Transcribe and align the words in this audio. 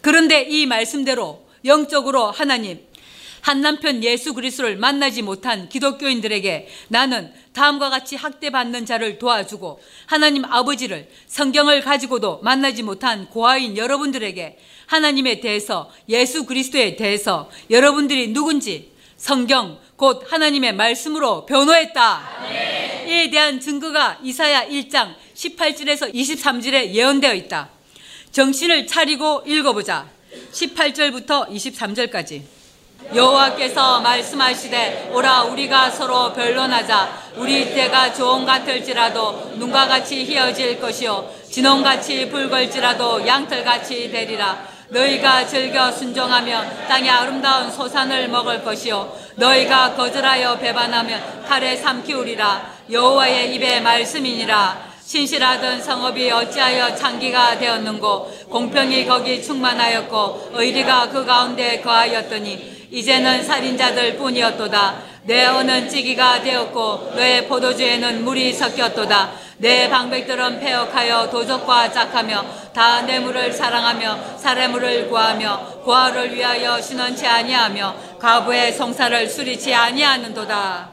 그런데 0.00 0.42
이 0.42 0.66
말씀대로 0.66 1.44
영적으로 1.64 2.30
하나님 2.30 2.80
한 3.44 3.60
남편 3.60 4.02
예수 4.02 4.32
그리스도를 4.32 4.76
만나지 4.76 5.20
못한 5.20 5.68
기독교인들에게 5.68 6.66
나는 6.88 7.30
다음과 7.52 7.90
같이 7.90 8.16
학대받는 8.16 8.86
자를 8.86 9.18
도와주고 9.18 9.80
하나님 10.06 10.46
아버지를 10.46 11.08
성경을 11.26 11.82
가지고도 11.82 12.40
만나지 12.42 12.82
못한 12.82 13.28
고아인 13.28 13.76
여러분들에게 13.76 14.58
하나님에 14.86 15.40
대해서 15.40 15.90
예수 16.08 16.46
그리스도에 16.46 16.96
대해서 16.96 17.50
여러분들이 17.68 18.28
누군지 18.28 18.92
성경 19.18 19.78
곧 19.96 20.24
하나님의 20.26 20.74
말씀으로 20.74 21.44
변호했다. 21.44 22.22
이에 23.06 23.30
대한 23.30 23.60
증거가 23.60 24.18
이사야 24.22 24.68
1장 24.68 25.14
18절에서 25.34 26.14
23절에 26.14 26.94
예언되어 26.94 27.34
있다. 27.34 27.73
정신을 28.34 28.88
차리고 28.88 29.44
읽어보자. 29.46 30.06
18절부터 30.52 31.48
23절까지. 31.50 32.42
여호와께서 33.14 34.00
말씀하시되 34.00 35.10
오라 35.12 35.44
우리가 35.44 35.88
서로 35.88 36.32
변론하자. 36.32 37.30
우리 37.36 37.72
때가 37.72 38.12
좋은 38.12 38.44
같을지라도 38.44 39.52
눈과 39.54 39.86
같이 39.86 40.24
희어질 40.24 40.80
것이요. 40.80 41.30
진홍같이 41.48 42.28
붉을지라도 42.28 43.24
양털같이 43.24 44.10
되리라. 44.10 44.66
너희가 44.88 45.46
즐겨 45.46 45.92
순종하며 45.92 46.88
땅의 46.88 47.08
아름다운 47.08 47.70
소산을 47.70 48.26
먹을 48.30 48.64
것이요. 48.64 49.16
너희가 49.36 49.94
거절하여 49.94 50.58
배반하면 50.58 51.44
칼에 51.44 51.76
삼키우리라. 51.76 52.74
여호와의 52.90 53.54
입의 53.54 53.80
말씀이니라 53.80 54.93
신실하던 55.14 55.80
성읍이 55.80 56.28
어찌하여 56.28 56.96
창기가 56.96 57.56
되었는고 57.56 58.48
공평이 58.50 59.06
거기 59.06 59.40
충만하였고 59.40 60.50
의리가 60.54 61.10
그 61.10 61.24
가운데 61.24 61.80
거하였더니 61.80 62.88
이제는 62.90 63.44
살인자들 63.44 64.16
뿐이었도다. 64.16 65.14
내 65.22 65.46
언은 65.46 65.88
찌기가 65.88 66.42
되었고 66.42 67.12
너의 67.14 67.46
포도주에는 67.46 68.24
물이 68.24 68.52
섞였도다. 68.54 69.30
내 69.58 69.88
방백들은 69.88 70.58
폐역하여 70.58 71.30
도적과 71.30 71.92
짝하며 71.92 72.72
다 72.74 73.02
뇌물을 73.02 73.52
사랑하며 73.52 74.38
사례물을 74.38 75.08
구하며 75.08 75.82
고아를 75.84 76.34
위하여 76.34 76.80
신원치 76.80 77.24
아니하며 77.24 78.18
가부의 78.18 78.72
송사를 78.72 79.28
수리치 79.28 79.72
아니하는도다. 79.72 80.90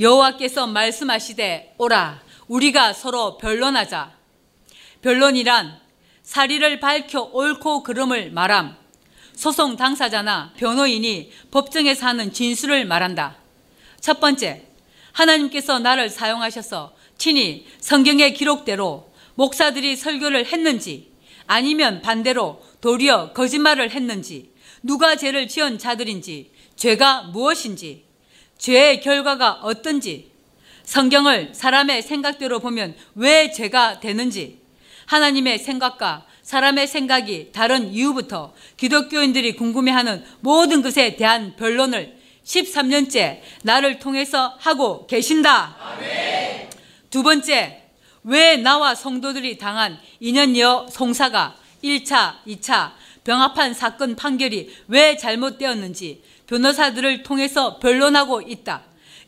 여호와께서 0.00 0.66
말씀하시되 0.66 1.74
오라 1.78 2.23
우리가 2.48 2.92
서로 2.92 3.38
변론하자. 3.38 4.12
변론이란 5.02 5.80
사리를 6.22 6.80
밝혀 6.80 7.20
옳고 7.20 7.82
그름을 7.82 8.30
말함. 8.30 8.76
소송 9.34 9.76
당사자나 9.76 10.52
변호인이 10.56 11.32
법정에서 11.50 12.06
하는 12.06 12.32
진술을 12.32 12.84
말한다. 12.84 13.36
첫 14.00 14.20
번째, 14.20 14.66
하나님께서 15.12 15.78
나를 15.78 16.08
사용하셔서 16.08 16.94
친히 17.18 17.66
성경의 17.80 18.34
기록대로 18.34 19.10
목사들이 19.34 19.96
설교를 19.96 20.46
했는지 20.46 21.12
아니면 21.46 22.00
반대로 22.02 22.62
도리어 22.80 23.32
거짓말을 23.32 23.90
했는지 23.90 24.52
누가 24.82 25.16
죄를 25.16 25.48
지은 25.48 25.78
자들인지 25.78 26.50
죄가 26.76 27.22
무엇인지 27.22 28.04
죄의 28.58 29.00
결과가 29.00 29.60
어떤지 29.62 30.30
성경을 30.84 31.50
사람의 31.54 32.02
생각대로 32.02 32.60
보면 32.60 32.94
왜 33.14 33.50
죄가 33.50 34.00
되는지 34.00 34.60
하나님의 35.06 35.58
생각과 35.58 36.26
사람의 36.42 36.86
생각이 36.86 37.50
다른 37.52 37.92
이유부터 37.92 38.54
기독교인들이 38.76 39.56
궁금해하는 39.56 40.24
모든 40.40 40.82
것에 40.82 41.16
대한 41.16 41.56
변론을 41.56 42.16
13년째 42.44 43.40
나를 43.62 43.98
통해서 43.98 44.54
하고 44.60 45.06
계신다. 45.06 45.76
아멘. 45.80 46.70
두 47.10 47.22
번째, 47.22 47.82
왜 48.24 48.56
나와 48.56 48.94
성도들이 48.94 49.56
당한 49.58 49.98
2년여 50.20 50.90
송사가 50.90 51.56
1차, 51.82 52.42
2차 52.46 52.92
병합한 53.24 53.72
사건 53.72 54.16
판결이 54.16 54.74
왜 54.88 55.16
잘못되었는지 55.16 56.22
변호사들을 56.46 57.22
통해서 57.22 57.78
변론하고 57.78 58.42
있다. 58.42 58.82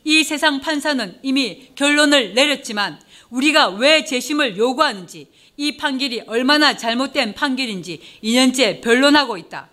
이 0.06 0.22
세상 0.22 0.60
판사는 0.60 1.18
이미 1.24 1.66
결론을 1.74 2.34
내렸지만 2.34 3.00
우리가 3.28 3.70
왜 3.70 4.04
재심을 4.04 4.56
요구하는지 4.56 5.26
이 5.56 5.76
판결이 5.76 6.22
얼마나 6.28 6.76
잘못된 6.76 7.34
판결인지 7.34 8.00
2년째 8.22 8.82
변론하고 8.82 9.36
있다. 9.36 9.68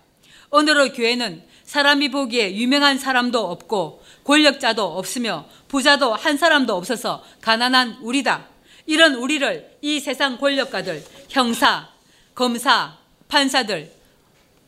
오늘의 0.50 0.92
교회는 0.92 1.44
사람이 1.62 2.10
보기에 2.10 2.56
유명한 2.56 2.98
사람도 2.98 3.48
없고 3.48 4.02
권력자도 4.24 4.98
없으며 4.98 5.46
부자도 5.68 6.14
한 6.14 6.36
사람도 6.36 6.74
없어서 6.74 7.22
가난한 7.40 7.98
우리다. 8.02 8.48
이런 8.86 9.14
우리를 9.14 9.76
이 9.82 10.00
세상 10.00 10.36
권력가들, 10.38 11.00
형사, 11.28 11.90
검사, 12.34 12.98
판사들, 13.28 13.88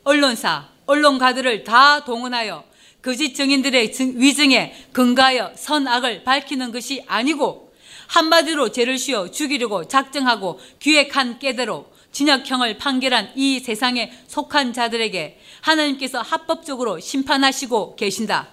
언론사, 0.04 0.68
언론가들을 0.86 1.64
다 1.64 2.04
동원하여 2.04 2.75
거짓 3.06 3.34
증인들의 3.34 3.92
위증에 4.16 4.74
근거하여 4.90 5.52
선악을 5.54 6.24
밝히는 6.24 6.72
것이 6.72 7.04
아니고 7.06 7.72
한마디로 8.08 8.72
죄를 8.72 8.98
씌워 8.98 9.30
죽이려고 9.30 9.86
작정하고 9.86 10.58
기획한 10.80 11.38
깨대로 11.38 11.86
진역형을 12.10 12.78
판결한 12.78 13.30
이 13.36 13.60
세상에 13.60 14.12
속한 14.26 14.72
자들에게 14.72 15.38
하나님께서 15.60 16.20
합법적으로 16.20 16.98
심판하시고 16.98 17.94
계신다. 17.94 18.48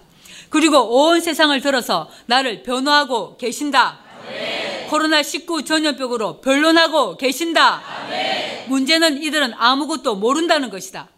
그리고 0.49 0.81
온 0.81 1.19
세상을 1.19 1.59
들어서 1.59 2.07
나를 2.27 2.61
변호하고 2.61 3.37
계신다. 3.37 4.01
아멘. 4.27 4.87
코로나19 4.87 5.65
전염병으로 5.65 6.41
변론하고 6.41 7.17
계신다. 7.17 7.81
아멘. 8.05 8.69
문제는 8.69 9.23
이들은 9.23 9.55
아무것도 9.57 10.17
모른다는 10.17 10.69
것이다. 10.69 11.09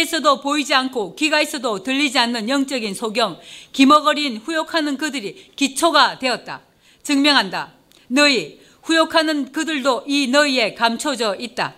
있어도 0.00 0.40
보이지 0.40 0.74
않고 0.74 1.14
귀가 1.14 1.40
있어도 1.40 1.82
들리지 1.82 2.18
않는 2.18 2.48
영적인 2.48 2.94
소경, 2.94 3.38
기머거린 3.72 4.38
후욕하는 4.38 4.96
그들이 4.96 5.52
기초가 5.56 6.18
되었다. 6.18 6.62
증명한다. 7.02 7.72
너희 8.08 8.60
후욕하는 8.82 9.52
그들도 9.52 10.04
이 10.06 10.28
너희에 10.28 10.74
감춰져 10.74 11.36
있다. 11.36 11.74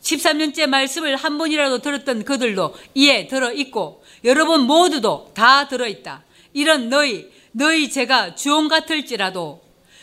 13년째 0.00 0.66
말씀을 0.66 1.16
한 1.16 1.38
번이라도 1.38 1.78
들었던 1.78 2.24
그들도 2.24 2.74
이에 2.94 3.26
들어 3.26 3.52
있고 3.52 4.04
여러분 4.24 4.62
모두도 4.62 5.32
다 5.34 5.68
들어 5.68 5.86
있다. 5.86 6.24
이런 6.52 6.88
너희 6.88 7.30
너희 7.52 7.90
죄가 7.90 8.34
주홍 8.34 8.68
같을지라도 8.68 9.62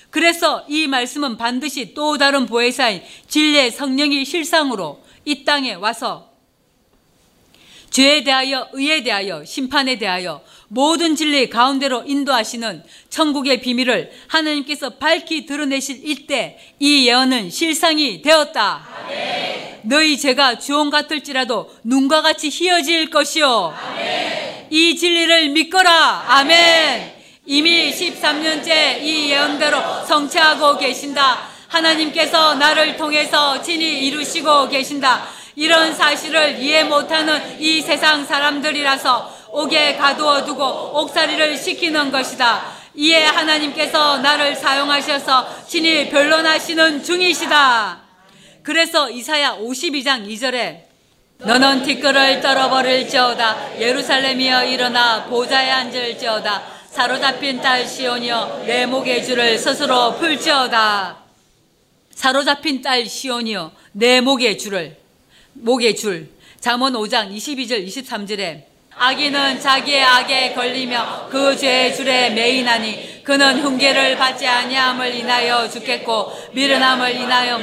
그래서 0.10 0.66
이 0.68 0.88
말씀은 0.88 1.38
반드시 1.38 1.94
또 1.94 2.18
다른 2.18 2.46
보혜사인 2.46 3.02
진리의 3.28 3.72
성령이 3.72 4.26
실상으로 4.26 5.02
이 5.24 5.44
땅에 5.44 5.74
와서 5.74 6.31
죄에 7.92 8.24
대하여 8.24 8.70
의에 8.72 9.04
대하여 9.04 9.44
심판에 9.44 9.98
대하여 9.98 10.42
모든 10.70 11.16
진리 11.16 11.50
가운데로 11.50 12.04
인도하시는 12.08 12.84
천국의 13.10 13.60
비밀을 13.62 14.12
하나님께서 14.28 14.92
밝히 14.92 15.46
드러내실 15.46 16.02
이때 16.04 16.58
이 16.80 17.08
예언은 17.08 17.50
실상이 17.50 18.22
되었다. 18.22 18.88
아멘. 19.06 19.82
너희 19.84 20.18
죄가 20.18 20.60
주홍 20.60 20.90
같을지라도 20.90 21.70
눈과 21.84 22.22
같이 22.22 22.50
희어질 22.50 23.10
것이요. 23.10 23.76
아멘. 23.78 24.68
이 24.70 24.96
진리를 24.96 25.50
믿거라. 25.50 26.26
아멘. 26.28 27.12
이미 27.46 27.92
13년째 27.92 29.02
이 29.02 29.32
예언대로 29.32 30.06
성취하고 30.06 30.78
계신다. 30.78 31.50
하나님께서 31.68 32.56
나를 32.56 32.96
통해서 32.96 33.62
친히 33.62 34.06
이루시고 34.08 34.70
계신다. 34.70 35.28
이런 35.62 35.94
사실을 35.94 36.58
이해 36.58 36.84
못하는 36.84 37.40
이 37.62 37.84
세상 37.84 38.26
사람들이라서 38.26 39.50
옥에 39.52 39.96
가두어 39.96 40.44
두고 40.44 40.66
옥살이를 41.00 41.56
시키는 41.56 42.10
것이다. 42.10 42.64
이에 42.96 43.26
하나님께서 43.26 44.18
나를 44.18 44.56
사용하셔서 44.56 45.68
친히 45.68 46.10
변론하시는 46.10 47.04
중이시다. 47.04 48.00
그래서 48.64 49.12
이사야 49.12 49.58
52장 49.58 50.28
2절에 50.28 50.86
너는 51.38 51.84
티끌을 51.84 52.42
떨어버릴지어다 52.42 53.80
예루살렘이여 53.80 54.64
일어나 54.66 55.26
보좌에 55.26 55.70
앉을지어다 55.70 56.64
사로잡힌 56.90 57.62
딸 57.62 57.88
시온이여 57.88 58.64
내 58.66 58.88
목의 58.88 59.24
줄을 59.24 59.60
스스로 59.60 60.16
풀지어다 60.16 61.18
사로잡힌 62.16 62.82
딸 62.82 63.06
시온이여 63.06 63.72
내 63.92 64.22
목의 64.22 64.58
줄을 64.58 65.01
목의 65.54 65.96
줄 65.96 66.30
잠언 66.60 66.94
5장 66.94 67.36
22절 67.36 67.86
23절에 67.88 68.64
악인은 68.96 69.60
자기의 69.60 70.04
악에 70.04 70.54
걸리며 70.54 71.28
그 71.30 71.56
죄의 71.56 71.96
줄에 71.96 72.30
매이나니 72.32 73.24
그는 73.24 73.62
흉계를 73.64 74.18
받지 74.18 74.46
아니함을 74.46 75.16
인하여 75.16 75.70
죽겠고 75.70 76.32
미련함을 76.54 77.16
인하여 77.16 77.58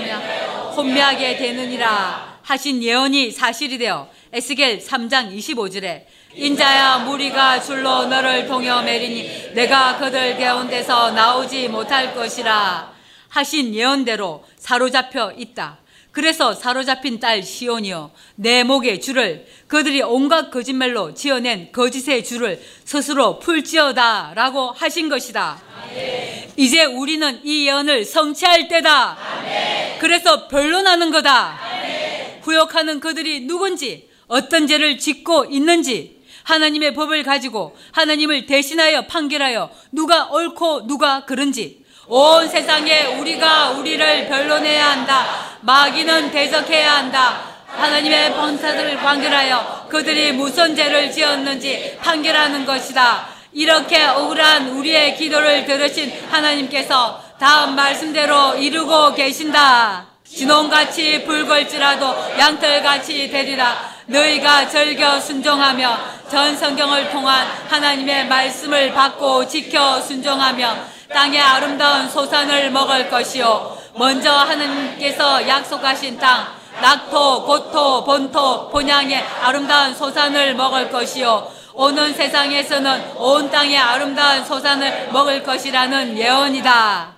혼미하게 0.74 1.36
되느니라 1.36 2.38
하신 2.42 2.82
예언이 2.82 3.30
사실이 3.30 3.78
되어 3.78 4.08
에스겔 4.32 4.80
3장 4.80 5.36
25절에 5.36 6.04
인자야 6.34 6.98
무리가 6.98 7.60
줄로 7.60 8.06
너를 8.06 8.46
동여 8.46 8.82
매리니 8.82 9.54
내가 9.54 9.98
그들 9.98 10.38
가운데서 10.38 11.12
나오지 11.12 11.68
못할 11.68 12.14
것이라 12.14 12.92
하신 13.28 13.74
예언대로 13.74 14.44
사로잡혀 14.56 15.32
있다. 15.36 15.78
그래서 16.18 16.52
사로잡힌 16.52 17.20
딸 17.20 17.44
시온이여 17.44 18.10
내 18.34 18.64
목의 18.64 19.00
줄을 19.00 19.46
그들이 19.68 20.02
온갖 20.02 20.50
거짓말로 20.50 21.14
지어낸 21.14 21.70
거짓의 21.70 22.24
줄을 22.24 22.60
스스로 22.84 23.38
풀지어다 23.38 24.32
라고 24.34 24.72
하신 24.72 25.08
것이다. 25.10 25.62
아멘. 25.80 26.50
이제 26.56 26.84
우리는 26.84 27.40
이 27.44 27.68
예언을 27.68 28.04
성취할 28.04 28.66
때다. 28.66 29.16
아멘. 29.16 29.98
그래서 30.00 30.48
변론하는 30.48 31.12
거다. 31.12 31.56
아멘. 31.62 32.40
후욕하는 32.42 32.98
그들이 32.98 33.42
누군지 33.42 34.08
어떤 34.26 34.66
죄를 34.66 34.98
짓고 34.98 35.44
있는지 35.44 36.18
하나님의 36.42 36.94
법을 36.94 37.22
가지고 37.22 37.76
하나님을 37.92 38.46
대신하여 38.46 39.06
판결하여 39.06 39.70
누가 39.92 40.28
옳고 40.32 40.88
누가 40.88 41.24
그른지 41.26 41.77
온 42.10 42.48
세상에 42.48 43.18
우리가 43.18 43.72
우리를 43.72 44.28
변론해야 44.28 44.92
한다. 44.92 45.26
마귀는 45.60 46.30
대적해야 46.30 46.96
한다. 46.96 47.40
하나님의 47.66 48.32
번사들을 48.32 48.96
판결하여 48.96 49.86
그들이 49.90 50.32
무슨 50.32 50.74
죄를 50.74 51.12
지었는지 51.12 51.98
판결하는 52.00 52.64
것이다. 52.64 53.26
이렇게 53.52 54.06
억울한 54.06 54.70
우리의 54.70 55.16
기도를 55.16 55.66
들으신 55.66 56.10
하나님께서 56.30 57.22
다음 57.38 57.74
말씀대로 57.74 58.54
이루고 58.54 59.14
계신다. 59.14 60.06
진홍같이 60.24 61.24
붉을지라도 61.24 62.38
양털같이 62.38 63.30
되리라. 63.30 63.76
너희가 64.06 64.70
절겨 64.70 65.20
순종하며 65.20 65.98
전 66.30 66.56
성경을 66.56 67.10
통한 67.10 67.46
하나님의 67.68 68.28
말씀을 68.28 68.94
받고 68.94 69.46
지켜 69.46 70.00
순종하며 70.00 70.97
땅의 71.12 71.40
아름다운 71.40 72.08
소산을 72.08 72.70
먹을 72.70 73.08
것이요. 73.08 73.78
먼저 73.96 74.30
하나님께서 74.30 75.48
약속하신 75.48 76.18
땅 76.18 76.46
낙토, 76.80 77.44
고토, 77.44 78.04
본토, 78.04 78.68
본향의 78.70 79.16
아름다운 79.42 79.94
소산을 79.94 80.54
먹을 80.54 80.90
것이요. 80.90 81.50
오는 81.74 82.12
세상에서는 82.12 83.16
온 83.16 83.50
땅의 83.50 83.76
아름다운 83.76 84.44
소산을 84.44 85.08
먹을 85.12 85.42
것이라는 85.42 86.16
예언이다. 86.16 87.16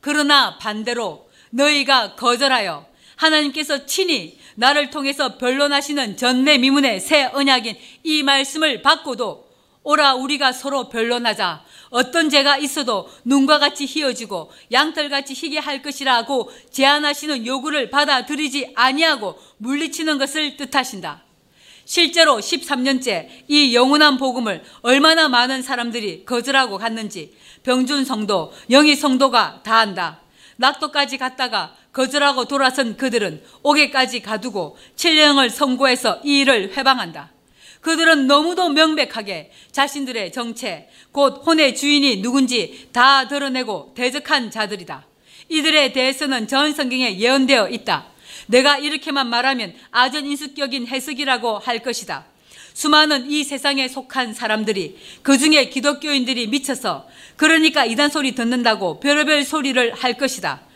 그러나 0.00 0.56
반대로 0.58 1.28
너희가 1.50 2.14
거절하여 2.14 2.86
하나님께서 3.16 3.86
친히 3.86 4.38
나를 4.54 4.90
통해서 4.90 5.36
변론하시는 5.36 6.16
전내 6.16 6.58
미문의 6.58 7.00
새 7.00 7.30
언약인 7.32 7.76
이 8.04 8.22
말씀을 8.22 8.82
받고도 8.82 9.48
오라 9.82 10.14
우리가 10.14 10.52
서로 10.52 10.88
변론하자 10.88 11.62
어떤 11.90 12.28
죄가 12.30 12.58
있어도 12.58 13.08
눈과 13.24 13.58
같이 13.58 13.86
희어지고 13.86 14.50
양털같이 14.72 15.34
희게 15.34 15.58
할 15.58 15.82
것이라고 15.82 16.50
제안하시는 16.70 17.46
요구를 17.46 17.90
받아들이지 17.90 18.72
아니하고 18.74 19.38
물리치는 19.58 20.18
것을 20.18 20.56
뜻하신다. 20.56 21.22
실제로 21.84 22.36
13년째 22.36 23.28
이 23.48 23.74
영원한 23.74 24.18
복음을 24.18 24.62
얼마나 24.82 25.28
많은 25.28 25.62
사람들이 25.62 26.26
거절하고 26.26 26.76
갔는지 26.76 27.34
병준 27.62 28.04
성도, 28.04 28.52
영희 28.70 28.94
성도가 28.94 29.62
다 29.62 29.78
안다. 29.78 30.20
낙도까지 30.56 31.16
갔다가 31.16 31.74
거절하고 31.92 32.44
돌아선 32.44 32.96
그들은 32.96 33.42
옥에까지 33.62 34.20
가두고 34.20 34.76
7년을 34.96 35.48
선고해서 35.48 36.20
이 36.24 36.40
일을 36.40 36.76
회방한다. 36.76 37.30
그들은 37.80 38.26
너무도 38.26 38.70
명백하게 38.70 39.50
자신들의 39.72 40.32
정체, 40.32 40.88
곧 41.12 41.42
혼의 41.46 41.74
주인이 41.74 42.22
누군지 42.22 42.88
다 42.92 43.28
드러내고 43.28 43.92
대적한 43.94 44.50
자들이다. 44.50 45.06
이들에 45.48 45.92
대해서는 45.92 46.48
전 46.48 46.74
성경에 46.74 47.18
예언되어 47.18 47.70
있다. 47.70 48.06
내가 48.46 48.78
이렇게만 48.78 49.28
말하면 49.28 49.74
아전인수격인 49.90 50.86
해석이라고 50.88 51.58
할 51.58 51.80
것이다. 51.80 52.26
수많은 52.74 53.30
이 53.30 53.42
세상에 53.42 53.88
속한 53.88 54.34
사람들이 54.34 54.98
그 55.22 55.36
중에 55.36 55.68
기독교인들이 55.68 56.46
미쳐서 56.46 57.08
그러니까 57.36 57.84
이단 57.84 58.08
소리 58.10 58.34
듣는다고 58.34 59.00
별의별 59.00 59.44
소리를 59.44 59.94
할 59.94 60.16
것이다. 60.16 60.67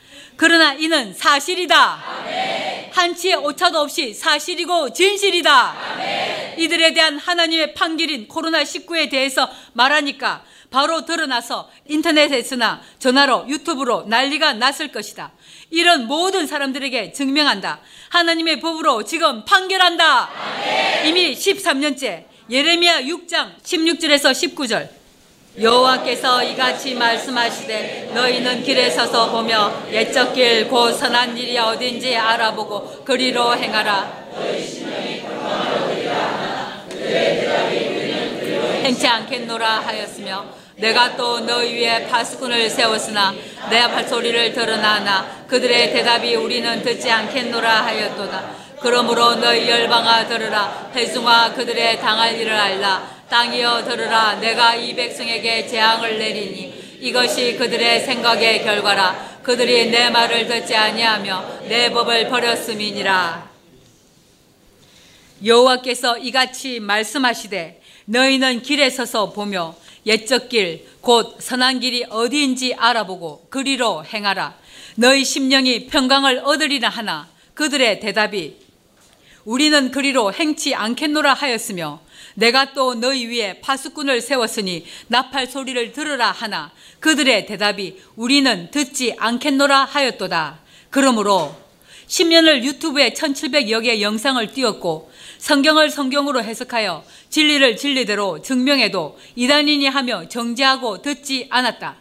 그러나 0.42 0.72
이는 0.72 1.14
사실이다. 1.14 2.02
아멘. 2.04 2.90
한치의 2.92 3.36
오차도 3.36 3.78
없이 3.78 4.12
사실이고 4.12 4.92
진실이다. 4.92 5.52
아멘. 5.52 6.58
이들에 6.58 6.94
대한 6.94 7.16
하나님의 7.16 7.74
판결인 7.74 8.26
코로나19에 8.26 9.08
대해서 9.08 9.48
말하니까 9.74 10.42
바로 10.68 11.04
드러나서 11.04 11.70
인터넷에서나 11.86 12.82
전화로 12.98 13.44
유튜브로 13.50 14.06
난리가 14.08 14.54
났을 14.54 14.88
것이다. 14.88 15.30
이런 15.70 16.08
모든 16.08 16.48
사람들에게 16.48 17.12
증명한다. 17.12 17.78
하나님의 18.08 18.58
법으로 18.58 19.04
지금 19.04 19.44
판결한다. 19.44 20.28
아멘. 20.28 21.06
이미 21.06 21.34
13년째 21.34 22.24
예레미야 22.50 23.02
6장 23.02 23.62
16절에서 23.62 24.32
19절 24.56 25.01
여호와께서 25.60 26.42
이같이 26.44 26.94
말씀하시되 26.94 28.12
너희는 28.14 28.62
길에 28.62 28.88
서서 28.88 29.30
보며 29.30 29.70
옛적 29.90 30.32
길 30.34 30.66
곧 30.68 30.92
선한 30.92 31.36
일이 31.36 31.58
어딘지 31.58 32.16
알아보고 32.16 33.04
그리로 33.04 33.54
행하라. 33.54 34.22
행치 38.82 39.06
않겠노라 39.06 39.80
하였으며 39.80 40.44
내가 40.76 41.16
또 41.16 41.40
너희 41.40 41.74
위에 41.74 42.06
파수꾼을 42.08 42.70
세웠으나 42.70 43.34
내 43.68 43.82
발소리를 43.82 44.54
들으나나 44.54 45.44
그들의 45.46 45.92
대답이 45.92 46.34
우리는 46.36 46.82
듣지 46.82 47.10
않겠노라 47.10 47.84
하였도다. 47.84 48.62
그러므로 48.80 49.34
너희 49.36 49.68
열방아 49.68 50.26
들으라. 50.26 50.90
회중아 50.94 51.52
그들의 51.52 52.00
당할 52.00 52.40
일을 52.40 52.52
알라 52.52 53.21
땅이여 53.32 53.84
들으라 53.84 54.34
내가 54.40 54.74
이 54.76 54.94
백성에게 54.94 55.66
재앙을 55.66 56.18
내리니 56.18 56.98
이것이 57.00 57.56
그들의 57.56 58.04
생각의 58.04 58.62
결과라. 58.62 59.40
그들이 59.42 59.90
내 59.90 60.10
말을 60.10 60.46
듣지 60.46 60.76
아니하며 60.76 61.60
내 61.66 61.90
법을 61.90 62.28
버렸음이니라. 62.28 63.50
여호와께서 65.42 66.18
이같이 66.18 66.78
말씀하시되 66.78 67.80
너희는 68.04 68.60
길에 68.60 68.90
서서 68.90 69.32
보며 69.32 69.74
옛적 70.04 70.50
길 70.50 70.86
곧 71.00 71.36
선한 71.40 71.80
길이 71.80 72.04
어디인지 72.08 72.74
알아보고 72.74 73.46
그리로 73.48 74.04
행하라. 74.04 74.54
너희 74.96 75.24
심령이 75.24 75.86
평강을 75.86 76.42
얻으리라 76.44 76.90
하나 76.90 77.28
그들의 77.54 77.98
대답이 78.00 78.56
우리는 79.44 79.90
그리로 79.90 80.32
행치 80.32 80.74
않겠노라 80.74 81.34
하였으며 81.34 82.00
내가 82.34 82.72
또 82.72 82.94
너희 82.94 83.26
위에 83.26 83.60
파수꾼을 83.60 84.20
세웠으니 84.20 84.84
나팔 85.08 85.46
소리를 85.46 85.92
들으라 85.92 86.30
하나 86.32 86.72
그들의 87.00 87.46
대답이 87.46 88.00
우리는 88.16 88.70
듣지 88.70 89.14
않겠노라 89.18 89.84
하였도다. 89.84 90.60
그러므로 90.90 91.54
10년을 92.06 92.62
유튜브에 92.62 93.10
1700여 93.10 93.82
개의 93.82 94.02
영상을 94.02 94.46
띄웠고 94.52 95.10
성경을 95.38 95.90
성경으로 95.90 96.42
해석하여 96.42 97.04
진리를 97.30 97.76
진리대로 97.76 98.42
증명해도 98.42 99.18
이단인이 99.34 99.86
하며 99.86 100.28
정죄하고 100.28 101.00
듣지 101.02 101.46
않았다. 101.50 101.96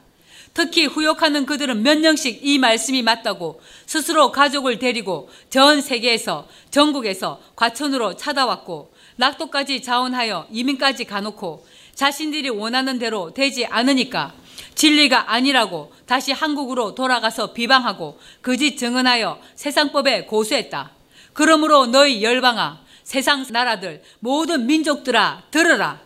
특히 0.53 0.85
후욕하는 0.85 1.45
그들은 1.45 1.81
몇 1.81 1.97
년씩 1.97 2.41
이 2.43 2.57
말씀이 2.57 3.01
맞다고 3.01 3.61
스스로 3.85 4.31
가족을 4.31 4.79
데리고 4.79 5.29
전 5.49 5.81
세계에서 5.81 6.47
전국에서 6.69 7.39
과천으로 7.55 8.17
찾아왔고 8.17 8.90
낙도까지 9.15 9.81
자원하여 9.81 10.47
이민까지 10.51 11.05
가놓고 11.05 11.65
자신들이 11.95 12.49
원하는 12.49 12.99
대로 12.99 13.33
되지 13.33 13.65
않으니까 13.65 14.33
진리가 14.75 15.31
아니라고 15.31 15.91
다시 16.05 16.31
한국으로 16.31 16.95
돌아가서 16.95 17.53
비방하고 17.53 18.19
거짓 18.41 18.77
증언하여 18.77 19.39
세상법에 19.55 20.25
고수했다. 20.25 20.91
그러므로 21.33 21.85
너희 21.85 22.23
열방아 22.23 22.81
세상 23.03 23.45
나라들 23.49 24.01
모든 24.19 24.65
민족들아 24.65 25.43
들으라. 25.51 26.01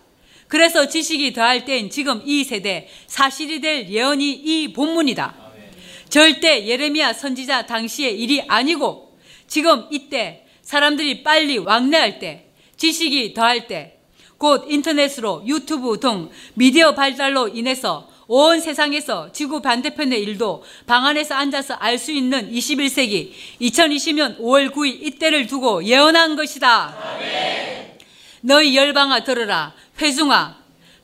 그래서 0.48 0.88
지식이 0.88 1.34
더할 1.34 1.66
땐 1.66 1.90
지금 1.90 2.22
이 2.26 2.44
세대 2.44 2.90
사실이 3.08 3.62
될 3.62 3.90
예언이 3.90 4.32
이 4.32 4.74
본문이다. 4.74 5.36
절대 6.10 6.68
예레미야 6.68 7.14
선지자 7.14 7.66
당시의 7.66 8.20
일이 8.20 8.42
아니고 8.48 9.18
지금 9.48 9.88
이때 9.92 10.46
사람들이 10.62 11.24
빨리 11.24 11.58
왕래할 11.58 12.20
때 12.20 12.45
지식이 12.78 13.34
더할 13.34 13.68
때 13.68 13.96
곧 14.38 14.66
인터넷으로 14.68 15.44
유튜브 15.46 16.00
등 16.00 16.30
미디어 16.56 16.94
발달로 16.94 17.48
인해서 17.50 18.10
온 18.28 18.60
세상에서 18.60 19.32
지구 19.32 19.62
반대편의 19.62 20.22
일도 20.24 20.64
방 20.88 21.06
안에서 21.06 21.36
앉아서 21.36 21.76
알 21.76 21.98
수 21.98 22.12
있는 22.12 22.52
21세기 22.52 23.32
2020년 23.62 24.40
5월 24.40 24.72
9일 24.72 25.04
이때를 25.04 25.48
두고 25.48 25.84
예언한 25.84 26.36
것이다. 26.36 26.96
아멘. 27.16 27.98
너희 28.42 28.76
열방아 28.76 29.24
들으라. 29.24 29.74
회중아. 30.02 30.58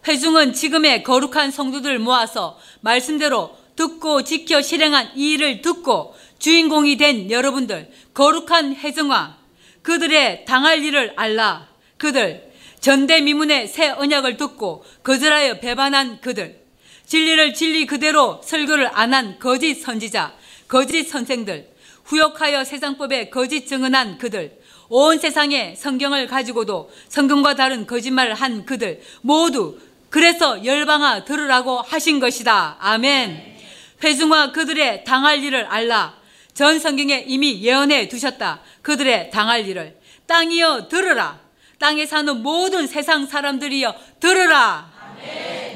회중은 0.07 0.53
지금의 0.53 1.03
거룩한 1.03 1.51
성도들 1.51 1.99
모아서 1.99 2.57
말씀대로 2.81 3.55
듣고 3.75 4.23
지켜 4.23 4.61
실행한 4.61 5.11
이 5.15 5.33
일을 5.33 5.61
듣고 5.61 6.15
주인공이 6.39 6.97
된 6.97 7.29
여러분들 7.29 7.91
거룩한 8.15 8.75
회중아 8.75 9.40
그들의 9.81 10.45
당할 10.45 10.83
일을 10.83 11.13
알라. 11.15 11.67
그들 11.97 12.51
전대미문의 12.79 13.67
새 13.67 13.89
언약을 13.89 14.37
듣고 14.37 14.83
거절하여 15.03 15.59
배반한 15.59 16.21
그들 16.21 16.61
진리를 17.05 17.53
진리 17.53 17.85
그대로 17.85 18.41
설교를 18.43 18.89
안 18.93 19.13
한 19.13 19.37
거짓 19.37 19.75
선지자, 19.75 20.33
거짓 20.67 21.03
선생들, 21.03 21.67
후욕하여 22.05 22.63
세상법에 22.63 23.29
거짓 23.29 23.67
증언한 23.67 24.17
그들, 24.17 24.57
온 24.87 25.19
세상에 25.19 25.75
성경을 25.75 26.27
가지고도 26.27 26.89
성경과 27.09 27.55
다른 27.55 27.85
거짓말을 27.85 28.33
한 28.33 28.65
그들 28.65 29.01
모두 29.21 29.77
그래서 30.09 30.65
열방아 30.65 31.23
들으라고 31.25 31.81
하신 31.81 32.19
것이다. 32.19 32.77
아멘. 32.79 33.57
회중화 34.03 34.51
그들의 34.51 35.03
당할 35.05 35.43
일을 35.43 35.65
알라. 35.65 36.20
전 36.53 36.79
성경에 36.79 37.25
이미 37.27 37.61
예언해 37.61 38.07
두셨다. 38.07 38.61
그들의 38.81 39.31
당할 39.31 39.67
일을. 39.67 39.97
땅이여 40.27 40.87
들으라. 40.87 41.39
땅에 41.79 42.05
사는 42.05 42.41
모든 42.43 42.87
세상 42.87 43.25
사람들이여 43.25 43.95
들으라. 44.19 44.91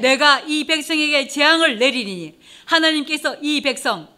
내가 0.00 0.40
이 0.40 0.64
백성에게 0.64 1.28
재앙을 1.28 1.78
내리니 1.78 2.38
하나님께서 2.66 3.36
이 3.42 3.60
백성 3.60 4.08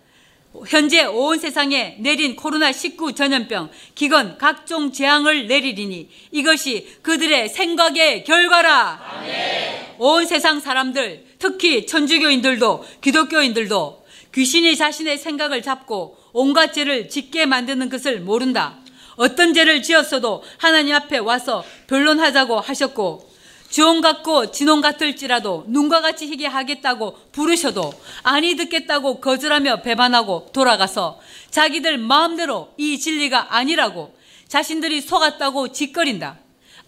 현재 0.67 1.05
온 1.05 1.39
세상에 1.39 1.97
내린 2.01 2.35
코로나19 2.35 3.15
전염병, 3.15 3.71
기건, 3.95 4.39
각종 4.39 4.91
재앙을 4.91 5.47
내리리니 5.47 6.09
이것이 6.33 6.99
그들의 7.03 7.49
생각의 7.51 8.25
결과라. 8.25 9.01
아멘. 9.21 9.87
온 9.99 10.27
세상 10.27 10.59
사람들, 10.59 11.37
특히 11.39 11.87
천주교인들도 11.87 12.85
기독교인들도 13.01 14.07
귀신이 14.35 14.77
자신의 14.77 15.19
생각을 15.19 15.63
잡고 15.63 16.17
온갖 16.33 16.73
죄를 16.73 17.09
짓게 17.09 17.47
만드는 17.47 17.89
것을 17.89 18.21
모른다. 18.21 18.79
어떤 19.17 19.53
죄를 19.53 19.83
지었어도 19.83 20.45
하나님 20.59 20.95
앞에 20.95 21.19
와서 21.19 21.65
변론하자고 21.89 22.61
하셨고 22.61 23.29
주홍 23.69 24.01
같고 24.01 24.51
진홍 24.51 24.81
같을지라도 24.81 25.65
눈과 25.69 26.01
같이 26.01 26.27
희게 26.27 26.47
하겠다고 26.47 27.19
부르셔도 27.33 27.93
아니 28.23 28.55
듣겠다고 28.57 29.21
거절하며 29.21 29.83
배반하고 29.83 30.49
돌아가서 30.53 31.21
자기들 31.51 31.99
마음대로 31.99 32.73
이 32.79 32.99
진리가 32.99 33.55
아니라고 33.55 34.17
자신들이 34.47 35.03
속았다고 35.03 35.73
짓거린다. 35.73 36.39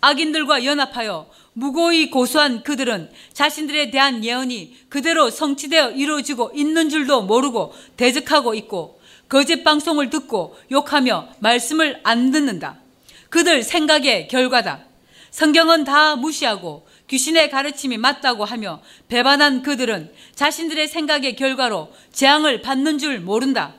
악인들과 0.00 0.64
연합하여 0.64 1.28
무고히 1.52 2.10
고소한 2.10 2.62
그들은 2.62 3.10
자신들에 3.34 3.90
대한 3.90 4.24
예언이 4.24 4.86
그대로 4.88 5.28
성취되어 5.28 5.90
이루어지고 5.90 6.52
있는 6.54 6.88
줄도 6.88 7.22
모르고 7.22 7.74
대적하고 7.98 8.54
있고 8.54 8.99
거짓 9.30 9.62
방송을 9.62 10.10
듣고 10.10 10.58
욕하며 10.72 11.28
말씀을 11.38 12.00
안 12.02 12.32
듣는다. 12.32 12.78
그들 13.28 13.62
생각의 13.62 14.26
결과다. 14.26 14.80
성경은 15.30 15.84
다 15.84 16.16
무시하고 16.16 16.84
귀신의 17.06 17.48
가르침이 17.48 17.96
맞다고 17.96 18.44
하며 18.44 18.82
배반한 19.06 19.62
그들은 19.62 20.12
자신들의 20.34 20.88
생각의 20.88 21.36
결과로 21.36 21.92
재앙을 22.12 22.60
받는 22.60 22.98
줄 22.98 23.20
모른다. 23.20 23.74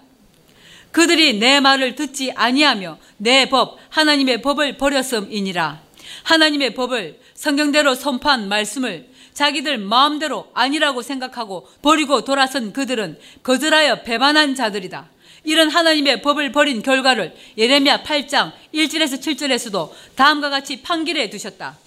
그들이 0.93 1.37
내 1.37 1.59
말을 1.59 1.95
듣지 1.95 2.31
아니하며 2.31 2.97
내 3.17 3.49
법, 3.49 3.77
하나님의 3.89 4.41
법을 4.41 4.77
버렸음이니라. 4.77 5.81
하나님의 6.23 6.73
법을 6.75 7.19
성경대로 7.33 7.95
선포한 7.95 8.47
말씀을 8.47 9.09
자기들 9.33 9.79
마음대로 9.79 10.49
아니라고 10.53 11.01
생각하고 11.01 11.67
버리고 11.81 12.23
돌아선 12.23 12.71
그들은 12.71 13.19
거절하여 13.43 14.03
배반한 14.03 14.55
자들이다. 14.55 15.09
이런 15.43 15.69
하나님의 15.69 16.21
법을 16.21 16.51
버린 16.51 16.81
결과를 16.81 17.35
예레미야 17.57 18.03
8장 18.03 18.51
1절에서 18.73 19.19
7절에서도 19.19 19.91
다음과 20.15 20.49
같이 20.49 20.81
판결해 20.81 21.29
두셨다. 21.29 21.77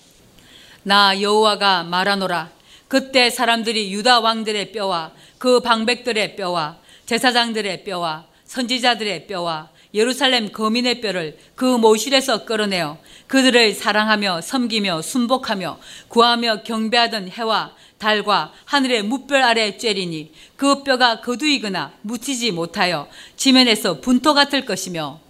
나 0.83 1.21
여호와가 1.21 1.85
말하노라. 1.85 2.51
그때 2.89 3.31
사람들이 3.31 3.93
유다 3.93 4.21
왕들의 4.21 4.73
뼈와 4.73 5.13
그 5.39 5.61
방백들의 5.61 6.37
뼈와 6.37 6.79
제사장들의 7.07 7.85
뼈와 7.85 8.27
선지자들의 8.45 9.27
뼈와 9.27 9.71
예루살렘 9.95 10.51
거민의 10.51 11.01
뼈를 11.01 11.39
그 11.55 11.65
모실에서 11.65 12.45
끌어내어 12.45 12.99
그들을 13.29 13.73
사랑하며 13.75 14.41
섬기며 14.41 15.03
순복하며 15.03 15.79
구하며 16.09 16.63
경배하던 16.65 17.29
해와 17.29 17.73
달과 17.99 18.53
하늘의 18.65 19.05
무별 19.05 19.43
아래 19.43 19.77
쬐리니 19.77 20.31
그 20.57 20.83
뼈가 20.83 21.21
거두이거나 21.21 21.93
묻히지 22.03 22.51
못하여 22.51 23.09
지면에서 23.37 24.01
분토 24.01 24.35
같을 24.35 24.67
것이며 24.67 25.21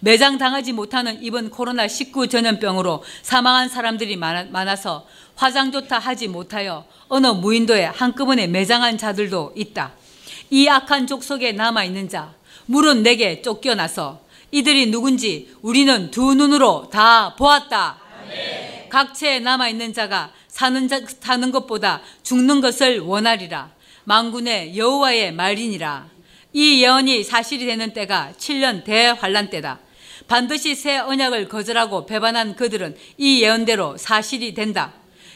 매장 0.00 0.38
당하지 0.38 0.72
못하는 0.72 1.22
이번 1.22 1.50
코로나19 1.50 2.30
전염병으로 2.30 3.04
사망한 3.22 3.68
사람들이 3.68 4.16
많아 4.16 4.76
서 4.76 5.06
화장조차 5.36 5.98
하지 5.98 6.28
못하여 6.28 6.86
어느 7.08 7.26
무인도에 7.26 7.84
한꺼번에 7.84 8.46
매장한 8.46 8.98
자들도 8.98 9.54
있다. 9.56 9.92
이 10.50 10.68
악한 10.68 11.06
족속에 11.06 11.52
남아있는 11.52 12.08
자, 12.08 12.34
물은 12.70 13.02
내게 13.02 13.42
쫓겨나서 13.42 14.20
이들이 14.52 14.92
누군지 14.92 15.52
우리는 15.60 16.12
두 16.12 16.34
눈으로 16.34 16.88
다 16.88 17.34
보았다. 17.34 17.98
각체에 18.88 19.40
남아 19.40 19.68
있는 19.68 19.92
자가 19.92 20.32
사는, 20.46 20.86
자, 20.86 21.00
사는 21.20 21.50
것보다 21.50 22.00
죽는 22.22 22.60
것을 22.60 23.00
원하리라. 23.00 23.72
망군의 24.04 24.76
여호와의 24.78 25.32
말이니라. 25.32 26.06
이 26.52 26.80
예언이 26.84 27.24
사실이 27.24 27.66
되는 27.66 27.92
때가 27.92 28.34
7년 28.38 28.84
대환란 28.84 29.50
때다. 29.50 29.80
반드시 30.28 30.76
새 30.76 30.98
언약을 30.98 31.48
거절하고 31.48 32.06
배반한 32.06 32.54
그들은 32.54 32.96
이 33.18 33.42
예언대로 33.42 33.96
사실이 33.96 34.54
된다. 34.54 34.92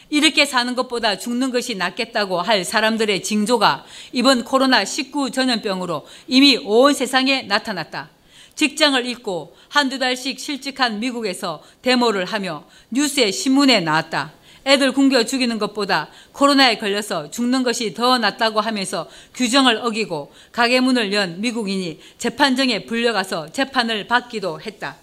이렇게 0.09 0.45
사는 0.45 0.75
것보다 0.75 1.17
죽는 1.17 1.51
것이 1.51 1.75
낫겠다고 1.75 2.41
할 2.41 2.63
사람들의 2.63 3.23
징조가 3.23 3.85
이번 4.11 4.43
코로나19 4.43 5.33
전염병으로 5.33 6.05
이미 6.27 6.57
온 6.57 6.93
세상에 6.93 7.43
나타났다. 7.43 8.09
직장을 8.55 9.05
잃고 9.05 9.55
한두 9.67 9.99
달씩 9.99 10.39
실직한 10.39 10.99
미국에서 10.99 11.61
데모를 11.81 12.25
하며 12.25 12.63
뉴스에 12.91 13.31
신문에 13.31 13.81
나왔다. 13.81 14.33
애들 14.65 14.93
굶겨 14.93 15.25
죽이는 15.25 15.59
것보다 15.59 16.09
코로나에 16.31 16.77
걸려서 16.77 17.29
죽는 17.29 17.63
것이 17.63 17.93
더 17.93 18.17
낫다고 18.17 18.61
하면서 18.61 19.07
규정을 19.35 19.77
어기고 19.77 20.31
가게 20.51 20.79
문을 20.79 21.13
연 21.13 21.39
미국인이 21.39 21.99
재판정에 22.17 22.85
불려가서 22.85 23.51
재판을 23.51 24.07
받기도 24.07 24.61
했다. 24.61 24.97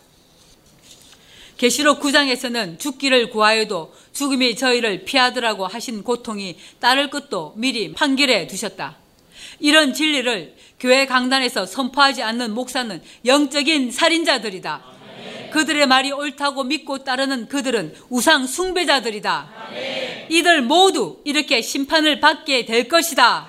계시록 1.62 2.00
9장에서는 2.00 2.80
죽기를 2.80 3.30
구하여도 3.30 3.94
죽음이 4.12 4.56
저희를 4.56 5.04
피하더라고 5.04 5.64
하신 5.68 6.02
고통이 6.02 6.56
따를 6.80 7.08
것도 7.08 7.52
미리 7.54 7.92
판결해 7.92 8.48
두셨다. 8.48 8.96
이런 9.60 9.94
진리를 9.94 10.56
교회 10.80 11.06
강단에서 11.06 11.66
선포하지 11.66 12.24
않는 12.24 12.52
목사는 12.52 13.00
영적인 13.24 13.92
살인자들이다. 13.92 14.82
그들의 15.52 15.86
말이 15.86 16.10
옳다고 16.10 16.64
믿고 16.64 17.04
따르는 17.04 17.46
그들은 17.46 17.94
우상 18.08 18.48
숭배자들이다. 18.48 19.52
이들 20.30 20.62
모두 20.62 21.20
이렇게 21.24 21.62
심판을 21.62 22.18
받게 22.18 22.64
될 22.64 22.88
것이다. 22.88 23.46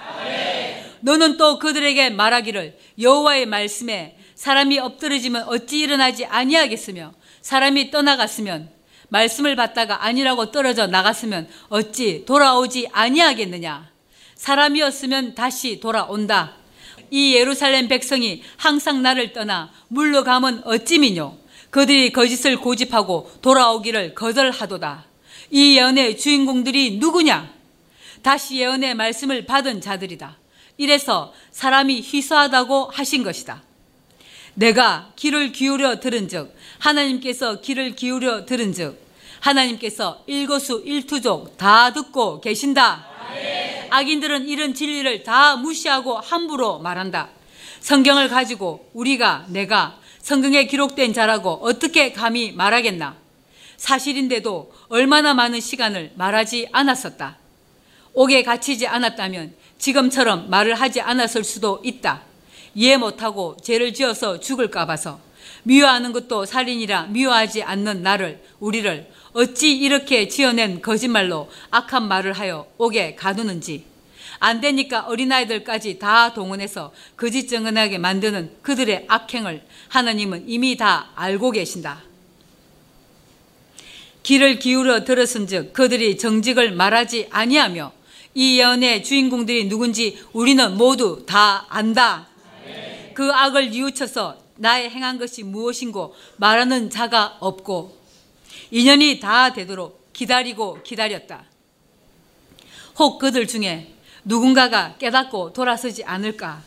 너는 1.00 1.38
또 1.38 1.58
그들에게 1.58 2.12
말하기를 2.12 2.78
여호와의 3.02 3.48
말씀에 3.48 4.18
사람이 4.36 4.78
엎드러지면 4.78 5.46
어찌 5.48 5.80
일어나지 5.80 6.26
아니하겠으며 6.26 7.14
사람이 7.44 7.92
떠나갔으면 7.92 8.72
말씀을 9.10 9.56
받다가 9.56 10.06
아니라고 10.06 10.52
떨어져 10.52 10.88
나갔으면 10.88 11.48
어찌 11.68 12.26
돌아오지 12.26 12.90
아니하겠느냐. 12.92 13.92
사람이었으면 14.36 15.36
다시 15.36 15.80
돌아온다. 15.80 16.56
이 17.12 17.36
예루살렘 17.36 17.88
백성이 17.88 18.42
항상 18.58 19.04
나를 19.04 19.34
떠나 19.34 19.72
물러가면 19.90 20.64
어찌미뇨. 20.66 21.38
그들이 21.70 22.12
거짓을 22.12 22.58
고집하고 22.58 23.32
돌아오기를 23.42 24.16
거절하도다. 24.16 25.06
이 25.52 25.78
예언의 25.78 26.18
주인공들이 26.18 26.98
누구냐? 26.98 27.54
다시 28.24 28.58
예언의 28.58 28.96
말씀을 28.96 29.46
받은 29.46 29.82
자들이다. 29.82 30.38
이래서 30.78 31.34
사람이 31.52 32.02
희소하다고 32.02 32.90
하신 32.94 33.24
것이다. 33.24 33.64
내가 34.56 35.12
귀를 35.16 35.52
기울여 35.52 36.00
들은 36.00 36.28
즉 36.28 36.56
하나님께서 36.84 37.62
귀를 37.62 37.96
기울여 37.96 38.46
들은 38.46 38.74
즉 38.74 39.02
하나님께서 39.40 40.22
일거수 40.28 40.84
일투족 40.86 41.58
다 41.58 41.94
듣고 41.94 42.42
계신다. 42.42 43.08
악인들은 43.90 44.50
이런 44.50 44.74
진리를 44.74 45.24
다 45.24 45.56
무시하고 45.56 46.18
함부로 46.18 46.80
말한다. 46.80 47.30
성경을 47.80 48.28
가지고 48.28 48.90
우리가 48.94 49.46
내가 49.48 49.98
성경에 50.22 50.66
기록된 50.66 51.14
자라고 51.14 51.60
어떻게 51.62 52.12
감히 52.12 52.52
말하겠나? 52.52 53.16
사실인데도 53.78 54.74
얼마나 54.90 55.34
많은 55.34 55.60
시간을 55.60 56.14
말하지 56.16 56.70
않았었다. 56.72 57.38
옥에 58.14 58.44
갇히지 58.44 58.88
않았다면 58.88 59.54
지금처럼 59.78 60.50
말을 60.50 60.76
하지 60.76 61.02
않았을 61.02 61.44
수도 61.44 61.82
있다. 61.84 62.24
이해 62.76 62.98
못하고 62.98 63.58
죄를 63.62 63.94
지어서 63.94 64.40
죽을까 64.40 64.86
봐서 64.86 65.20
미워하는 65.64 66.12
것도 66.12 66.46
살인이라 66.46 67.08
미워하지 67.08 67.64
않는 67.64 68.04
나를 68.04 68.42
우리를 68.60 69.08
어찌 69.34 69.76
이렇게 69.76 70.28
지어낸 70.28 70.82
거짓말로 70.82 71.50
악한 71.72 72.08
말을 72.08 72.34
하여 72.34 72.68
옥에 72.78 73.16
가두는지 73.16 73.86
안 74.40 74.60
되니까 74.60 75.02
어린아이들까지 75.02 76.00
다 76.00 76.34
동원해서 76.34 76.94
거짓 77.16 77.48
증언하게 77.48 77.98
만드는 77.98 78.58
그들의 78.62 79.06
악행을 79.08 79.64
하나님은 79.88 80.46
이미 80.48 80.76
다 80.76 81.12
알고 81.16 81.52
계신다. 81.52 82.02
귀를 84.24 84.60
기울여 84.60 85.04
들었은즉 85.06 85.74
그들이 85.74 86.18
정직을 86.18 86.72
말하지 86.72 87.28
아니하며 87.30 87.92
이 88.36 88.60
예언의 88.60 89.04
주인공들이 89.04 89.70
누군지 89.70 90.18
우리는 90.34 90.76
모두 90.78 91.24
다 91.26 91.66
안다. 91.70 92.28
그 93.14 93.32
악을 93.32 93.70
뉘우쳐서 93.70 94.43
나의 94.56 94.90
행한 94.90 95.18
것이 95.18 95.44
무엇인고 95.44 96.16
말하는 96.38 96.90
자가 96.90 97.38
없고 97.40 97.98
인연이 98.72 99.20
다 99.20 99.54
되도록 99.54 100.14
기다리고 100.14 100.82
기다렸다. 100.84 101.46
혹 102.98 103.20
그들 103.20 103.48
중에 103.48 103.94
누군가가 104.24 104.96
깨닫고 104.98 105.54
돌아서지 105.54 106.04
않을까? 106.04 106.64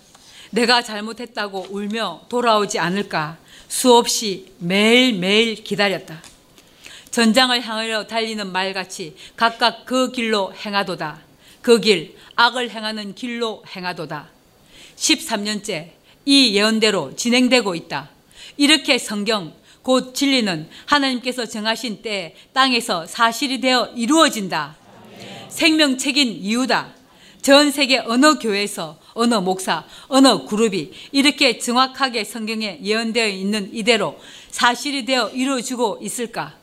내가 0.50 0.83
잘못했다고 0.83 1.69
울며 1.71 2.23
돌아오지 2.28 2.78
않을까? 2.78 3.38
수없이 3.69 4.52
매일매일 4.59 5.62
기다렸다. 5.62 6.23
전장을 7.11 7.61
향하여 7.62 8.07
달리는 8.07 8.52
말같이 8.52 9.16
각각 9.37 9.87
그 9.87 10.12
길로 10.12 10.52
행하도다. 10.55 11.21
그 11.62 11.81
길, 11.81 12.16
악을 12.37 12.71
행하는 12.71 13.14
길로 13.14 13.64
행하도다. 13.75 14.28
13년째 14.97 15.96
이 16.26 16.54
예언대로 16.54 17.14
진행되고 17.16 17.75
있다. 17.75 18.11
이렇게 18.56 18.99
성경, 18.99 19.54
곧 19.83 20.14
진리는 20.14 20.68
하나님께서 20.85 21.47
정하신 21.47 22.02
때 22.02 22.35
땅에서 22.52 23.06
사실이 23.06 23.61
되어 23.61 23.92
이루어진다. 23.95 24.76
생명책인 25.49 26.28
이유다. 26.42 26.95
전 27.40 27.71
세계 27.71 27.99
어느 27.99 28.40
교회에서 28.40 28.99
어느 29.14 29.37
목사, 29.37 29.85
어느 30.09 30.45
그룹이 30.47 30.90
이렇게 31.12 31.59
정확하게 31.59 32.25
성경에 32.25 32.80
예언되어 32.83 33.28
있는 33.28 33.71
이대로 33.73 34.18
사실이 34.50 35.04
되어 35.04 35.28
이루어지고 35.28 36.00
있을까? 36.02 36.54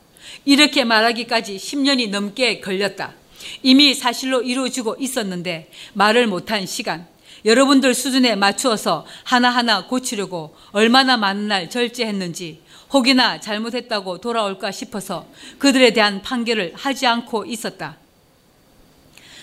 이렇게 0.44 0.84
말하기까지 0.84 1.56
10년이 1.56 2.10
넘게 2.10 2.60
걸렸다. 2.60 3.14
이미 3.62 3.94
사실로 3.94 4.42
이루어지고 4.42 4.96
있었는데 5.00 5.70
말을 5.94 6.26
못한 6.26 6.66
시간. 6.66 7.13
여러분들 7.44 7.94
수준에 7.94 8.36
맞추어서 8.36 9.06
하나하나 9.22 9.86
고치려고 9.86 10.56
얼마나 10.72 11.16
많은 11.16 11.48
날 11.48 11.68
절제했는지 11.68 12.60
혹이나 12.92 13.40
잘못했다고 13.40 14.18
돌아올까 14.18 14.70
싶어서 14.70 15.26
그들에 15.58 15.92
대한 15.92 16.22
판결을 16.22 16.72
하지 16.74 17.06
않고 17.06 17.44
있었다. 17.44 17.96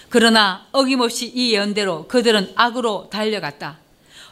그러나 0.10 0.66
어김없이 0.72 1.28
이 1.28 1.54
예언대로 1.54 2.08
그들은 2.08 2.54
악으로 2.56 3.10
달려갔다. 3.12 3.78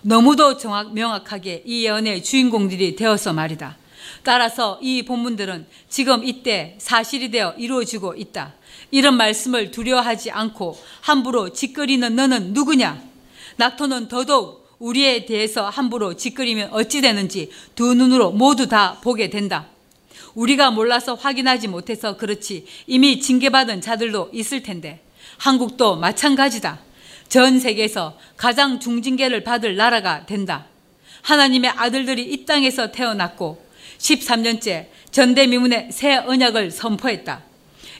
너무도 0.01 0.57
정확, 0.57 0.93
명확하게 0.93 1.63
이 1.65 1.85
예언의 1.85 2.23
주인공들이 2.23 2.95
되어서 2.95 3.33
말이다. 3.33 3.77
따라서 4.23 4.79
이 4.81 5.03
본문들은 5.03 5.67
지금 5.89 6.23
이때 6.23 6.75
사실이 6.79 7.31
되어 7.31 7.53
이루어지고 7.57 8.15
있다. 8.15 8.53
이런 8.91 9.15
말씀을 9.15 9.71
두려워하지 9.71 10.31
않고 10.31 10.77
함부로 11.01 11.53
짓거리는 11.53 12.15
너는 12.15 12.53
누구냐? 12.53 13.08
낙토는 13.59 14.07
더더욱 14.07 14.77
우리에 14.79 15.25
대해서 15.25 15.67
함부로 15.67 16.15
짓거리면 16.15 16.69
어찌 16.71 17.01
되는지 17.01 17.51
두 17.75 17.93
눈으로 17.93 18.31
모두 18.31 18.69
다 18.69 18.97
보게 19.01 19.29
된다. 19.29 19.67
우리가 20.33 20.71
몰라서 20.71 21.15
확인하지 21.15 21.67
못해서 21.67 22.15
그렇지 22.15 22.65
이미 22.87 23.19
징계받은 23.19 23.81
자들도 23.81 24.29
있을 24.31 24.63
텐데 24.63 25.03
한국도 25.37 25.97
마찬가지다. 25.97 26.79
전 27.27 27.59
세계에서 27.59 28.17
가장 28.37 28.79
중징계를 28.79 29.43
받을 29.43 29.75
나라가 29.75 30.25
된다. 30.25 30.65
하나님의 31.23 31.71
아들들이 31.71 32.23
이 32.31 32.45
땅에서 32.45 32.93
태어났고 32.93 33.61
13년째 33.97 34.87
전대미문의 35.11 35.91
새 35.91 36.15
언약을 36.15 36.71
선포했다. 36.71 37.43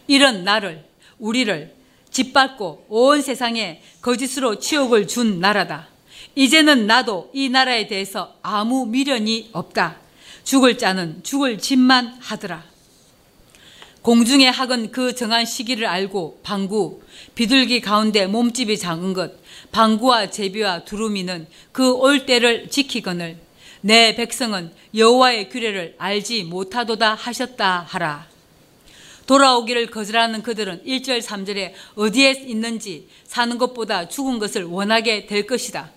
이런 0.07 0.45
나를, 0.45 0.85
우리를 1.17 1.78
짓밟고 2.11 2.85
온 2.89 3.21
세상에 3.21 3.81
거짓으로 4.01 4.59
치욕을 4.59 5.07
준 5.07 5.39
나라다. 5.39 5.87
이제는 6.35 6.87
나도 6.87 7.29
이 7.33 7.49
나라에 7.49 7.87
대해서 7.87 8.35
아무 8.41 8.85
미련이 8.85 9.49
없다. 9.53 9.97
죽을 10.43 10.77
자는 10.77 11.21
죽을 11.23 11.57
짓만 11.57 12.17
하더라. 12.19 12.63
공중의 14.01 14.49
학은 14.51 14.91
그 14.91 15.13
정한 15.13 15.45
시기를 15.45 15.85
알고 15.85 16.39
방구, 16.41 17.01
비둘기 17.35 17.81
가운데 17.81 18.27
몸집이 18.27 18.77
작은 18.77 19.13
것, 19.13 19.33
방구와 19.71 20.29
제비와 20.29 20.85
두루미는 20.85 21.47
그 21.73 21.93
올 21.95 22.25
때를 22.25 22.69
지키거늘 22.69 23.37
내 23.81 24.15
백성은 24.15 24.71
여호와의 24.95 25.49
규례를 25.49 25.95
알지 25.97 26.45
못하도다 26.45 27.13
하셨다 27.13 27.85
하라. 27.87 28.27
돌아오기를 29.29 29.91
거절하는 29.91 30.41
그들은 30.41 30.83
1절 30.85 31.21
3절에 31.21 31.73
어디에 31.93 32.31
있는지 32.31 33.07
사는 33.25 33.59
것보다 33.59 34.09
죽은 34.09 34.39
것을 34.39 34.63
원하게 34.63 35.27
될 35.27 35.45
것이다. 35.45 35.91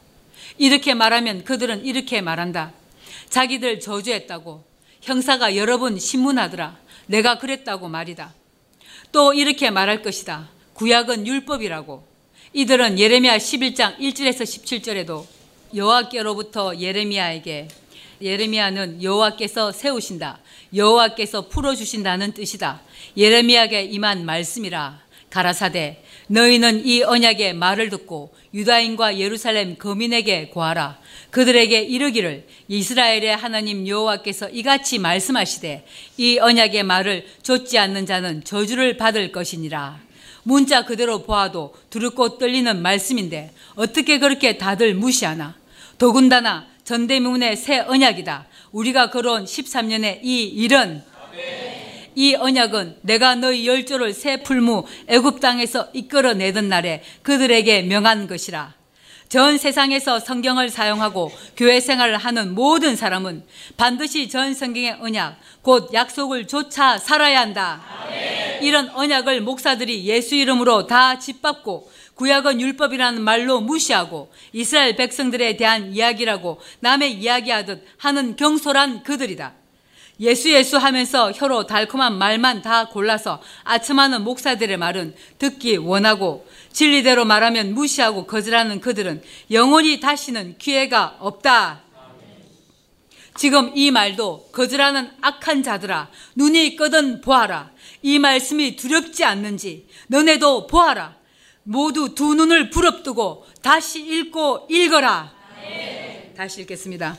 이렇게 0.59 0.92
말하면 0.92 1.45
그들은 1.45 1.83
이렇게 1.83 2.21
말한다. 2.21 2.75
자기들 3.31 3.81
저주했다고 3.81 4.62
형사가 5.01 5.57
여러 5.57 5.79
번 5.79 5.99
신문하더라. 5.99 6.77
내가 7.07 7.38
그랬다고 7.38 7.88
말이다. 7.88 8.35
또 9.12 9.33
이렇게 9.33 9.71
말할 9.71 10.03
것이다. 10.03 10.51
구약은 10.75 11.27
율법이라고. 11.27 12.07
이들은 12.53 12.99
예레미야 12.99 13.38
11장 13.38 13.97
1절에서 13.99 14.42
17절에도 14.42 15.25
여호와께로부터 15.75 16.79
예레미야에게 16.79 17.68
예레미야는 18.22 19.02
여호와께서 19.02 19.72
세우신다. 19.72 20.38
여호와께서 20.74 21.48
풀어 21.48 21.74
주신다는 21.74 22.32
뜻이다. 22.32 22.80
예레미야에게 23.16 23.82
임한 23.85 24.24
말씀이라. 24.24 25.00
가라사대 25.30 26.02
너희는 26.28 26.85
이 26.85 27.02
언약의 27.02 27.54
말을 27.54 27.88
듣고 27.88 28.35
유다인과 28.54 29.18
예루살렘 29.18 29.76
거민에게 29.76 30.48
구하라. 30.48 30.98
그들에게 31.30 31.80
이르기를 31.80 32.46
이스라엘의 32.68 33.37
하나님 33.37 33.88
여호와께서 33.88 34.50
이같이 34.50 34.98
말씀하시되 34.98 35.87
이 36.18 36.38
언약의 36.38 36.82
말을 36.82 37.26
좇지 37.42 37.78
않는 37.78 38.06
자는 38.06 38.44
저주를 38.44 38.98
받을 38.98 39.32
것이니라. 39.32 40.00
문자 40.44 40.85
그대로 40.85 41.22
보아도 41.22 41.74
두렵고 41.88 42.38
떨리는 42.38 42.82
말씀인데 42.82 43.52
어떻게 43.74 44.18
그렇게 44.18 44.58
다들 44.58 44.94
무시하나? 44.94 45.54
더군다나 45.98 46.66
전대문의 46.92 47.57
새 47.57 47.78
언약이다. 47.78 48.46
우리가 48.72 49.09
걸어온 49.09 49.46
13년의 49.46 50.18
이 50.22 50.42
일은 50.44 51.02
이 52.14 52.35
언약은 52.35 52.98
내가 53.00 53.35
너희 53.35 53.66
열조를 53.66 54.12
새 54.12 54.42
풀무 54.42 54.85
애굽 55.09 55.40
땅에서 55.40 55.88
이끌어내던 55.94 56.68
날에 56.68 57.02
그들에게 57.22 57.85
명한 57.85 58.26
것이라. 58.26 58.74
전 59.31 59.57
세상에서 59.57 60.20
성경을 60.20 60.68
사용하고 60.68 61.33
교회 61.57 61.81
생활을 61.81 62.18
하는 62.18 62.55
모든 62.55 62.94
사람은 62.94 63.44
반드시 63.78 64.28
전 64.28 64.52
성경의 64.52 64.98
언약, 65.00 65.40
곧 65.62 65.94
약속을 65.94 66.46
조차 66.46 66.98
살아야 66.98 67.40
한다. 67.40 67.81
이런 68.61 68.90
언약을 68.90 69.40
목사들이 69.40 70.05
예수 70.05 70.35
이름으로 70.35 70.87
다 70.87 71.18
짓밟고 71.18 71.90
구약은 72.14 72.61
율법이라는 72.61 73.22
말로 73.22 73.61
무시하고 73.61 74.31
이스라엘 74.53 74.96
백성들에 74.96 75.57
대한 75.57 75.92
이야기라고 75.92 76.61
남의 76.81 77.14
이야기하듯 77.14 77.85
하는 77.98 78.37
경솔한 78.37 79.03
그들이다. 79.03 79.55
예수 80.20 80.53
예수 80.53 80.77
하면서 80.77 81.33
혀로 81.33 81.66
달콤한 81.66 82.16
말만 82.16 82.62
다 82.62 82.88
골라서 82.88 83.42
아첨하는 83.64 84.22
목사들의 84.22 84.77
말은 84.77 85.14
듣기 85.38 85.79
원하고 85.79 86.46
진리대로 86.72 87.25
말하면 87.25 87.75
무시하고 87.75 88.27
거절하는 88.27 88.81
그들은 88.81 89.22
영원히 89.51 89.98
다시는 90.01 90.57
기회가 90.59 91.16
없다. 91.18 91.83
지금 93.37 93.72
이 93.75 93.90
말도 93.90 94.51
거절하는 94.53 95.11
악한 95.22 95.62
자들아 95.62 96.11
눈이 96.37 96.66
있거든 96.68 97.20
보아라. 97.20 97.70
이 98.03 98.18
말씀이 98.18 98.77
두렵지 98.77 99.25
않는지 99.25 99.87
너네도 100.09 100.66
보아라. 100.66 101.16
모두 101.64 102.14
두 102.14 102.35
눈을 102.35 102.70
부릅뜨고 102.70 103.46
다시 103.62 104.01
읽고 104.01 104.66
읽어라. 104.68 105.31
다시 106.37 106.62
읽겠습니다. 106.62 107.16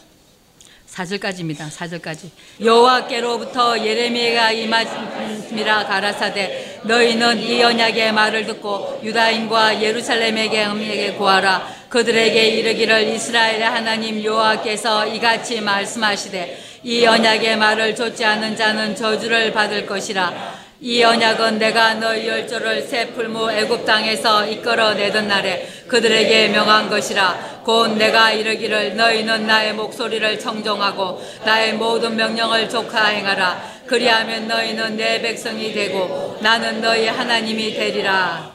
4절까지입니다. 0.94 1.70
4절까지. 1.70 2.30
여호와께로부터 2.62 3.84
예레미야가 3.84 4.52
임하심이라 4.52 5.88
가라사대 5.88 6.82
너희는 6.84 7.40
이 7.40 7.64
언약의 7.64 8.14
말을 8.14 8.46
듣고 8.46 9.02
유다인과 9.04 9.82
예루살렘에게 9.82 10.66
음에게 10.68 11.14
구하라 11.14 11.68
그들에게 11.90 12.48
이르기를 12.48 13.08
이스라엘의 13.08 13.64
하나님 13.64 14.24
여호와께서 14.24 15.08
이같이 15.08 15.62
말씀하시되 15.62 16.60
이 16.84 17.06
언약의 17.06 17.58
말을 17.58 17.96
좇지 17.96 18.26
않는 18.26 18.56
자는 18.56 18.96
저주를 18.96 19.54
받을 19.54 19.86
것이라 19.86 20.63
이 20.86 21.02
언약은 21.02 21.60
내가 21.60 21.94
너희 21.94 22.28
열조를 22.28 22.82
새 22.82 23.08
풀무 23.12 23.50
애굽 23.50 23.86
땅에서 23.86 24.46
이끌어내던 24.46 25.30
날에 25.30 25.66
그들에게 25.88 26.50
명한 26.50 26.90
것이라. 26.90 27.62
곧 27.64 27.96
내가 27.96 28.34
이르기를 28.34 28.98
너희는 28.98 29.48
나의 29.48 29.76
목소리를 29.76 30.38
청종하고 30.38 31.24
나의 31.46 31.76
모든 31.76 32.18
명령을 32.18 32.68
조카 32.68 33.06
행하라. 33.06 33.64
그리하면 33.88 34.50
너희는 34.50 34.98
내 34.98 35.22
백성이 35.22 35.72
되고 35.72 36.38
나는 36.42 36.82
너희 36.82 37.08
하나님이 37.08 37.76
되리라 37.76 38.52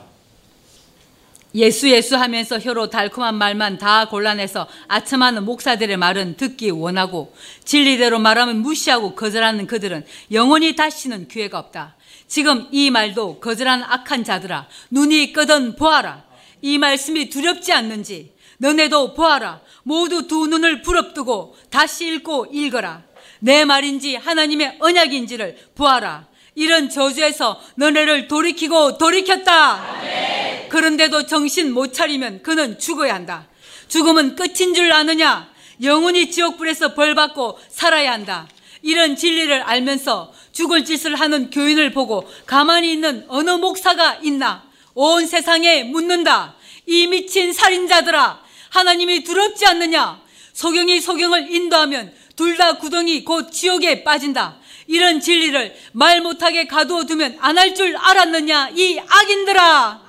예수 1.54 1.90
예수 1.90 2.16
하면서 2.16 2.58
혀로 2.58 2.90
달콤한 2.90 3.34
말만 3.34 3.78
다 3.78 4.08
곤란해서 4.08 4.68
아첨하는 4.87 5.44
목사들의 5.44 5.96
말은 5.96 6.37
듣기 6.37 6.70
원하고 6.70 7.34
진리대로 7.64 8.18
말하면 8.18 8.58
무시하고 8.58 9.14
거절하는 9.14 9.66
그들은 9.66 10.04
영원히 10.30 10.76
다시는 10.76 11.28
기회가 11.28 11.58
없다. 11.58 11.96
지금 12.26 12.68
이 12.70 12.90
말도 12.90 13.40
거절한 13.40 13.82
악한 13.82 14.24
자들아 14.24 14.68
눈이 14.90 15.32
끄던 15.32 15.76
보아라. 15.76 16.24
이 16.61 16.76
말씀이 16.76 17.30
두렵지 17.30 17.72
않는지 17.72 18.32
너네도 18.58 19.14
보아라. 19.14 19.61
모두 19.84 20.26
두 20.26 20.46
눈을 20.46 20.82
부릅뜨고 20.82 21.56
다시 21.70 22.08
읽고 22.08 22.48
읽어라. 22.52 23.02
내 23.40 23.64
말인지 23.64 24.16
하나님의 24.16 24.76
언약인지를 24.80 25.56
보아라. 25.74 26.26
이런 26.54 26.90
저주에서 26.90 27.61
너네를 27.76 28.26
돌이키고 28.26 28.98
돌이켰다 28.98 30.47
그런데도 30.68 31.26
정신 31.26 31.72
못 31.72 31.92
차리면 31.92 32.42
그는 32.42 32.78
죽어야 32.78 33.14
한다 33.14 33.46
죽음은 33.88 34.37
끝인 34.37 34.74
줄 34.74 34.92
아느냐 34.92 35.48
영원히 35.83 36.31
지옥불에서 36.31 36.94
벌받고 36.94 37.59
살아야 37.70 38.12
한다 38.12 38.48
이런 38.83 39.16
진리를 39.16 39.62
알면서 39.62 40.33
죽을 40.52 40.85
짓을 40.85 41.14
하는 41.16 41.50
교인을 41.50 41.92
보고 41.92 42.28
가만히 42.46 42.92
있는 42.92 43.24
어느 43.28 43.50
목사가 43.50 44.18
있나? 44.22 44.64
온 44.94 45.26
세상에 45.26 45.85
묻는다. 45.85 46.57
이 46.87 47.07
미친 47.07 47.52
살인자들아, 47.52 48.40
하나님이 48.70 49.22
두렵지 49.22 49.66
않느냐? 49.66 50.20
소경이 50.52 51.00
소경을 51.00 51.52
인도하면 51.54 52.12
둘 52.35 52.57
다 52.57 52.72
구덩이 52.78 53.24
곧 53.24 53.52
지옥에 53.52 54.02
빠진다. 54.02 54.59
이런 54.88 55.20
진리를 55.20 55.76
말 55.92 56.20
못하게 56.20 56.66
가두어 56.66 57.04
두면 57.04 57.37
안 57.40 57.59
할 57.59 57.74
줄 57.74 57.96
알았느냐? 57.96 58.70
이 58.74 58.98
악인들아! 58.98 60.08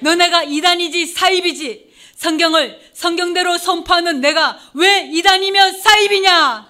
너네가 0.00 0.44
이단이지 0.44 1.06
사입이지. 1.06 1.90
성경을 2.16 2.78
성경대로 2.92 3.56
선포하는 3.56 4.20
내가 4.20 4.58
왜 4.74 5.08
이단이며 5.10 5.72
사입이냐? 5.72 6.68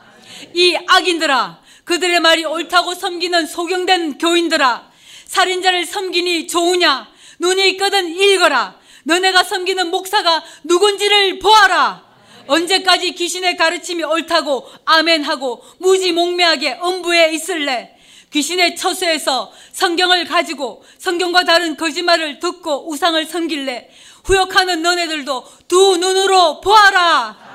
이 0.55 0.77
악인들아, 0.87 1.61
그들의 1.85 2.21
말이 2.21 2.45
옳다고 2.45 2.95
섬기는 2.95 3.47
소경된 3.47 4.19
교인들아, 4.19 4.90
살인자를 5.27 5.87
섬기니 5.87 6.47
좋으냐? 6.47 7.09
눈이 7.40 7.71
있거든 7.71 8.09
읽어라. 8.09 8.79
너네가 9.05 9.43
섬기는 9.43 9.90
목사가 9.90 10.45
누군지를 10.64 11.38
보아라. 11.38 12.05
언제까지 12.47 13.12
귀신의 13.12 13.57
가르침이 13.57 14.03
옳다고 14.03 14.69
아멘하고 14.85 15.64
무지몽매하게 15.79 16.79
엄부에 16.81 17.33
있을래? 17.33 17.97
귀신의 18.33 18.77
처수에서 18.77 19.53
성경을 19.73 20.25
가지고 20.25 20.85
성경과 20.99 21.45
다른 21.45 21.77
거짓말을 21.77 22.38
듣고 22.38 22.90
우상을 22.90 23.25
섬길래 23.25 23.88
후욕하는 24.25 24.83
너네들도 24.83 25.45
두 25.69 25.97
눈으로 25.97 26.61
보아라. 26.61 27.51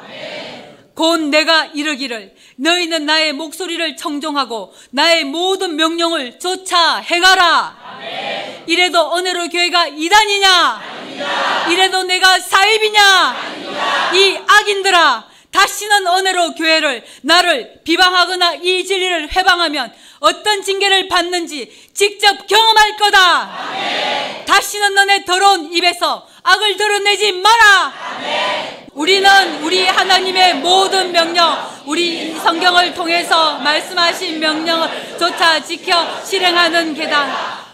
곧 0.96 1.20
내가 1.24 1.66
이르기를 1.66 2.34
너희는 2.56 3.06
나의 3.06 3.34
목소리를 3.34 3.98
청종하고 3.98 4.74
나의 4.92 5.26
모든 5.26 5.76
명령을 5.76 6.40
쫓아 6.40 6.98
행하라. 6.98 7.78
아멘. 7.98 8.64
이래도 8.68 9.12
오늘의 9.12 9.50
교회가 9.50 9.88
이단이냐? 9.88 10.50
아닙니다. 10.50 11.68
이래도 11.70 12.04
내가 12.04 12.40
사입이냐? 12.40 13.02
아닙니다. 13.04 14.14
이 14.14 14.38
악인들아, 14.48 15.28
다시는 15.52 16.08
은혜로 16.08 16.56
교회를 16.56 17.04
나를 17.22 17.82
비방하거나 17.84 18.56
이 18.56 18.86
진리를 18.86 19.36
회방하면 19.36 19.94
어떤 20.20 20.62
징계를 20.62 21.08
받는지 21.08 21.90
직접 21.94 22.48
경험할 22.48 22.98
거다. 22.98 23.42
아멘. 23.70 24.46
다시는 24.46 24.94
너네 24.94 25.26
더러운 25.26 25.74
입에서 25.74 26.28
악을 26.44 26.78
드러내지 26.78 27.32
마라. 27.34 27.94
아멘. 28.18 28.86
우리는 28.94 29.64
우리 29.64 29.86
하나님의 29.86 30.56
모든 30.56 31.12
명령, 31.12 31.58
우리 31.86 32.34
성경을 32.34 32.94
통해서 32.94 33.58
말씀하신 33.60 34.40
명령을 34.40 35.18
조차 35.20 35.62
지켜 35.62 36.24
실행하는 36.24 36.94
계단. 36.94 37.30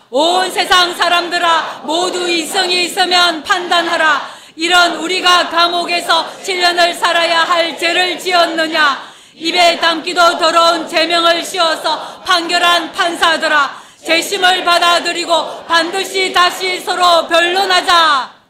온 0.09 0.51
세상 0.51 0.93
사람들아 0.93 1.83
모두 1.85 2.27
이성이 2.27 2.85
있으면 2.85 3.43
판단하라. 3.43 4.41
이런 4.55 4.95
우리가 4.97 5.49
감옥에서 5.49 6.27
7년을 6.43 6.95
살아야 6.97 7.43
할 7.43 7.77
죄를 7.77 8.19
지었느냐? 8.19 9.10
입에 9.35 9.79
담기도 9.79 10.37
더러운 10.37 10.87
제명을 10.87 11.43
씌워서 11.43 12.21
판결한 12.21 12.91
판사들아, 12.91 13.81
재심을 14.05 14.63
받아들이고 14.63 15.65
반드시 15.65 16.33
다시 16.33 16.79
서로 16.79 17.27
변론하자. 17.27 18.41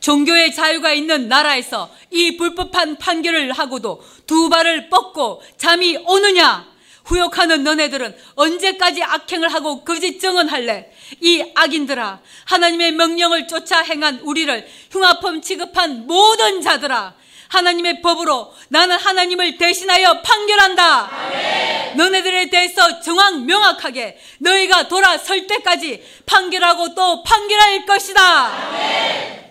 종교의 0.00 0.52
자유가 0.52 0.92
있는 0.92 1.28
나라에서 1.28 1.88
이 2.10 2.36
불법한 2.36 2.96
판결을 2.96 3.52
하고도 3.52 4.02
두 4.26 4.48
발을 4.48 4.90
뻗고 4.90 5.42
잠이 5.56 5.96
오느냐? 6.04 6.72
후욕하는 7.04 7.64
너네들은 7.64 8.16
언제까지 8.34 9.02
악행을 9.02 9.52
하고 9.52 9.84
거짓 9.84 10.20
증언할래? 10.20 10.90
이 11.20 11.44
악인들아, 11.54 12.20
하나님의 12.46 12.92
명령을 12.92 13.48
쫓아 13.48 13.80
행한 13.82 14.20
우리를 14.22 14.66
흉악범 14.90 15.40
취급한 15.40 16.06
모든 16.06 16.60
자들아, 16.60 17.14
하나님의 17.52 18.00
법으로 18.00 18.54
나는 18.68 18.96
하나님을 18.96 19.58
대신하여 19.58 20.22
판결한다. 20.22 21.10
아멘. 21.12 21.96
너네들에 21.98 22.48
대해서 22.48 23.00
정확 23.00 23.42
명확하게 23.42 24.18
너희가 24.38 24.88
돌아설 24.88 25.46
때까지 25.46 26.02
판결하고 26.24 26.94
또 26.94 27.22
판결할 27.22 27.84
것이다. 27.84 28.22
아멘. 28.22 29.44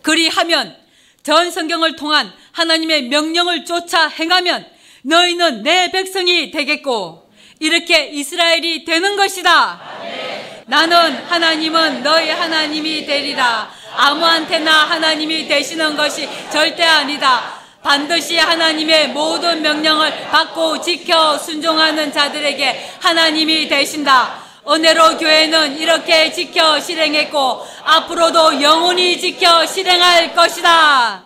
그리하면 0.00 0.76
전 1.22 1.50
성경을 1.50 1.96
통한 1.96 2.32
하나님의 2.52 3.08
명령을 3.08 3.66
쫓아 3.66 4.08
행하면 4.08 4.66
너희는 5.02 5.62
내 5.62 5.90
백성이 5.90 6.50
되겠고 6.50 7.30
이렇게 7.60 8.06
이스라엘이 8.06 8.86
되는 8.86 9.16
것이다. 9.16 9.80
나는 10.68 11.24
하나님은 11.26 12.02
너희 12.02 12.28
하나님이 12.28 13.06
되리라. 13.06 13.70
아무한테나 13.94 14.90
하나님이 14.90 15.46
되시는 15.46 15.96
것이 15.96 16.28
절대 16.50 16.82
아니다. 16.82 17.54
반드시 17.82 18.36
하나님의 18.36 19.10
모든 19.10 19.62
명령을 19.62 20.28
받고 20.28 20.80
지켜 20.80 21.38
순종하는 21.38 22.12
자들에게 22.12 22.90
하나님이 23.00 23.68
되신다. 23.68 24.42
은혜로 24.68 25.18
교회는 25.18 25.78
이렇게 25.78 26.32
지켜 26.32 26.80
실행했고 26.80 27.64
앞으로도 27.84 28.60
영원히 28.60 29.20
지켜 29.20 29.64
실행할 29.64 30.34
것이다. 30.34 31.24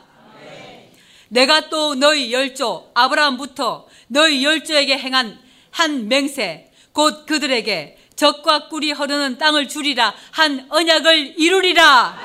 내가 1.29 1.71
또 1.71 1.95
너희 1.95 2.31
열조 2.31 2.91
아브라함부터 2.93 3.87
너희 4.09 4.45
열조에게 4.45 4.99
행한 4.99 5.39
한 5.71 6.09
맹세 6.09 6.71
곧 6.93 7.25
그들에게 7.25 7.97
적과 8.21 8.69
꿀이 8.69 8.93
흐르는 8.93 9.39
땅을 9.39 9.67
주리라 9.67 10.13
한 10.33 10.67
언약을 10.69 11.37
이루리라. 11.39 12.19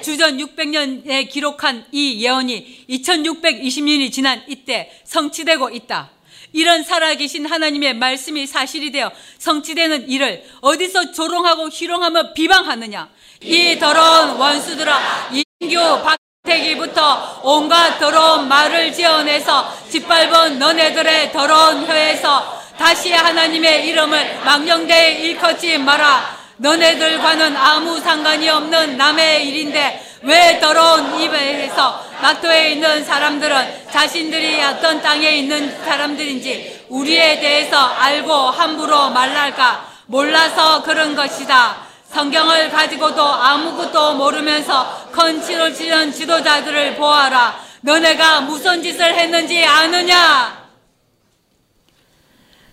주전 0.00 0.38
600년에 0.38 1.28
기록한 1.28 1.84
이 1.90 2.22
예언이 2.24 2.86
2620년이 2.88 4.12
지난 4.12 4.44
이때 4.46 4.92
성취되고 5.02 5.70
있다. 5.70 6.10
이런 6.52 6.84
살아계신 6.84 7.44
하나님의 7.44 7.94
말씀이 7.94 8.46
사실이 8.46 8.92
되어 8.92 9.10
성취되는 9.38 10.08
일을 10.08 10.44
어디서 10.60 11.10
조롱하고 11.10 11.70
희롱하며 11.70 12.32
비방하느냐? 12.34 13.08
이 13.42 13.76
더러운 13.80 14.36
원수들아, 14.36 15.30
인규 15.60 16.02
박태기부터 16.44 17.40
온갖 17.42 17.98
더러운 17.98 18.46
말을 18.46 18.92
지어내서 18.92 19.88
짓밟은 19.90 20.60
너네들의 20.60 21.32
더러운 21.32 21.84
혀에서 21.84 22.65
다시 22.78 23.12
하나님의 23.12 23.86
이름을 23.86 24.40
망령되이 24.44 25.22
일컫지 25.22 25.78
마라. 25.78 26.36
너네들과는 26.58 27.56
아무 27.56 28.00
상관이 28.00 28.48
없는 28.48 28.96
남의 28.96 29.46
일인데 29.46 30.18
왜 30.22 30.58
더러운 30.58 31.20
입에 31.20 31.36
해서 31.36 32.02
낙토에 32.22 32.72
있는 32.72 33.04
사람들은 33.04 33.90
자신들이 33.90 34.62
어떤 34.62 35.02
땅에 35.02 35.32
있는 35.32 35.84
사람들인지 35.84 36.86
우리에 36.88 37.40
대해서 37.40 37.76
알고 37.76 38.32
함부로 38.32 39.10
말랄까 39.10 39.86
몰라서 40.06 40.82
그런 40.82 41.14
것이다. 41.14 41.76
성경을 42.10 42.70
가지고도 42.70 43.22
아무것도 43.22 44.14
모르면서 44.14 45.08
컨치를 45.12 45.74
치는 45.74 46.12
지도자들을 46.12 46.94
보아라. 46.94 47.58
너네가 47.82 48.42
무슨 48.42 48.82
짓을 48.82 49.14
했는지 49.14 49.64
아느냐? 49.64 50.65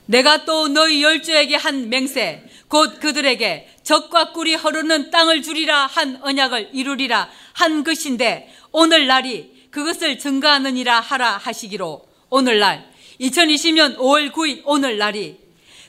내가 0.05 0.45
또 0.45 0.67
너희 0.67 1.01
열주에게 1.01 1.55
한 1.55 1.89
맹세, 1.89 2.43
곧 2.67 2.99
그들에게 2.99 3.69
적과 3.83 4.31
꿀이 4.31 4.55
흐르는 4.55 5.11
땅을 5.11 5.41
주리라 5.41 5.87
한 5.87 6.19
언약을 6.21 6.69
이루리라 6.73 7.29
한 7.53 7.83
것인데 7.83 8.53
오늘 8.71 9.07
날이 9.07 9.67
그것을 9.71 10.19
증가하느니라 10.19 10.99
하라 10.99 11.37
하시기로 11.37 12.05
오늘날 12.29 12.89
2020년 13.19 13.97
5월 13.97 14.31
9일 14.31 14.61
오늘 14.65 14.97
날이 14.97 15.37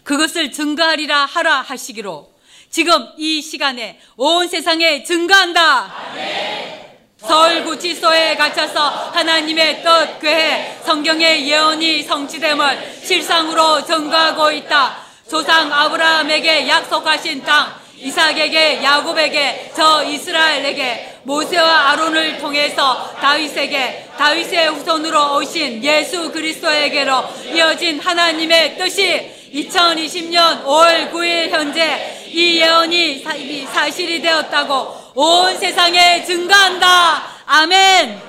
그것을 0.03 0.53
증가하리라 0.53 1.25
하라 1.25 1.63
하시기로 1.63 2.33
지금 2.71 2.93
이 3.17 3.41
시간에 3.41 4.01
온 4.17 4.49
세상에 4.49 5.05
증가한다. 5.05 6.84
서울구치소에 7.27 8.37
갇혀서 8.37 8.81
하나님의 9.13 9.83
뜻 9.83 10.19
괴해 10.21 10.79
성경의 10.85 11.49
예언이 11.49 12.03
성취됨을 12.03 13.01
실상으로 13.03 13.85
증거하고 13.85 14.51
있다. 14.51 14.97
조상 15.29 15.73
아브라함에게 15.73 16.69
약속하신 16.69 17.43
땅, 17.45 17.75
이삭에게 17.97 18.83
야곱에게 18.85 19.73
저 19.75 20.05
이스라엘에게 20.05 21.21
모세와 21.23 21.93
아론을 21.93 22.39
통해서 22.39 23.11
다윗에게 23.21 24.11
다윗의 24.19 24.69
후손으로 24.69 25.37
오신 25.37 25.83
예수 25.83 26.31
그리스도에게로 26.31 27.25
이어진 27.55 27.99
하나님의 27.99 28.77
뜻이 28.77 29.31
2020년 29.55 30.65
5월 30.65 31.11
9일 31.11 31.51
현재 31.51 32.21
이 32.27 32.61
예언이 32.61 33.25
사실이 33.73 34.21
되었다고 34.21 35.04
온 35.15 35.57
세상에 35.59 36.25
증가한다. 36.25 37.23
아멘. 37.47 38.21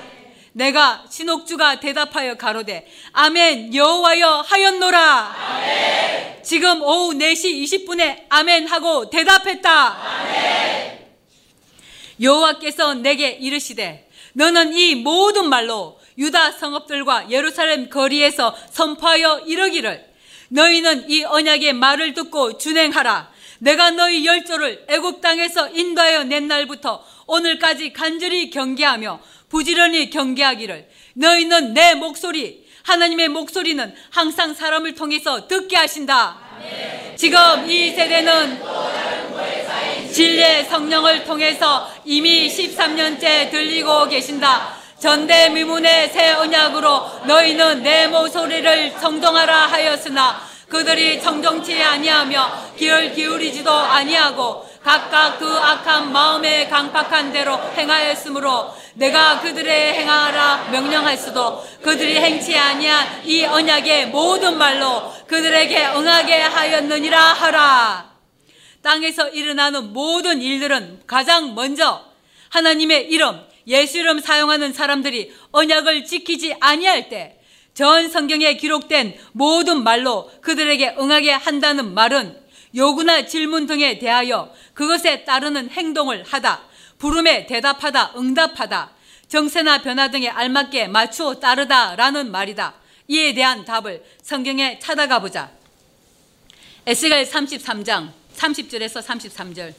내가 0.51 1.03
신옥주가 1.09 1.79
대답하여 1.79 2.35
가로되 2.35 2.87
아멘 3.11 3.73
여호와여 3.73 4.45
하였노라. 4.47 4.99
아멘. 4.99 6.43
지금 6.43 6.81
오후 6.83 7.13
4시 7.13 7.63
20분에 7.63 8.25
아멘 8.29 8.67
하고 8.67 9.09
대답했다. 9.09 9.71
아멘. 9.71 11.05
여호와께서 12.21 12.93
내게 12.93 13.29
이르시되 13.29 14.07
너는 14.33 14.73
이 14.73 14.93
모든 14.95 15.49
말로 15.49 15.99
유다 16.19 16.51
성읍들과 16.51 17.31
예루살렘 17.31 17.89
거리에서 17.89 18.55
선포하여 18.71 19.39
이르기를 19.39 20.05
너희는 20.49 21.09
이 21.09 21.23
언약의 21.23 21.73
말을 21.73 22.13
듣고 22.13 22.59
준행하라. 22.59 23.34
내가 23.59 23.91
너희 23.91 24.25
열조를 24.25 24.85
애굽 24.87 25.21
땅에서 25.21 25.69
인도하여 25.69 26.23
낸 26.23 26.47
날부터 26.47 27.03
오늘까지 27.27 27.93
간절히 27.93 28.49
경계하며 28.49 29.19
부지런히 29.49 30.09
경계하기를 30.09 30.89
너희는 31.13 31.73
내 31.73 31.95
목소리 31.95 32.65
하나님의 32.83 33.29
목소리는 33.29 33.95
항상 34.11 34.53
사람을 34.53 34.93
통해서 34.95 35.47
듣게 35.47 35.75
하신다. 35.75 36.37
지금 37.15 37.69
이 37.69 37.91
세대는 37.91 38.61
진리의 40.11 40.65
성령을 40.65 41.25
통해서 41.25 41.91
이미 42.05 42.47
13년째 42.47 43.49
들리고 43.51 44.07
계신다. 44.07 44.75
전대미문의 44.99 46.09
새 46.09 46.31
언약으로 46.31 47.21
너희는 47.25 47.83
내 47.83 48.07
목소리를 48.07 48.93
정정하라 48.99 49.67
하였으나 49.67 50.41
그들이 50.69 51.21
정정치 51.21 51.81
아니하며 51.81 52.73
귀를 52.77 53.13
기울이지도 53.13 53.71
아니하고 53.71 54.65
각각 54.83 55.39
그 55.39 55.47
악한 55.47 56.11
마음에 56.11 56.67
강팍한 56.67 57.31
대로 57.31 57.57
행하였으므로 57.75 58.73
내가 58.95 59.41
그들의 59.41 59.93
행하라 59.93 60.69
명령할 60.71 61.17
수도 61.17 61.63
그들이 61.81 62.17
행치 62.17 62.57
아니한 62.57 63.25
이 63.25 63.43
언약의 63.43 64.07
모든 64.09 64.57
말로 64.57 65.11
그들에게 65.27 65.87
응하게 65.87 66.41
하였느니라 66.41 67.19
하라. 67.19 68.15
땅에서 68.81 69.29
일어나는 69.29 69.93
모든 69.93 70.41
일들은 70.41 71.01
가장 71.07 71.55
먼저 71.55 72.05
하나님의 72.49 73.09
이름, 73.09 73.41
예수 73.67 73.97
이름 73.97 74.19
사용하는 74.19 74.73
사람들이 74.73 75.33
언약을 75.51 76.05
지키지 76.05 76.55
아니할 76.59 77.09
때 77.09 77.39
전 77.75 78.09
성경에 78.09 78.55
기록된 78.55 79.15
모든 79.33 79.83
말로 79.83 80.31
그들에게 80.41 80.95
응하게 80.97 81.31
한다는 81.31 81.93
말은 81.93 82.41
요구나 82.73 83.25
질문 83.25 83.67
등에 83.67 83.99
대하여 83.99 84.51
그것에 84.73 85.25
따르는 85.25 85.69
행동을 85.69 86.23
하다, 86.23 86.63
부름에 86.97 87.45
대답하다, 87.45 88.13
응답하다, 88.17 88.91
정세나 89.27 89.81
변화 89.81 90.09
등에 90.09 90.29
알맞게 90.29 90.87
맞추어 90.87 91.39
따르다라는 91.39 92.31
말이다. 92.31 92.75
이에 93.09 93.33
대한 93.33 93.65
답을 93.65 94.03
성경에 94.21 94.79
찾아가 94.79 95.19
보자. 95.19 95.51
에스겔 96.85 97.25
33장 97.25 98.11
30절에서 98.37 99.03
33절. 99.03 99.73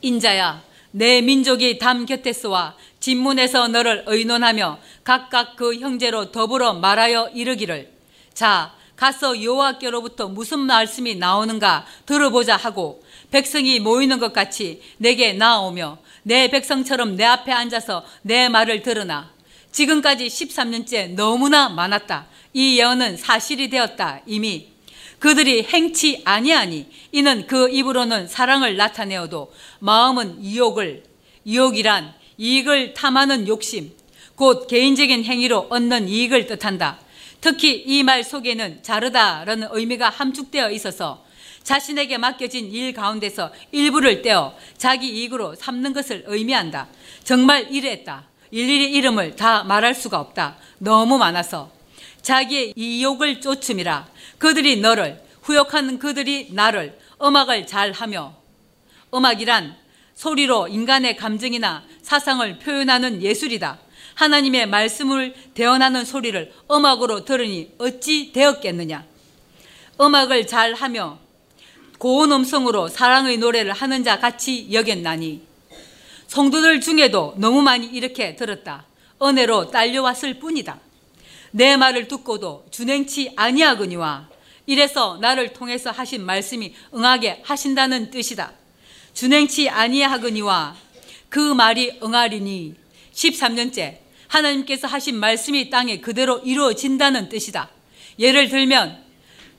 인자야, 0.00 0.62
내 0.92 1.20
민족이 1.20 1.78
담 1.78 2.06
곁에서와 2.06 2.76
진문에서 3.00 3.68
너를 3.68 4.04
의논하며 4.06 4.78
각각 5.04 5.56
그 5.56 5.74
형제로 5.74 6.30
더불어 6.30 6.74
말하여 6.74 7.30
이르기를 7.34 7.90
자 8.32 8.72
가서 8.94 9.42
여호와께로부터 9.42 10.28
무슨 10.28 10.60
말씀이 10.60 11.16
나오는가 11.16 11.84
들어보자 12.06 12.56
하고 12.56 13.02
백성이 13.30 13.80
모이는 13.80 14.20
것 14.20 14.32
같이 14.32 14.80
내게 14.98 15.32
나오며 15.32 15.98
내 16.22 16.48
백성처럼 16.48 17.16
내 17.16 17.24
앞에 17.24 17.50
앉아서 17.50 18.04
내 18.22 18.48
말을 18.48 18.82
들으나 18.82 19.32
지금까지 19.72 20.26
13년째 20.26 21.14
너무나 21.14 21.68
많았다. 21.70 22.26
이 22.52 22.78
예언은 22.78 23.16
사실이 23.16 23.70
되었다. 23.70 24.20
이미 24.26 24.71
그들이 25.22 25.62
행치 25.62 26.20
아니하니 26.24 26.86
이는 27.12 27.46
그 27.46 27.68
입으로는 27.70 28.26
사랑을 28.26 28.76
나타내어도 28.76 29.52
마음은 29.78 30.44
유혹을 30.44 31.04
유혹이란 31.46 32.12
이익을 32.38 32.94
탐하는 32.94 33.46
욕심 33.46 33.92
곧 34.34 34.66
개인적인 34.66 35.22
행위로 35.22 35.68
얻는 35.70 36.08
이익을 36.08 36.46
뜻한다. 36.46 36.98
특히 37.40 37.84
이 37.86 38.02
말 38.02 38.24
속에는 38.24 38.82
자르다라는 38.82 39.68
의미가 39.70 40.08
함축되어 40.10 40.72
있어서 40.72 41.24
자신에게 41.62 42.18
맡겨진 42.18 42.72
일 42.72 42.92
가운데서 42.92 43.52
일부를 43.70 44.22
떼어 44.22 44.56
자기 44.76 45.06
이익으로 45.06 45.54
삼는 45.54 45.92
것을 45.92 46.24
의미한다. 46.26 46.88
정말 47.22 47.72
이랬다. 47.72 48.24
일일이 48.50 48.90
이름을 48.94 49.36
다 49.36 49.62
말할 49.62 49.94
수가 49.94 50.18
없다. 50.18 50.56
너무 50.78 51.16
많아서. 51.16 51.70
자기의 52.22 52.72
이욕을 52.76 53.40
쫓음이라. 53.40 54.08
그들이 54.42 54.80
너를, 54.80 55.22
후욕하는 55.42 56.00
그들이 56.00 56.48
나를, 56.50 56.98
음악을 57.22 57.64
잘 57.64 57.92
하며. 57.92 58.34
음악이란 59.14 59.76
소리로 60.16 60.66
인간의 60.66 61.16
감정이나 61.16 61.84
사상을 62.02 62.58
표현하는 62.58 63.22
예술이다. 63.22 63.78
하나님의 64.14 64.66
말씀을 64.66 65.36
대언하는 65.54 66.04
소리를 66.04 66.52
음악으로 66.68 67.24
들으니 67.24 67.70
어찌 67.78 68.32
되었겠느냐. 68.32 69.04
음악을 70.00 70.48
잘 70.48 70.74
하며 70.74 71.20
고운 71.98 72.32
음성으로 72.32 72.88
사랑의 72.88 73.38
노래를 73.38 73.72
하는 73.72 74.02
자 74.02 74.18
같이 74.18 74.72
여겼나니 74.72 75.40
성도들 76.26 76.80
중에도 76.80 77.34
너무 77.36 77.62
많이 77.62 77.86
이렇게 77.86 78.34
들었다. 78.34 78.86
은혜로 79.22 79.70
딸려왔을 79.70 80.40
뿐이다. 80.40 80.80
내 81.52 81.76
말을 81.76 82.08
듣고도 82.08 82.66
준행치 82.72 83.34
아니하거니와 83.36 84.31
이래서 84.72 85.18
나를 85.20 85.52
통해서 85.52 85.90
하신 85.90 86.24
말씀이 86.24 86.74
응하게 86.94 87.42
하신다는 87.44 88.10
뜻이다. 88.10 88.52
준행치 89.12 89.68
아니하거니와 89.68 90.74
그 91.28 91.52
말이 91.52 91.98
응하리니 92.02 92.74
13년째 93.12 93.98
하나님께서 94.28 94.88
하신 94.88 95.16
말씀이 95.16 95.68
땅에 95.68 96.00
그대로 96.00 96.38
이루어진다는 96.38 97.28
뜻이다. 97.28 97.68
예를 98.18 98.48
들면 98.48 99.04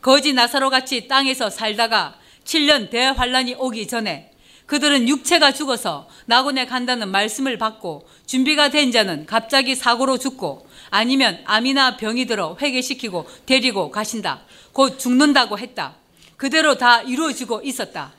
거지 0.02 0.34
나사로 0.34 0.72
같이 0.72 1.08
땅에서 1.08 1.52
살다가 1.52 2.16
7년 2.44 2.90
대환란이 2.90 3.54
오기 3.60 3.88
전에 3.88 4.32
그들은 4.66 5.08
육체가 5.08 5.54
죽어서 5.54 6.10
낙원에 6.26 6.66
간다는 6.66 7.10
말씀을 7.10 7.60
받고 7.60 8.08
준비가 8.26 8.70
된 8.70 8.92
자는 8.92 9.28
갑자기 9.28 9.76
사고로 9.76 10.18
죽고 10.18 10.68
아니면 10.90 11.42
암이나 11.46 11.98
병이 11.98 12.26
들어 12.26 12.58
회개시키고 12.60 13.28
데리고 13.46 13.92
가신다. 13.92 14.42
곧 14.74 15.00
죽는다고 15.00 15.58
했다. 15.58 15.96
그대로 16.36 16.78
다 16.78 17.02
이루어지고 17.02 17.62
있었다. 17.64 18.12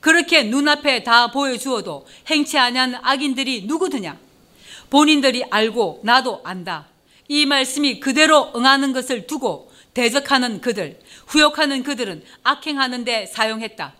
그렇게 0.00 0.44
눈앞에 0.44 1.02
다 1.02 1.30
보여주어도 1.30 2.06
행치 2.28 2.58
아니한 2.58 3.00
악인들이 3.02 3.66
누구드냐? 3.66 4.16
본인들이 4.88 5.44
알고 5.50 6.00
나도 6.04 6.40
안다. 6.44 6.86
이 7.28 7.44
말씀이 7.44 7.98
그대로 7.98 8.52
응하는 8.54 8.92
것을 8.92 9.26
두고 9.26 9.72
대적하는 9.94 10.60
그들, 10.60 11.00
후욕하는 11.26 11.82
그들은 11.82 12.22
악행하는데 12.44 13.26
사용했다. 13.26 13.94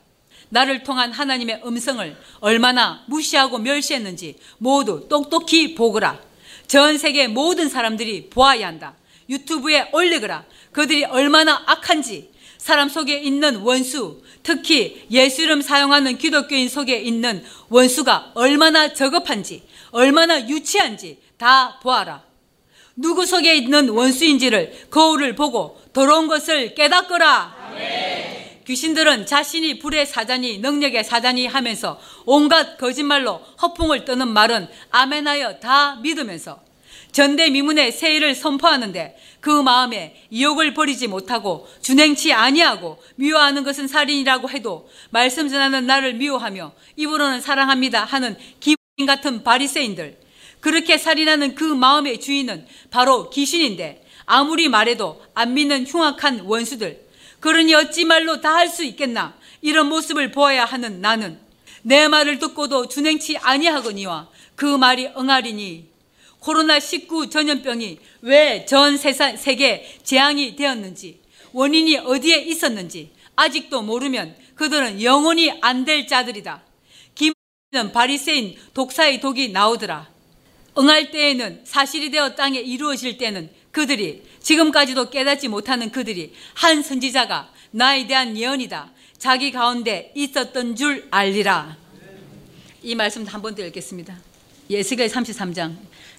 나를 0.48 0.84
통한 0.84 1.12
하나님의 1.12 1.62
음성을 1.66 2.16
얼마나 2.38 3.02
무시하고 3.06 3.58
멸시했는지 3.58 4.36
모두 4.58 5.06
똑똑히 5.08 5.74
보거라. 5.74 6.20
전 6.68 6.98
세계 6.98 7.26
모든 7.26 7.68
사람들이 7.68 8.30
보아야 8.30 8.68
한다. 8.68 8.94
유튜브에 9.28 9.90
올리거라. 9.92 10.44
그들이 10.72 11.04
얼마나 11.04 11.62
악한지 11.66 12.30
사람 12.58 12.88
속에 12.88 13.18
있는 13.18 13.56
원수, 13.56 14.22
특히 14.42 15.06
예수 15.10 15.42
이름 15.42 15.62
사용하는 15.62 16.18
기독교인 16.18 16.68
속에 16.68 16.98
있는 16.98 17.44
원수가 17.68 18.32
얼마나 18.34 18.92
저급한지, 18.92 19.62
얼마나 19.90 20.48
유치한지 20.48 21.18
다 21.36 21.78
보아라. 21.80 22.24
누구 22.96 23.26
속에 23.26 23.54
있는 23.54 23.90
원수인지를 23.90 24.88
거울을 24.90 25.34
보고 25.34 25.80
더러운 25.92 26.28
것을 26.28 26.74
깨닫거라. 26.74 27.74
네. 27.76 28.62
귀신들은 28.66 29.26
자신이 29.26 29.78
불의 29.78 30.06
사자니 30.06 30.58
능력의 30.58 31.04
사자니 31.04 31.46
하면서 31.46 32.00
온갖 32.24 32.78
거짓말로 32.78 33.40
허풍을 33.62 34.04
떠는 34.04 34.28
말은 34.28 34.68
아멘하여 34.90 35.60
다 35.60 35.96
믿으면서 36.02 36.65
전대미문의 37.16 37.92
세일을 37.92 38.34
선포하는데 38.34 39.16
그 39.40 39.48
마음에 39.62 40.22
이욕을 40.28 40.74
버리지 40.74 41.06
못하고 41.06 41.66
준행치 41.80 42.34
아니하고 42.34 43.02
미워하는 43.14 43.64
것은 43.64 43.88
살인이라고 43.88 44.50
해도 44.50 44.90
말씀 45.08 45.48
전하는 45.48 45.86
나를 45.86 46.12
미워하며 46.12 46.74
입으로는 46.96 47.40
사랑합니다 47.40 48.04
하는 48.04 48.36
기인 48.60 48.76
같은 49.06 49.42
바리새인들. 49.42 50.18
그렇게 50.60 50.98
살인하는 50.98 51.54
그 51.54 51.64
마음의 51.64 52.20
주인은 52.20 52.66
바로 52.90 53.30
귀신인데 53.30 54.04
아무리 54.26 54.68
말해도 54.68 55.22
안 55.32 55.54
믿는 55.54 55.86
흉악한 55.86 56.40
원수들. 56.40 57.00
그러니 57.40 57.74
어찌 57.74 58.04
말로 58.04 58.42
다 58.42 58.56
할 58.56 58.68
수 58.68 58.84
있겠나? 58.84 59.34
이런 59.62 59.88
모습을 59.88 60.32
보아야 60.32 60.66
하는 60.66 61.00
나는. 61.00 61.38
내 61.80 62.08
말을 62.08 62.38
듣고도 62.38 62.88
준행치 62.88 63.38
아니하거니와 63.38 64.28
그 64.54 64.66
말이 64.76 65.06
응하리니 65.16 65.95
코로나19 66.46 67.30
전염병이 67.30 67.98
왜 68.22 68.64
전 68.66 68.96
세계 68.96 69.98
재앙이 70.04 70.54
되었는지 70.56 71.20
원인이 71.52 71.98
어디에 71.98 72.38
있었는지 72.38 73.10
아직도 73.34 73.82
모르면 73.82 74.36
그들은 74.54 75.02
영원히 75.02 75.50
안 75.60 75.84
될 75.84 76.06
자들이다. 76.06 76.62
김은 77.14 77.92
바리새인 77.92 78.56
독사의 78.74 79.20
독이 79.20 79.50
나오더라. 79.50 80.08
응할 80.78 81.10
때에는 81.10 81.62
사실이 81.64 82.10
되어 82.10 82.34
땅에 82.34 82.58
이루어질 82.60 83.18
때는 83.18 83.50
그들이 83.70 84.22
지금까지도 84.40 85.10
깨닫지 85.10 85.48
못하는 85.48 85.90
그들이 85.90 86.32
한 86.54 86.82
선지자가 86.82 87.52
나에 87.72 88.06
대한 88.06 88.36
예언이다. 88.36 88.92
자기 89.18 89.50
가운데 89.50 90.12
있었던 90.14 90.76
줄 90.76 91.06
알리라. 91.10 91.76
이 92.82 92.94
말씀 92.94 93.26
한번 93.26 93.54
더 93.54 93.64
읽겠습니다. 93.66 94.18
예스겔 94.70 95.08
33장 95.08 95.76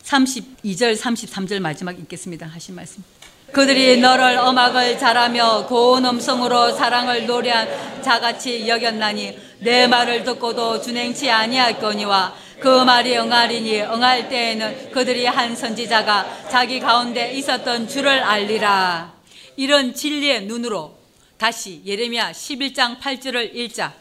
32절 0.07 0.97
33절 0.97 1.59
마지막 1.59 1.99
읽겠습니다. 1.99 2.47
하신 2.47 2.75
말씀. 2.75 3.03
그들이 3.51 3.97
너를 3.97 4.37
엄악을 4.37 4.97
잘하며 4.97 5.67
고운 5.67 6.05
음성으로 6.05 6.73
사랑을 6.73 7.27
노래한 7.27 8.01
자같이 8.01 8.67
여겼나니 8.67 9.37
내 9.59 9.87
말을 9.87 10.23
듣고도 10.23 10.81
준행치 10.81 11.29
아니할거니와 11.29 12.35
그 12.59 12.83
말이 12.83 13.17
응하리니 13.17 13.81
응할 13.81 14.29
때에는 14.29 14.91
그들이 14.91 15.25
한 15.25 15.55
선지자가 15.55 16.49
자기 16.49 16.79
가운데 16.79 17.33
있었던 17.33 17.87
줄을 17.87 18.21
알리라. 18.23 19.13
이런 19.55 19.93
진리의 19.93 20.45
눈으로 20.45 20.97
다시 21.37 21.81
예레미야 21.85 22.31
11장 22.31 22.99
8절을 22.99 23.55
읽자. 23.55 23.93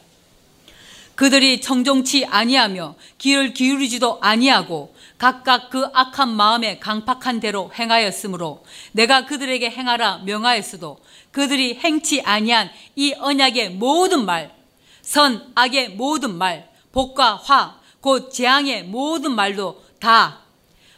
그들이 1.15 1.61
청종치 1.61 2.27
아니하며 2.27 2.95
귀를 3.19 3.55
기울이지도 3.55 4.19
아니하고 4.21 4.95
각각 5.19 5.71
그 5.71 5.87
악한 5.93 6.29
마음에 6.29 6.79
강팍한 6.79 7.41
대로 7.41 7.71
행하였으므로 7.79 8.65
내가 8.93 9.25
그들에게 9.25 9.71
행하라 9.71 10.19
명하였어도 10.19 10.99
그들이 11.31 11.75
행치 11.75 12.21
아니한 12.21 12.71
이 12.97 13.15
언약의 13.15 13.71
모든 13.71 14.25
말, 14.27 14.55
선, 15.01 15.51
악의 15.55 15.91
모든 15.91 16.37
말, 16.37 16.69
복과 16.93 17.37
화, 17.37 17.81
곧 18.01 18.31
재앙의 18.31 18.85
모든 18.85 19.33
말도 19.33 19.83
다 19.99 20.41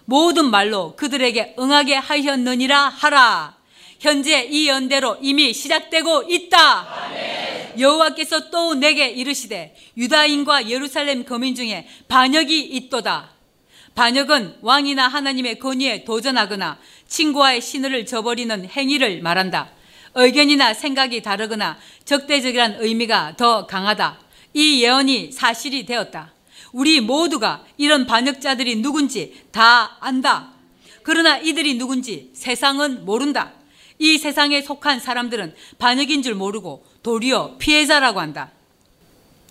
모든 0.04 0.50
말로 0.50 0.96
그들에게 0.96 1.56
응하게 1.58 1.96
하였느니라 1.96 2.88
하라. 2.88 3.56
현재 4.00 4.44
이 4.44 4.68
연대로 4.68 5.18
이미 5.20 5.52
시작되고 5.52 6.24
있다. 6.28 7.04
아멘. 7.04 7.80
여호와께서 7.80 8.50
또 8.50 8.74
내게 8.74 9.08
이르시되 9.08 9.76
유다인과 9.96 10.70
예루살렘 10.70 11.24
거민 11.24 11.54
중에 11.54 11.86
반역이 12.08 12.60
있도다. 12.60 13.37
반역은 13.98 14.58
왕이나 14.60 15.08
하나님의 15.08 15.58
권위에 15.58 16.04
도전하거나 16.04 16.78
친구와의 17.08 17.60
신의를 17.60 18.06
저버리는 18.06 18.68
행위를 18.70 19.22
말한다. 19.22 19.70
의견이나 20.14 20.72
생각이 20.72 21.20
다르거나 21.20 21.76
적대적이란 22.04 22.76
의미가 22.78 23.34
더 23.36 23.66
강하다. 23.66 24.20
이 24.54 24.84
예언이 24.84 25.32
사실이 25.32 25.84
되었다. 25.84 26.32
우리 26.70 27.00
모두가 27.00 27.64
이런 27.76 28.06
반역자들이 28.06 28.82
누군지 28.82 29.42
다 29.50 29.96
안다. 29.98 30.52
그러나 31.02 31.36
이들이 31.38 31.76
누군지 31.76 32.30
세상은 32.34 33.04
모른다. 33.04 33.52
이 33.98 34.16
세상에 34.16 34.62
속한 34.62 35.00
사람들은 35.00 35.56
반역인 35.80 36.22
줄 36.22 36.36
모르고 36.36 36.86
도리어 37.02 37.56
피해자라고 37.58 38.20
한다. 38.20 38.52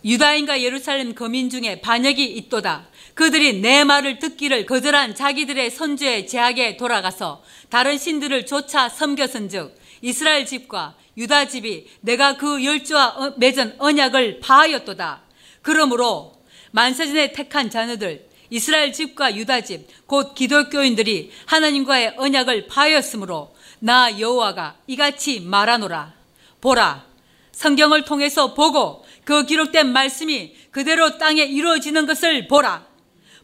유다인과 0.05 0.61
예루살렘 0.61 1.15
거민 1.15 1.49
중에 1.49 1.81
반역이 1.81 2.23
있도다. 2.23 2.87
그들이 3.17 3.61
내 3.61 3.83
말을 3.83 4.19
듣기를 4.19 4.67
거절한 4.67 5.15
자기들의 5.15 5.71
선주의 5.71 6.27
제약에 6.27 6.77
돌아가서 6.77 7.43
다른 7.69 7.97
신들을 7.97 8.45
쫓아 8.45 8.89
섬겼은즉 8.89 9.75
이스라엘 10.03 10.45
집과 10.45 10.93
유다 11.17 11.47
집이 11.47 11.87
내가 12.01 12.37
그 12.37 12.63
열주와 12.63 13.07
어, 13.07 13.33
맺은 13.37 13.77
언약을 13.79 14.39
파하였도다. 14.39 15.23
그러므로 15.63 16.33
만세전에 16.69 17.31
택한 17.31 17.71
자녀들 17.71 18.27
이스라엘 18.51 18.93
집과 18.93 19.35
유다 19.35 19.61
집 19.61 19.87
곧 20.05 20.35
기독교인들이 20.35 21.31
하나님과의 21.47 22.13
언약을 22.17 22.67
파하였으므로 22.67 23.55
나 23.79 24.19
여호와가 24.19 24.77
이같이 24.85 25.39
말하노라 25.39 26.13
보라 26.61 27.03
성경을 27.51 28.05
통해서 28.05 28.53
보고 28.53 29.03
그 29.23 29.45
기록된 29.47 29.91
말씀이 29.91 30.55
그대로 30.69 31.17
땅에 31.17 31.43
이루어지는 31.43 32.05
것을 32.05 32.47
보라 32.47 32.86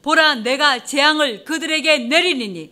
보라 0.04 0.36
내가 0.36 0.84
재앙을 0.84 1.44
그들에게 1.44 1.98
내리니 2.00 2.72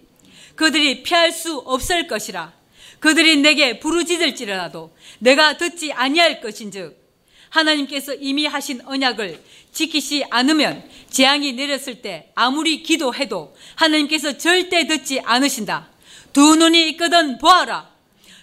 그들이 0.55 1.01
피할 1.01 1.31
수 1.31 1.57
없을 1.57 2.05
것이라 2.05 2.53
그들이 2.99 3.37
내게 3.37 3.79
부르짖을지라도 3.79 4.95
내가 5.19 5.57
듣지 5.57 5.91
아니할 5.91 6.39
것인즉 6.39 7.01
하나님께서 7.49 8.13
이미 8.13 8.45
하신 8.45 8.81
언약을 8.85 9.41
지키지 9.71 10.25
않으면 10.29 10.87
재앙이 11.09 11.53
내렸을 11.53 12.01
때 12.01 12.31
아무리 12.35 12.83
기도해도 12.83 13.55
하나님께서 13.75 14.37
절대 14.37 14.87
듣지 14.87 15.19
않으신다. 15.19 15.89
두 16.33 16.55
눈이 16.55 16.89
있거든 16.91 17.37
보아라. 17.37 17.90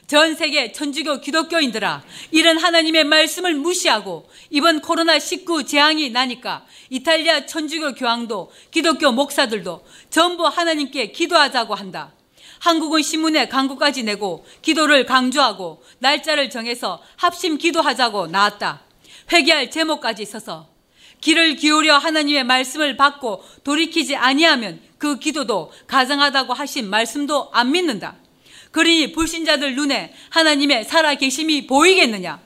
전 0.09 0.35
세계 0.35 0.73
천주교 0.73 1.21
기독교인들아, 1.21 2.03
이런 2.31 2.57
하나님의 2.57 3.05
말씀을 3.05 3.55
무시하고 3.55 4.27
이번 4.49 4.81
코로나19 4.81 5.67
재앙이 5.67 6.09
나니까 6.09 6.65
이탈리아 6.89 7.45
천주교 7.45 7.93
교황도 7.93 8.51
기독교 8.71 9.13
목사들도 9.13 9.85
전부 10.09 10.47
하나님께 10.47 11.13
기도하자고 11.13 11.75
한다. 11.75 12.15
한국은 12.61 13.03
신문에 13.03 13.49
광고까지 13.49 14.05
내고 14.05 14.47
기도를 14.63 15.05
강조하고 15.05 15.83
날짜를 15.99 16.49
정해서 16.49 17.03
합심 17.17 17.59
기도하자고 17.59 18.29
나왔다. 18.29 18.81
회개할 19.31 19.71
제목까지 19.71 20.23
있어서 20.23 20.69
귀를 21.21 21.55
기울여 21.57 21.99
하나님의 21.99 22.45
말씀을 22.45 22.97
받고 22.97 23.45
돌이키지 23.63 24.17
아니하면 24.17 24.81
그 24.97 25.19
기도도 25.19 25.71
가장하다고 25.87 26.55
하신 26.55 26.89
말씀도 26.89 27.51
안 27.53 27.73
믿는다. 27.73 28.17
그러니 28.71 29.13
불신자들 29.13 29.75
눈에 29.75 30.15
하나님의 30.31 30.85
살아계심이 30.85 31.67
보이겠느냐? 31.67 32.41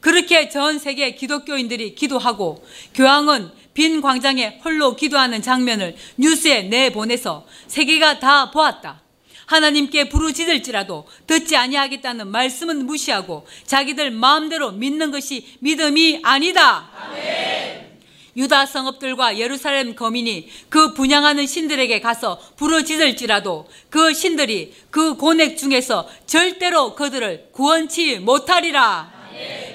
그렇게 0.00 0.48
전 0.48 0.78
세계 0.78 1.14
기독교인들이 1.14 1.94
기도하고 1.94 2.66
교황은 2.94 3.50
빈 3.74 4.00
광장에 4.00 4.60
홀로 4.64 4.96
기도하는 4.96 5.42
장면을 5.42 5.96
뉴스에 6.16 6.62
내보내서 6.62 7.46
세계가 7.68 8.18
다 8.18 8.50
보았다. 8.50 9.02
하나님께 9.46 10.08
부르짖을지라도 10.08 11.06
듣지 11.26 11.56
아니하겠다는 11.56 12.28
말씀은 12.28 12.86
무시하고 12.86 13.46
자기들 13.66 14.12
마음대로 14.12 14.70
믿는 14.70 15.10
것이 15.10 15.56
믿음이 15.60 16.20
아니다. 16.22 16.88
아멘. 16.94 17.89
유다 18.36 18.66
성읍들과 18.66 19.38
예루살렘 19.38 19.94
거민이 19.94 20.48
그 20.68 20.94
분양하는 20.94 21.46
신들에게 21.46 22.00
가서 22.00 22.40
부르짖을지라도 22.56 23.68
그 23.88 24.14
신들이 24.14 24.74
그 24.90 25.16
고넥 25.16 25.56
중에서 25.56 26.08
절대로 26.26 26.94
그들을 26.94 27.48
구원치 27.52 28.20
못하리라. 28.20 29.12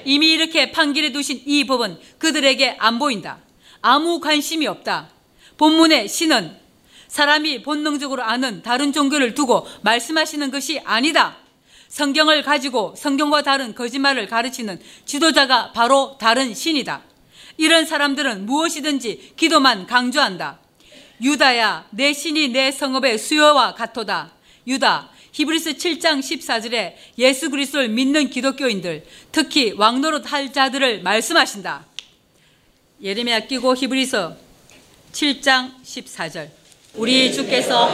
이미 0.04 0.32
이렇게 0.32 0.70
판결해 0.70 1.12
두신 1.12 1.42
이 1.44 1.66
법은 1.66 1.98
그들에게 2.18 2.76
안 2.78 2.98
보인다. 2.98 3.38
아무 3.80 4.20
관심이 4.20 4.66
없다. 4.66 5.10
본문의 5.58 6.08
신은 6.08 6.56
사람이 7.08 7.62
본능적으로 7.62 8.22
아는 8.22 8.62
다른 8.62 8.92
종교를 8.92 9.34
두고 9.34 9.66
말씀하시는 9.82 10.50
것이 10.50 10.80
아니다. 10.84 11.36
성경을 11.88 12.42
가지고 12.42 12.94
성경과 12.96 13.42
다른 13.42 13.74
거짓말을 13.74 14.26
가르치는 14.26 14.80
지도자가 15.04 15.72
바로 15.72 16.16
다른 16.18 16.52
신이다. 16.52 17.02
이런 17.56 17.86
사람들은 17.86 18.46
무엇이든지 18.46 19.32
기도만 19.36 19.86
강조한다. 19.86 20.58
유다야, 21.22 21.86
내 21.90 22.12
신이 22.12 22.48
내 22.48 22.70
성읍의 22.70 23.18
수요와 23.18 23.74
같도다. 23.74 24.32
유다, 24.66 25.10
히브리스 25.32 25.74
7장 25.74 26.20
14절에 26.20 26.94
예수 27.18 27.50
그리스도를 27.50 27.88
믿는 27.88 28.30
기독교인들, 28.30 29.04
특히 29.32 29.72
왕노릇 29.72 30.30
할 30.30 30.52
자들을 30.52 31.02
말씀하신다. 31.02 31.86
예레미야 33.02 33.40
끼고 33.40 33.74
히브리서 33.76 34.36
7장 35.12 35.72
14절. 35.84 36.48
우리 36.94 37.32
주께서 37.32 37.90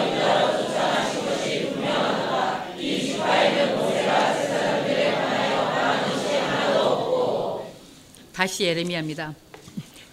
다시 8.32 8.64
예레미야입니다. 8.64 9.34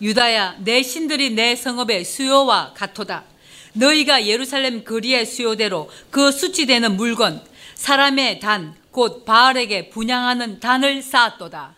유다야 0.02 0.58
내 0.60 0.82
신들이 0.84 1.32
내 1.32 1.56
성읍의 1.56 2.06
수요와 2.06 2.74
같도다. 2.74 3.26
너희가 3.74 4.26
예루살렘 4.26 4.84
거리의 4.84 5.26
수요대로 5.26 5.90
그 6.10 6.32
수치되는 6.32 6.96
물건 6.96 7.44
사람의 7.76 8.40
단 8.40 8.80
곧 8.92 9.24
바알에게 9.26 9.90
분양하는 9.90 10.60
단을 10.60 11.02
쌓았도다. 11.02 11.76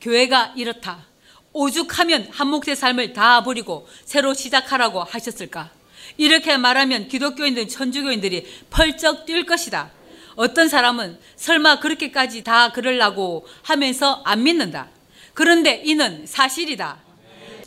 교회가 0.00 0.54
이렇다. 0.56 1.06
오죽하면 1.52 2.28
한 2.30 2.48
몫의 2.48 2.76
삶을 2.76 3.12
다 3.12 3.42
버리고 3.42 3.88
새로 4.04 4.34
시작하라고 4.34 5.02
하셨을까? 5.02 5.70
이렇게 6.16 6.56
말하면 6.56 7.08
기독교인들, 7.08 7.68
천주교인들이 7.68 8.46
펄쩍 8.70 9.26
뛸 9.26 9.44
것이다. 9.44 9.90
어떤 10.36 10.68
사람은 10.68 11.18
설마 11.36 11.80
그렇게까지 11.80 12.44
다 12.44 12.72
그러려고 12.72 13.46
하면서 13.62 14.22
안 14.24 14.44
믿는다. 14.44 14.88
그런데 15.34 15.82
이는 15.84 16.26
사실이다. 16.26 16.98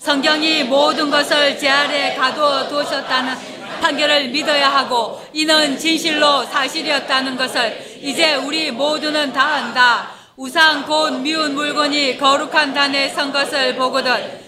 성경이 0.02 0.64
모든 0.64 1.12
것을 1.12 1.60
제 1.60 1.70
아래 1.70 2.16
가두어 2.16 2.68
두셨다는 2.68 3.36
판결을 3.82 4.30
믿어야 4.30 4.68
하고 4.68 5.22
이는 5.32 5.78
진실로 5.78 6.44
사실이었다는 6.44 7.38
것을 7.38 8.00
이제 8.02 8.34
우리 8.34 8.72
모두는 8.72 9.32
다 9.32 9.44
안다. 9.44 10.10
우상 10.38 10.88
곧 10.88 11.20
미운 11.20 11.54
물건이 11.54 12.18
거룩한 12.18 12.74
단에 12.74 13.10
선 13.10 13.32
것을 13.32 13.76
보거든 13.76 14.42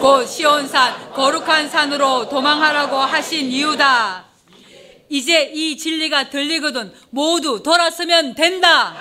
곧 0.00 0.26
시온산 0.26 1.12
거룩한 1.12 1.68
산으로 1.68 2.30
도망하라고 2.30 2.96
하신 2.96 3.50
이유다. 3.50 4.24
이제 5.10 5.52
이 5.54 5.76
진리가 5.76 6.30
들리거든 6.30 6.94
모두 7.10 7.62
돌아서면 7.62 8.34
된다. 8.34 8.96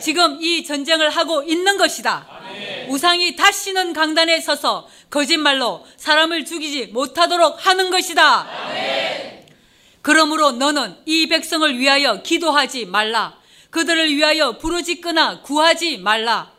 지금 0.00 0.38
이 0.40 0.64
전쟁을 0.64 1.10
하고 1.10 1.42
있는 1.42 1.76
것이다. 1.76 2.31
우상이 2.88 3.36
다시는 3.36 3.92
강단에 3.92 4.40
서서 4.40 4.88
거짓말로 5.10 5.86
사람을 5.96 6.44
죽이지 6.44 6.86
못하도록 6.88 7.66
하는 7.66 7.90
것이다. 7.90 8.48
그러므로 10.02 10.52
너는 10.52 10.96
이 11.06 11.28
백성을 11.28 11.78
위하여 11.78 12.22
기도하지 12.22 12.86
말라. 12.86 13.38
그들을 13.70 14.14
위하여 14.14 14.58
부르짖거나 14.58 15.42
구하지 15.42 15.98
말라. 15.98 16.52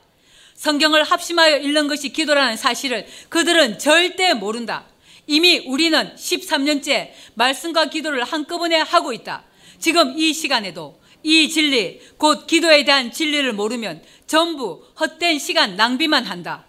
성경을 0.56 1.04
합심하여 1.04 1.58
읽는 1.58 1.88
것이 1.88 2.10
기도라는 2.10 2.56
사실을 2.56 3.06
그들은 3.30 3.80
절대 3.80 4.34
모른다. 4.34 4.86
이미 5.28 5.60
우리는 5.60 6.16
13년째 6.16 7.12
말씀과 7.36 7.86
기도를 7.86 8.24
한꺼번에 8.24 8.78
하고 8.78 9.14
있다. 9.14 9.44
지금 9.80 10.18
이 10.18 10.34
시간에도 10.34 11.00
이 11.24 11.49
진리, 11.49 12.01
곧 12.17 12.45
기도에 12.45 12.84
대한 12.84 13.11
진리를 13.11 13.53
모르면 13.53 14.03
전부 14.28 14.86
헛된 14.99 15.39
시간 15.39 15.76
낭비만 15.76 16.26
한다. 16.26 16.65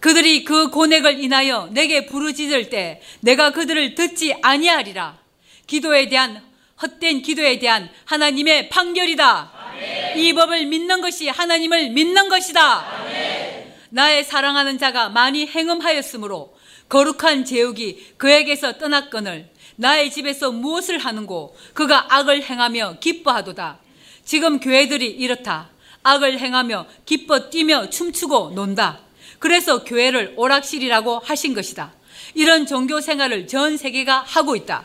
그들이 0.00 0.44
그 0.44 0.70
고뇌를 0.70 1.20
인하여 1.20 1.68
내게 1.72 2.06
부르짖을 2.06 2.70
때 2.70 3.00
내가 3.20 3.50
그들을 3.50 3.94
듣지 3.94 4.34
아니하리라. 4.40 5.18
기도에 5.66 6.08
대한 6.08 6.42
헛된 6.80 7.22
기도에 7.22 7.58
대한 7.58 7.90
하나님의 8.04 8.68
판결이다. 8.68 9.52
아멘. 9.70 10.18
이 10.18 10.32
법을 10.32 10.66
믿는 10.66 11.00
것이 11.00 11.28
하나님을 11.28 11.90
믿는 11.90 12.28
것이다. 12.28 13.00
아멘. 13.00 13.74
나의 13.90 14.24
사랑하는 14.24 14.78
자가 14.78 15.08
많이 15.08 15.46
행음하였으므로 15.46 16.54
거룩한 16.88 17.44
제육이 17.44 18.14
그에게서 18.16 18.78
떠났거늘 18.78 19.50
나의 19.76 20.10
집에서 20.10 20.50
무엇을 20.50 20.98
하는고 20.98 21.56
그가 21.74 22.06
악을 22.14 22.42
행하며 22.42 22.96
기뻐하도다. 23.00 23.78
지금 24.24 24.58
교회들이 24.58 25.06
이렇다. 25.06 25.68
악을 26.02 26.38
행하며 26.38 26.86
기뻐 27.04 27.50
뛰며 27.50 27.90
춤추고 27.90 28.52
논다. 28.54 29.00
그래서 29.38 29.84
교회를 29.84 30.34
오락실이라고 30.36 31.20
하신 31.20 31.54
것이다. 31.54 31.92
이런 32.34 32.66
종교 32.66 33.00
생활을 33.00 33.46
전 33.46 33.76
세계가 33.76 34.24
하고 34.26 34.56
있다. 34.56 34.84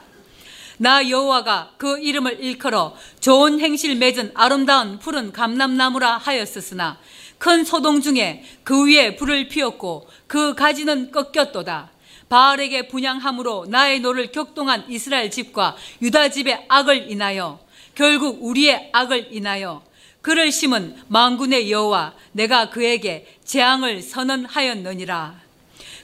나 0.78 1.08
여호와가 1.08 1.74
그 1.78 2.00
이름을 2.00 2.44
일컬어 2.44 2.96
좋은 3.20 3.60
행실 3.60 3.96
맺은 3.98 4.32
아름다운 4.34 4.98
푸른 4.98 5.32
감람나무라 5.32 6.18
하였었으나 6.18 6.98
큰 7.38 7.64
소동 7.64 8.02
중에 8.02 8.44
그 8.64 8.88
위에 8.88 9.16
불을 9.16 9.48
피웠고 9.48 10.08
그 10.26 10.56
가지는 10.56 11.12
꺾였도다. 11.12 11.91
바알에게 12.32 12.88
분향함으로 12.88 13.66
나의 13.68 14.00
노를 14.00 14.32
격동한 14.32 14.86
이스라엘 14.88 15.30
집과 15.30 15.76
유다 16.02 16.30
집의 16.30 16.66
악을 16.70 17.12
인하여 17.12 17.60
결국 17.94 18.38
우리의 18.42 18.90
악을 18.94 19.28
인하여 19.32 19.84
그를 20.22 20.50
심은 20.50 20.96
만군의 21.10 21.70
여호와 21.70 22.14
내가 22.32 22.70
그에게 22.70 23.28
재앙을 23.44 24.02
선언하였느니라. 24.02 25.42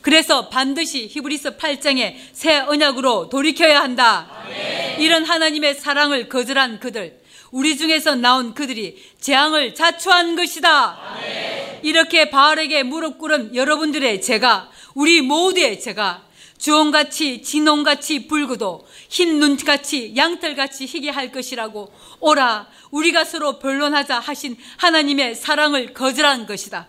그래서 0.01 0.49
반드시 0.49 1.07
히브리서 1.07 1.55
8장의 1.55 2.15
새 2.33 2.57
언약으로 2.57 3.29
돌이켜야 3.29 3.79
한다. 3.79 4.27
아멘. 4.43 4.99
이런 4.99 5.23
하나님의 5.23 5.75
사랑을 5.75 6.27
거절한 6.27 6.79
그들, 6.79 7.21
우리 7.51 7.77
중에서 7.77 8.15
나온 8.15 8.53
그들이 8.53 9.01
재앙을 9.21 9.75
자초한 9.75 10.35
것이다. 10.35 10.99
아멘. 11.13 11.79
이렇게 11.83 12.29
바알에게 12.29 12.83
무릎 12.83 13.17
꿇은 13.17 13.55
여러분들의 13.55 14.21
죄가 14.21 14.71
우리 14.97 15.21
모두의 15.21 15.79
죄가 15.79 16.23
주홍같이 16.57 17.43
진홍같이 17.43 18.25
붉고도 18.25 18.87
흰 19.09 19.39
눈같이 19.39 20.13
양털같이 20.17 20.87
희게 20.87 21.11
할 21.11 21.31
것이라고 21.31 21.93
오라 22.19 22.67
우리가 22.89 23.23
서로 23.23 23.59
변론하자 23.59 24.19
하신 24.19 24.57
하나님의 24.77 25.35
사랑을 25.35 25.93
거절한 25.93 26.47
것이다. 26.47 26.87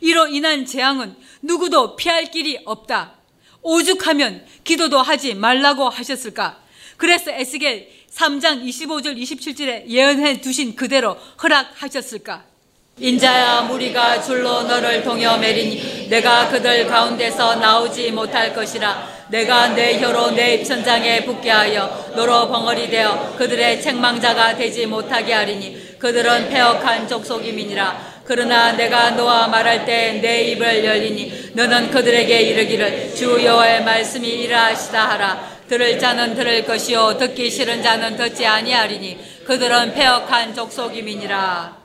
이로 0.00 0.28
인한 0.28 0.64
재앙은 0.64 1.14
누구도 1.42 1.94
피할 1.96 2.30
길이 2.30 2.58
없다. 2.64 3.16
오죽하면 3.60 4.46
기도도 4.64 5.02
하지 5.02 5.34
말라고 5.34 5.90
하셨을까? 5.90 6.58
그래서 6.96 7.30
에스겔 7.32 7.86
3장 8.14 8.66
25절 8.66 9.20
27절에 9.20 9.88
예언해 9.88 10.40
두신 10.40 10.74
그대로 10.74 11.18
허락하셨을까? 11.42 12.51
인자야 12.98 13.62
무리가 13.62 14.20
줄로 14.22 14.62
너를 14.62 15.02
동여 15.02 15.38
매리니. 15.38 16.08
내가 16.08 16.48
그들 16.48 16.86
가운데서 16.86 17.56
나오지 17.56 18.12
못할 18.12 18.54
것이라. 18.54 19.08
내가 19.28 19.68
내 19.68 19.98
혀로 19.98 20.32
내 20.32 20.54
입천장에 20.54 21.24
붙게 21.24 21.50
하여 21.50 22.12
너로 22.14 22.48
벙어리 22.48 22.90
되어 22.90 23.34
그들의 23.38 23.80
책망자가 23.82 24.56
되지 24.56 24.86
못하게 24.86 25.32
하리니. 25.32 25.98
그들은 25.98 26.50
폐역한 26.50 27.08
족속임이니라. 27.08 28.12
그러나 28.24 28.72
내가 28.72 29.10
너와 29.10 29.48
말할 29.48 29.84
때 29.84 30.20
내 30.22 30.42
입을 30.50 30.84
열리니 30.84 31.50
너는 31.54 31.90
그들에게 31.90 32.40
이르기를 32.40 33.14
주 33.16 33.42
여호와의 33.44 33.82
말씀이 33.84 34.28
이러하시다 34.28 35.10
하라. 35.10 35.52
들을 35.68 35.98
자는 35.98 36.34
들을 36.34 36.64
것이요 36.66 37.16
듣기 37.16 37.50
싫은 37.50 37.82
자는 37.82 38.16
듣지 38.16 38.46
아니하리니 38.46 39.44
그들은 39.46 39.94
폐역한 39.94 40.54
족속임이니라 40.54 41.81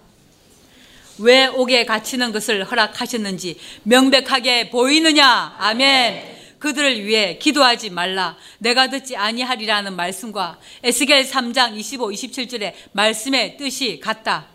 왜 1.19 1.47
옥에 1.47 1.85
갇히는 1.85 2.31
것을 2.31 2.63
허락하셨는지 2.63 3.57
명백하게 3.83 4.69
보이느냐? 4.69 5.55
아멘. 5.57 6.37
그들을 6.59 7.05
위해 7.05 7.37
기도하지 7.37 7.91
말라. 7.91 8.35
내가 8.59 8.89
듣지 8.89 9.15
아니하리라는 9.15 9.95
말씀과 9.95 10.59
에스겔 10.83 11.23
3장 11.29 11.77
25, 11.77 12.09
27절의 12.09 12.73
말씀의 12.93 13.57
뜻이 13.57 13.99
같다. 13.99 14.47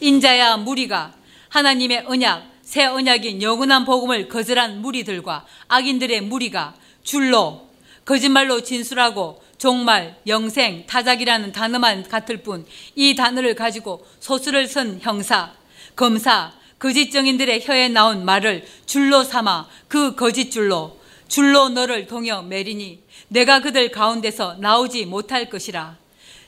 인자야 0.00 0.58
무리가 0.58 1.14
하나님의 1.48 2.04
언약 2.06 2.50
새 2.62 2.84
언약인 2.84 3.42
영원한 3.42 3.84
복음을 3.84 4.28
거절한 4.28 4.80
무리들과 4.80 5.46
악인들의 5.68 6.20
무리가 6.22 6.74
줄로 7.02 7.68
거짓말로 8.04 8.62
진술하고 8.62 9.42
종말, 9.60 10.16
영생, 10.26 10.86
타작이라는 10.86 11.52
단어만 11.52 12.08
같을 12.08 12.38
뿐 12.38 12.66
이 12.96 13.14
단어를 13.14 13.54
가지고 13.54 14.06
소수를 14.18 14.66
쓴 14.66 14.98
형사, 15.02 15.52
검사, 15.94 16.52
거짓 16.78 17.10
정인들의 17.10 17.60
혀에 17.62 17.88
나온 17.88 18.24
말을 18.24 18.64
줄로 18.86 19.22
삼아 19.22 19.68
그 19.86 20.16
거짓 20.16 20.50
줄로 20.50 20.98
줄로 21.28 21.68
너를 21.68 22.06
동여 22.06 22.40
매리니 22.40 23.02
내가 23.28 23.60
그들 23.60 23.90
가운데서 23.90 24.54
나오지 24.54 25.04
못할 25.04 25.50
것이라. 25.50 25.98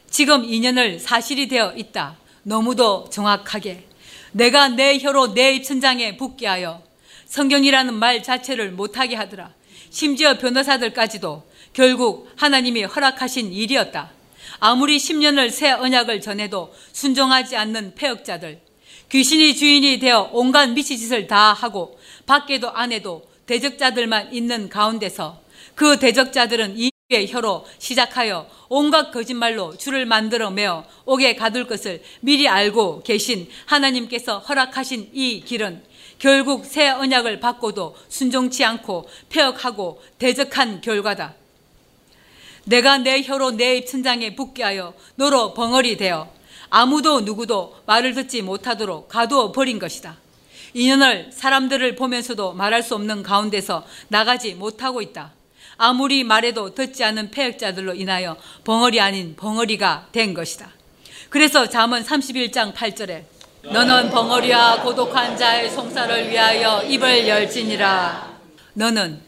지금 0.09 0.45
인연을 0.45 0.99
사실이 0.99 1.49
되어 1.49 1.75
있다. 1.77 2.17
너무도 2.45 3.11
정확하게. 3.11 3.87
내가 4.33 4.69
내 4.69 4.99
혀로 4.99 5.35
내 5.35 5.53
입천장에 5.53 6.17
붙게 6.17 6.47
하여 6.47 6.83
성경이라는 7.27 7.93
말 7.93 8.23
자체를 8.23 8.73
못하게 8.73 9.17
하더라. 9.17 9.51
심지어 9.91 10.39
변호사들까지도 10.39 11.45
결국 11.73 12.31
하나님이 12.37 12.85
허락하신 12.85 13.53
일이었다. 13.53 14.11
아무리 14.59 14.99
10년을 14.99 15.51
새 15.51 15.71
언약을 15.73 16.21
전해도 16.21 16.73
순종하지 16.93 17.57
않는 17.57 17.95
폐역자들, 17.95 18.61
귀신이 19.09 19.57
주인이 19.57 19.99
되어 19.99 20.31
온갖 20.33 20.71
미치짓을 20.71 21.27
다 21.27 21.53
하고 21.53 21.99
밖에도 22.27 22.71
안에도 22.71 23.27
대적자들만 23.47 24.33
있는 24.33 24.69
가운데서 24.69 25.41
그 25.75 25.99
대적자들은 25.99 26.77
이의 26.79 27.27
혀로 27.29 27.67
시작하여 27.79 28.49
온갖 28.69 29.11
거짓말로 29.11 29.77
주를 29.77 30.07
만들어 30.07 30.51
매어 30.51 30.85
옥에 31.05 31.35
가둘 31.35 31.67
것을 31.67 32.03
미리 32.21 32.49
알고 32.49 33.03
계신 33.03 33.49
하나님께서 33.67 34.39
허락하신 34.39 35.11
이 35.13 35.43
길은 35.45 35.83
결국 36.19 36.65
새 36.65 36.89
언약을 36.89 37.41
받고도 37.41 37.97
순종치 38.09 38.65
않고 38.65 39.09
폐역하고 39.29 40.01
대적한 40.19 40.81
결과다. 40.81 41.42
내가 42.65 42.99
내 42.99 43.23
혀로 43.23 43.53
내 43.53 43.77
입천장에 43.79 44.35
붙게 44.35 44.63
하여 44.63 44.95
너로 45.17 45.55
벙어리 45.55 45.97
되어 45.97 46.33
아무도 46.71 47.21
누구도 47.21 47.77
말을 47.87 48.15
듣지 48.15 48.43
못하도록 48.43 49.09
가두어 49.09 49.53
버린 49.53 49.79
것이다. 49.79 50.17
인연을 50.75 51.31
사람들을 51.33 51.97
보면서도 51.97 52.55
말할 52.55 52.83
수 52.83 52.95
없는 52.95 53.23
가운데서 53.23 53.85
나가지 54.09 54.55
못하고 54.55 55.03
있다. 55.03 55.33
아무리 55.77 56.25
말해도 56.25 56.75
듣지 56.75 57.05
않는 57.05 57.31
폐역자들로 57.31 57.95
인하여 57.95 58.37
벙어리 58.65 59.01
아닌 59.01 59.37
벙어리가 59.37 60.09
된 60.13 60.33
것이다. 60.33 60.71
그래서 61.29 61.69
잠언 61.69 62.03
31장 62.03 62.73
8절에 62.73 63.25
너는 63.65 64.11
벙어리와 64.11 64.83
고독한 64.83 65.37
자의 65.37 65.71
송사를 65.71 66.31
위하여 66.31 66.83
입을 66.83 67.29
열지니라. 67.29 68.39
너는 68.75 69.21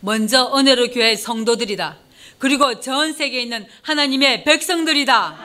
먼저 0.00 0.52
은혜로 0.54 0.88
교회 0.90 1.16
성도들이다. 1.16 1.96
그리고 2.42 2.80
전 2.80 3.12
세계에 3.12 3.42
있는 3.42 3.68
하나님의 3.82 4.42
백성들이다. 4.42 5.38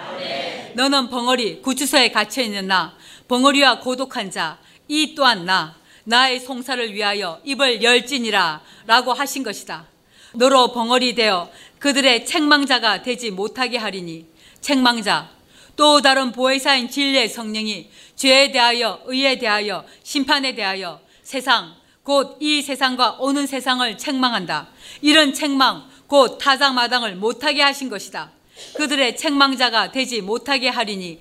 너는 0.73 1.11
벙어리 1.11 1.61
구주소에 1.61 2.09
갇혀 2.09 2.41
있는 2.41 2.65
나, 2.65 2.97
벙어리와 3.27 3.81
고독한 3.81 4.31
자, 4.31 4.57
이 4.87 5.13
또한 5.13 5.45
나, 5.45 5.75
나의 6.05 6.39
송사를 6.39 6.91
위하여 6.95 7.39
입을 7.43 7.83
열지니라 7.83 8.63
라고 8.87 9.13
하신 9.13 9.43
것이다. 9.43 9.85
너로 10.33 10.73
벙어리 10.73 11.13
되어 11.13 11.51
그들의 11.77 12.25
책망자가 12.25 13.03
되지 13.03 13.29
못하게 13.29 13.77
하리니 13.77 14.25
책망자 14.59 15.29
또 15.75 16.01
다른 16.01 16.31
보혜사인 16.31 16.89
진리의 16.89 17.29
성령이 17.29 17.91
죄에 18.15 18.51
대하여 18.51 19.01
의에 19.05 19.37
대하여 19.37 19.85
심판에 20.01 20.55
대하여 20.55 20.99
세상 21.21 21.75
곧 22.07 22.37
이 22.39 22.61
세상과 22.61 23.17
오는 23.19 23.45
세상을 23.45 23.97
책망한다. 23.97 24.69
이런 25.01 25.33
책망 25.33 25.89
곧 26.07 26.37
타작마당을 26.37 27.15
못하게 27.15 27.61
하신 27.61 27.89
것이다. 27.89 28.31
그들의 28.75 29.17
책망자가 29.17 29.91
되지 29.91 30.21
못하게 30.21 30.69
하리니 30.69 31.19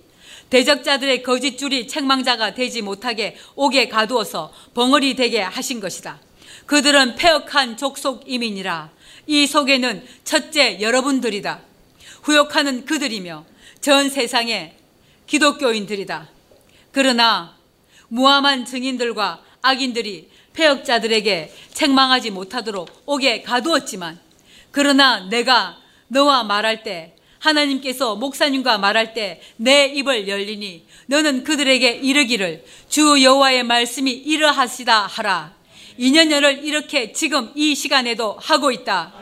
대적자들의 0.50 1.22
거짓줄이 1.22 1.88
책망자가 1.88 2.54
되지 2.54 2.82
못하게 2.82 3.36
옥에 3.56 3.88
가두어서 3.88 4.52
벙어리 4.74 5.16
되게 5.16 5.40
하신 5.40 5.80
것이다. 5.80 6.20
그들은 6.66 7.16
폐역한 7.16 7.76
족속 7.76 8.24
이민이라 8.26 8.90
이 9.26 9.46
속에는 9.46 10.04
첫째 10.24 10.80
여러분들이다. 10.80 11.60
후욕하는 12.22 12.84
그들이며 12.84 13.44
전 13.80 14.08
세상의 14.08 14.74
기독교인들이다. 15.26 16.28
그러나 16.92 17.56
무함한 18.08 18.64
증인들과 18.64 19.42
악인들이 19.62 20.30
폐역자들에게 20.54 21.52
책망하지 21.74 22.30
못하도록 22.30 23.02
옥에 23.06 23.42
가두었지만 23.42 24.25
그러나 24.76 25.20
내가 25.20 25.78
너와 26.08 26.44
말할 26.44 26.82
때 26.82 27.14
하나님께서 27.38 28.14
목사님과 28.16 28.76
말할 28.76 29.14
때 29.14 29.40
내 29.56 29.86
입을 29.86 30.28
열리니 30.28 30.84
너는 31.06 31.44
그들에게 31.44 31.92
이르기를 31.92 32.62
주 32.90 33.22
여호와의 33.22 33.62
말씀이 33.62 34.12
이러하시다 34.12 35.06
하라. 35.06 35.54
2년여를 35.98 36.62
이렇게 36.62 37.12
지금 37.12 37.52
이 37.54 37.74
시간에도 37.74 38.36
하고 38.38 38.70
있다. 38.70 39.14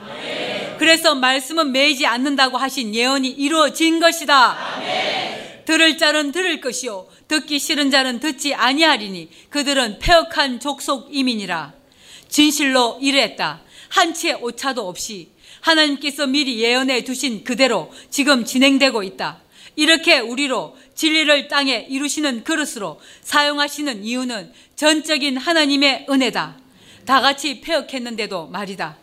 그래서 0.79 1.15
말씀은 1.15 1.71
매이지 1.71 2.05
않는다고 2.05 2.59
하신 2.59 2.93
예언이 2.93 3.29
이루어진 3.29 4.01
것이다. 4.01 4.59
들을 5.67 5.97
자는 5.97 6.33
들을 6.33 6.61
것이요 6.61 7.07
듣기 7.29 7.61
싫은 7.61 7.93
자는 7.93 8.19
듣지 8.19 8.55
아니하리니 8.55 9.29
그들은 9.51 10.01
폐역한 10.01 10.59
족속 10.59 11.15
이민이라. 11.15 11.75
진실로 12.29 12.99
이랬다. 13.01 13.61
한채 13.91 14.33
오차도 14.41 14.89
없이 14.89 15.34
하나님께서 15.65 16.27
미리 16.27 16.61
예언해 16.61 17.05
두신 17.05 17.43
그대로 17.43 17.93
지금 18.11 18.45
진행되고 18.45 19.03
있다. 19.03 19.39
이렇게 19.77 20.19
우리로 20.19 20.77
진리를 20.95 21.49
땅에 21.49 21.87
이루시는 21.89 22.45
그릇으로 22.45 23.01
사용하시는 23.23 24.05
이유는 24.05 24.53
전적인 24.77 25.37
하나님의 25.39 26.07
은혜다. 26.09 26.57
다 27.07 27.21
같이 27.21 27.61
폐역했는데도 27.61 28.47
말이다. 28.49 28.97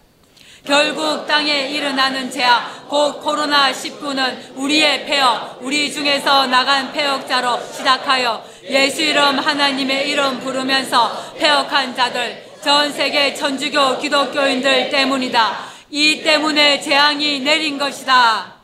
결국 0.63 1.25
땅에 1.25 1.71
일어나는 1.71 2.29
재앙, 2.29 2.87
곧 2.87 3.19
코로나19는 3.23 4.55
우리의 4.55 5.05
폐역, 5.07 5.57
우리 5.61 5.91
중에서 5.91 6.45
나간 6.45 6.93
폐역자로 6.93 7.59
시작하여 7.75 8.45
예수 8.69 9.01
이름 9.01 9.39
하나님의 9.39 10.07
이름 10.07 10.39
부르면서 10.39 11.33
폐역한 11.39 11.95
자들, 11.95 12.45
전 12.63 12.93
세계 12.93 13.33
천주교 13.33 13.97
기독교인들 13.97 14.91
때문이다. 14.91 15.70
이 15.91 16.21
때문에 16.23 16.79
재앙이 16.79 17.41
내린 17.41 17.77
것이다. 17.77 18.61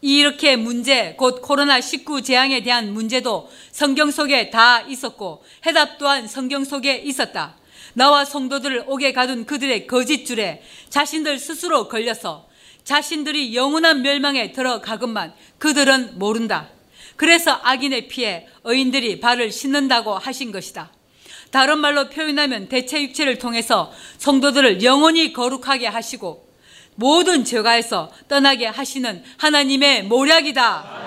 이렇게 0.00 0.54
문제, 0.54 1.14
곧 1.14 1.42
코로나19 1.42 2.22
재앙에 2.22 2.62
대한 2.62 2.92
문제도 2.92 3.50
성경 3.72 4.12
속에 4.12 4.50
다 4.50 4.82
있었고 4.82 5.42
해답 5.66 5.98
또한 5.98 6.28
성경 6.28 6.64
속에 6.64 6.98
있었다. 6.98 7.56
나와 7.94 8.24
성도들을 8.24 8.84
옥에 8.86 9.12
가둔 9.12 9.44
그들의 9.44 9.88
거짓줄에 9.88 10.62
자신들 10.88 11.38
스스로 11.38 11.88
걸려서 11.88 12.46
자신들이 12.84 13.56
영원한 13.56 14.02
멸망에 14.02 14.52
들어가건만 14.52 15.34
그들은 15.58 16.18
모른다. 16.18 16.68
그래서 17.16 17.58
악인의 17.62 18.06
피에 18.06 18.46
의인들이 18.62 19.18
발을 19.18 19.50
씻는다고 19.50 20.16
하신 20.18 20.52
것이다. 20.52 20.92
다른 21.54 21.78
말로 21.78 22.08
표현하면 22.08 22.68
대체 22.68 23.00
육체를 23.00 23.38
통해서 23.38 23.92
성도들을 24.18 24.82
영원히 24.82 25.32
거룩하게 25.32 25.86
하시고 25.86 26.48
모든 26.96 27.44
죄가에서 27.44 28.10
떠나게 28.26 28.66
하시는 28.66 29.22
하나님의 29.36 30.02
모략이다. 30.02 31.04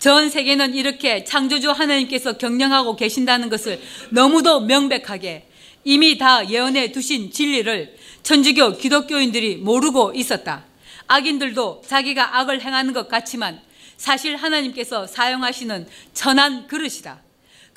전 0.00 0.28
세계는 0.28 0.74
이렇게 0.74 1.22
창조주 1.22 1.70
하나님께서 1.70 2.38
경영하고 2.38 2.96
계신다는 2.96 3.50
것을 3.50 3.80
너무도 4.10 4.62
명백하게 4.62 5.46
이미 5.84 6.18
다 6.18 6.50
예언해 6.50 6.90
두신 6.90 7.30
진리를 7.30 7.96
천주교 8.24 8.78
기독교인들이 8.78 9.58
모르고 9.58 10.14
있었다. 10.16 10.64
악인들도 11.06 11.82
자기가 11.86 12.36
악을 12.38 12.62
행하는 12.62 12.92
것 12.92 13.08
같지만 13.08 13.60
사실 13.96 14.34
하나님께서 14.34 15.06
사용하시는 15.06 15.86
천한 16.14 16.66
그릇이다. 16.66 17.27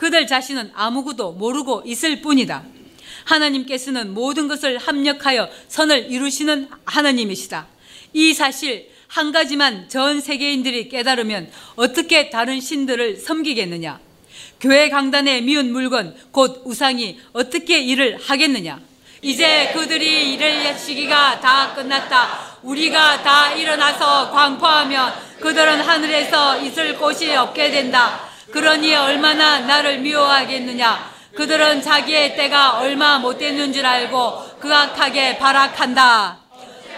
그들 0.02 0.26
자신은 0.26 0.72
아무것도 0.74 1.34
모르고 1.34 1.84
있을 1.86 2.22
뿐이다. 2.22 2.64
하나님께서는 3.26 4.16
모든 4.16 4.48
것을 4.48 4.80
합력하여 4.80 5.48
선을 5.68 6.12
이루시는 6.12 6.70
하나님이시다. 6.86 7.68
이 8.14 8.34
사실 8.34 8.90
한 9.08 9.32
가지만 9.32 9.88
전 9.90 10.20
세계인들이 10.20 10.90
깨달으면 10.90 11.52
어떻게 11.76 12.32
다른 12.32 12.60
신들을 12.60 13.18
섬기겠느냐? 13.18 14.00
교회 14.60 14.90
강단에 14.90 15.42
미운 15.42 15.72
물건, 15.72 16.16
곧 16.32 16.64
우상이 16.66 17.20
어떻게 17.34 17.78
일을 17.78 18.18
하겠느냐? 18.20 18.80
이제 19.22 19.70
그들이 19.72 20.34
일할 20.34 20.80
시기가 20.80 21.40
다 21.40 21.76
끝났다. 21.76 22.58
우리가 22.64 23.22
다 23.22 23.54
일어나서 23.54 24.32
광포하면 24.32 25.14
그들은 25.42 25.80
하늘에서 25.82 26.60
있을 26.60 26.98
곳이 26.98 27.36
없게 27.36 27.70
된다. 27.70 28.31
그러니 28.52 28.94
얼마나 28.96 29.60
나를 29.60 30.00
미워하겠느냐? 30.00 31.12
그들은 31.36 31.82
자기의 31.82 32.36
때가 32.36 32.80
얼마 32.80 33.18
못 33.18 33.38
됐는 33.38 33.72
줄 33.72 33.86
알고 33.86 34.60
극악하게 34.60 35.38
발악한다. 35.38 36.40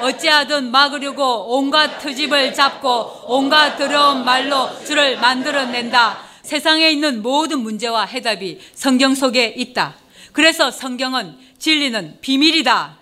어찌하든 0.02 0.72
막으려고 0.72 1.56
온갖 1.56 2.00
트집을 2.00 2.54
잡고 2.54 3.26
온갖 3.28 3.78
더러운 3.78 4.26
말로 4.26 4.70
주를 4.84 5.18
만들어낸다. 5.20 6.18
세상에 6.42 6.90
있는 6.90 7.22
모든 7.22 7.60
문제와 7.60 8.06
해답이 8.06 8.60
성경 8.74 9.14
속에 9.14 9.54
있다. 9.56 9.96
그래서 10.32 10.72
성경은 10.72 11.38
진리는 11.60 12.18
비밀이다. 12.22 12.98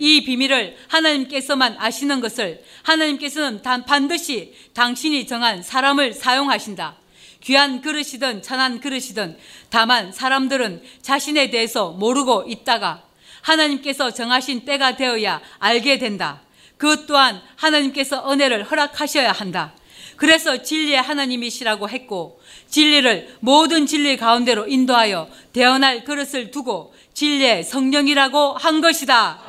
이 0.00 0.24
비밀을 0.24 0.76
하나님께서만 0.88 1.76
아시는 1.78 2.20
것을 2.20 2.64
하나님께서는 2.82 3.62
반드시 3.86 4.54
당신이 4.74 5.26
정한 5.26 5.62
사람을 5.62 6.14
사용하신다. 6.14 7.01
귀한 7.42 7.80
그릇이든 7.80 8.42
천한 8.42 8.80
그릇이든 8.80 9.36
다만 9.68 10.12
사람들은 10.12 10.82
자신에 11.02 11.50
대해서 11.50 11.90
모르고 11.90 12.44
있다가 12.48 13.02
하나님께서 13.42 14.12
정하신 14.12 14.64
때가 14.64 14.96
되어야 14.96 15.40
알게 15.58 15.98
된다. 15.98 16.40
그것 16.76 17.06
또한 17.06 17.40
하나님께서 17.56 18.30
은혜를 18.30 18.64
허락하셔야 18.64 19.32
한다. 19.32 19.72
그래서 20.16 20.62
진리의 20.62 21.02
하나님이시라고 21.02 21.88
했고 21.88 22.40
진리를 22.68 23.36
모든 23.40 23.86
진리 23.86 24.16
가운데로 24.16 24.68
인도하여 24.68 25.28
대언할 25.52 26.04
그릇을 26.04 26.50
두고 26.50 26.94
진리의 27.14 27.64
성령이라고 27.64 28.54
한 28.54 28.80
것이다. 28.80 29.40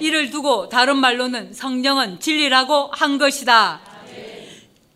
이를 0.00 0.30
두고 0.30 0.68
다른 0.68 0.96
말로는 0.96 1.52
성령은 1.52 2.20
진리라고 2.20 2.90
한 2.92 3.18
것이다. 3.18 3.87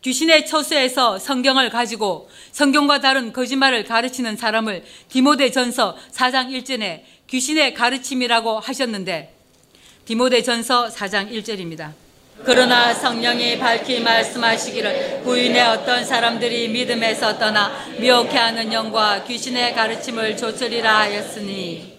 귀신의 0.02 0.46
처수에서 0.46 1.20
성경을 1.20 1.70
가지고 1.70 2.28
성경과 2.50 3.00
다른 3.00 3.32
거짓말을 3.32 3.84
가르치는 3.84 4.36
사람을 4.36 4.84
디모데 5.08 5.52
전서 5.52 5.96
4장 6.12 6.50
1절에 6.50 7.02
귀신의 7.28 7.74
가르침이라고 7.74 8.58
하셨는데 8.58 9.32
디모데 10.04 10.42
전서 10.42 10.88
4장 10.88 11.30
1절입니다. 11.30 11.92
그러나 12.44 12.92
성령이 12.92 13.60
밝히 13.60 14.00
말씀하시기를 14.00 15.22
부인의 15.22 15.62
어떤 15.62 16.04
사람들이 16.04 16.68
믿음에서 16.70 17.38
떠나 17.38 17.72
미혹해하는 18.00 18.72
영과 18.72 19.22
귀신의 19.22 19.74
가르침을 19.74 20.36
조철이라 20.36 20.98
하였으니 20.98 21.92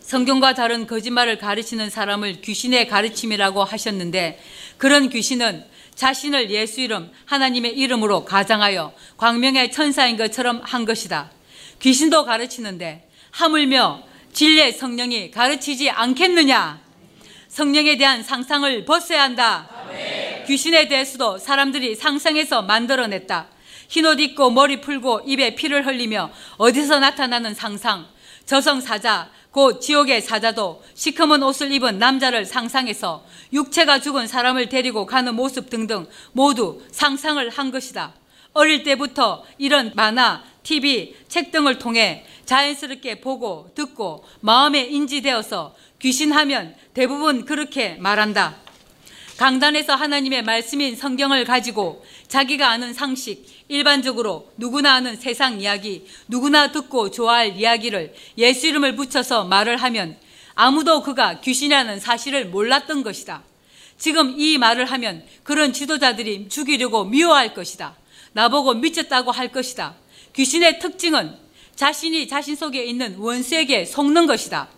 성경과 0.00 0.54
다른 0.54 0.86
거짓말을 0.86 1.38
가르치는 1.38 1.90
사람을 1.90 2.40
귀신의 2.40 2.86
가르침이라고 2.86 3.64
하셨는데 3.64 4.38
그런 4.76 5.08
귀신은 5.08 5.64
자신을 5.98 6.52
예수 6.52 6.80
이름 6.80 7.10
하나님의 7.24 7.72
이름으로 7.72 8.24
가장하여 8.24 8.92
광명의 9.16 9.72
천사인 9.72 10.16
것처럼 10.16 10.60
한 10.62 10.84
것이다. 10.84 11.32
귀신도 11.80 12.24
가르치는데 12.24 13.10
하물며 13.32 14.04
진리의 14.32 14.74
성령이 14.74 15.32
가르치지 15.32 15.90
않겠느냐? 15.90 16.80
성령에 17.48 17.96
대한 17.96 18.22
상상을 18.22 18.84
벗어야 18.84 19.24
한다. 19.24 19.68
귀신에 20.46 20.86
대해서도 20.86 21.38
사람들이 21.38 21.96
상상해서 21.96 22.62
만들어냈다. 22.62 23.48
흰옷 23.88 24.20
입고 24.20 24.50
머리 24.50 24.80
풀고 24.80 25.22
입에 25.26 25.56
피를 25.56 25.84
흘리며 25.84 26.30
어디서 26.58 27.00
나타나는 27.00 27.54
상상, 27.54 28.06
저성사자, 28.46 29.30
곧 29.50 29.80
지옥의 29.80 30.22
사자도 30.22 30.82
시커먼 30.94 31.42
옷을 31.42 31.72
입은 31.72 31.98
남자를 31.98 32.44
상상해서 32.44 33.24
육체가 33.52 34.00
죽은 34.00 34.26
사람을 34.26 34.68
데리고 34.68 35.06
가는 35.06 35.34
모습 35.34 35.70
등등 35.70 36.06
모두 36.32 36.82
상상을 36.92 37.48
한 37.48 37.70
것이다. 37.70 38.14
어릴 38.52 38.82
때부터 38.82 39.44
이런 39.56 39.92
만화, 39.94 40.42
TV, 40.62 41.16
책 41.28 41.50
등을 41.50 41.78
통해 41.78 42.26
자연스럽게 42.44 43.20
보고 43.20 43.70
듣고 43.74 44.24
마음에 44.40 44.82
인지되어서 44.82 45.74
귀신하면 45.98 46.74
대부분 46.94 47.44
그렇게 47.44 47.94
말한다. 47.94 48.56
강단에서 49.38 49.94
하나님의 49.94 50.42
말씀인 50.42 50.96
성경을 50.96 51.44
가지고 51.44 52.04
자기가 52.28 52.68
아는 52.68 52.92
상식, 52.92 53.44
일반적으로 53.68 54.50
누구나 54.56 54.94
아는 54.94 55.16
세상 55.16 55.60
이야기, 55.60 56.06
누구나 56.28 56.70
듣고 56.72 57.10
좋아할 57.10 57.56
이야기를 57.56 58.14
예수 58.36 58.66
이름을 58.66 58.96
붙여서 58.96 59.44
말을 59.44 59.76
하면 59.78 60.16
아무도 60.54 61.02
그가 61.02 61.40
귀신이라는 61.40 62.00
사실을 62.00 62.46
몰랐던 62.46 63.02
것이다. 63.02 63.42
지금 63.96 64.38
이 64.38 64.58
말을 64.58 64.84
하면 64.86 65.24
그런 65.42 65.72
지도자들이 65.72 66.48
죽이려고 66.48 67.04
미워할 67.04 67.54
것이다. 67.54 67.96
나보고 68.32 68.74
미쳤다고 68.74 69.30
할 69.30 69.48
것이다. 69.48 69.94
귀신의 70.34 70.78
특징은 70.78 71.36
자신이 71.74 72.28
자신 72.28 72.56
속에 72.56 72.84
있는 72.84 73.16
원수에게 73.18 73.84
속는 73.84 74.26
것이다. 74.26 74.68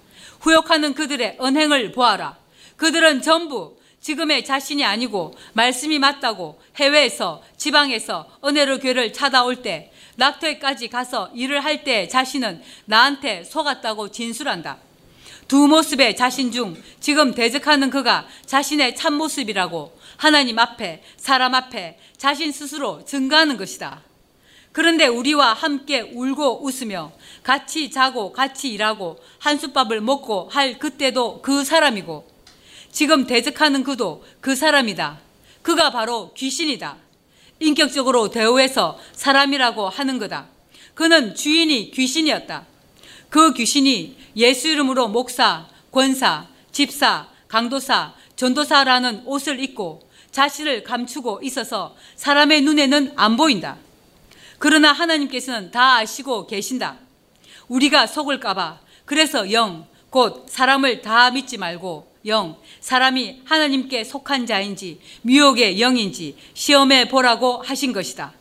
후욕하는 0.40 0.94
그들의 0.94 1.36
언행을 1.38 1.92
보아라. 1.92 2.36
그들은 2.76 3.22
전부 3.22 3.76
지금의 4.00 4.44
자신이 4.44 4.84
아니고 4.84 5.34
말씀이 5.52 5.98
맞다고 5.98 6.60
해외에서 6.76 7.42
지방에서 7.56 8.28
은혜로 8.44 8.78
교회를 8.78 9.12
찾아올 9.12 9.62
때 9.62 9.92
낙토에까지 10.16 10.88
가서 10.88 11.30
일을 11.34 11.64
할 11.64 11.84
때 11.84 12.08
자신은 12.08 12.62
나한테 12.84 13.44
속았다고 13.44 14.10
진술한다. 14.10 14.78
두 15.48 15.66
모습의 15.66 16.14
자신 16.14 16.52
중 16.52 16.80
지금 17.00 17.34
대적하는 17.34 17.90
그가 17.90 18.26
자신의 18.46 18.96
참모습이라고 18.96 19.98
하나님 20.16 20.58
앞에 20.58 21.02
사람 21.16 21.54
앞에 21.54 21.98
자신 22.16 22.52
스스로 22.52 23.04
증가하는 23.04 23.56
것이다. 23.56 24.02
그런데 24.72 25.06
우리와 25.06 25.54
함께 25.54 26.00
울고 26.00 26.64
웃으며 26.64 27.12
같이 27.42 27.90
자고 27.90 28.32
같이 28.32 28.68
일하고 28.68 29.18
한솥밥을 29.40 30.00
먹고 30.00 30.48
할 30.50 30.78
그때도 30.78 31.42
그 31.42 31.64
사람이고 31.64 32.29
지금 32.92 33.26
대적하는 33.26 33.84
그도 33.84 34.24
그 34.40 34.54
사람이다. 34.54 35.18
그가 35.62 35.90
바로 35.90 36.32
귀신이다. 36.34 36.96
인격적으로 37.60 38.30
대우해서 38.30 38.98
사람이라고 39.12 39.88
하는 39.88 40.18
거다. 40.18 40.46
그는 40.94 41.34
주인이 41.34 41.90
귀신이었다. 41.92 42.66
그 43.28 43.52
귀신이 43.52 44.16
예수 44.36 44.68
이름으로 44.68 45.08
목사, 45.08 45.68
권사, 45.92 46.46
집사, 46.72 47.28
강도사, 47.48 48.14
전도사라는 48.36 49.22
옷을 49.26 49.60
입고 49.60 50.08
자신을 50.30 50.84
감추고 50.84 51.40
있어서 51.42 51.96
사람의 52.16 52.62
눈에는 52.62 53.12
안 53.16 53.36
보인다. 53.36 53.76
그러나 54.58 54.92
하나님께서는 54.92 55.70
다 55.70 55.96
아시고 55.96 56.46
계신다. 56.46 56.98
우리가 57.68 58.06
속을까봐 58.06 58.80
그래서 59.04 59.50
영, 59.52 59.86
곧 60.10 60.46
사람을 60.48 61.02
다 61.02 61.30
믿지 61.30 61.56
말고 61.56 62.09
영, 62.26 62.56
사람이 62.80 63.42
하나님께 63.44 64.04
속한 64.04 64.46
자인지 64.46 65.00
미혹의 65.22 65.80
영인지 65.80 66.36
시험해 66.54 67.08
보라고 67.08 67.62
하신 67.62 67.92
것이다. 67.92 68.34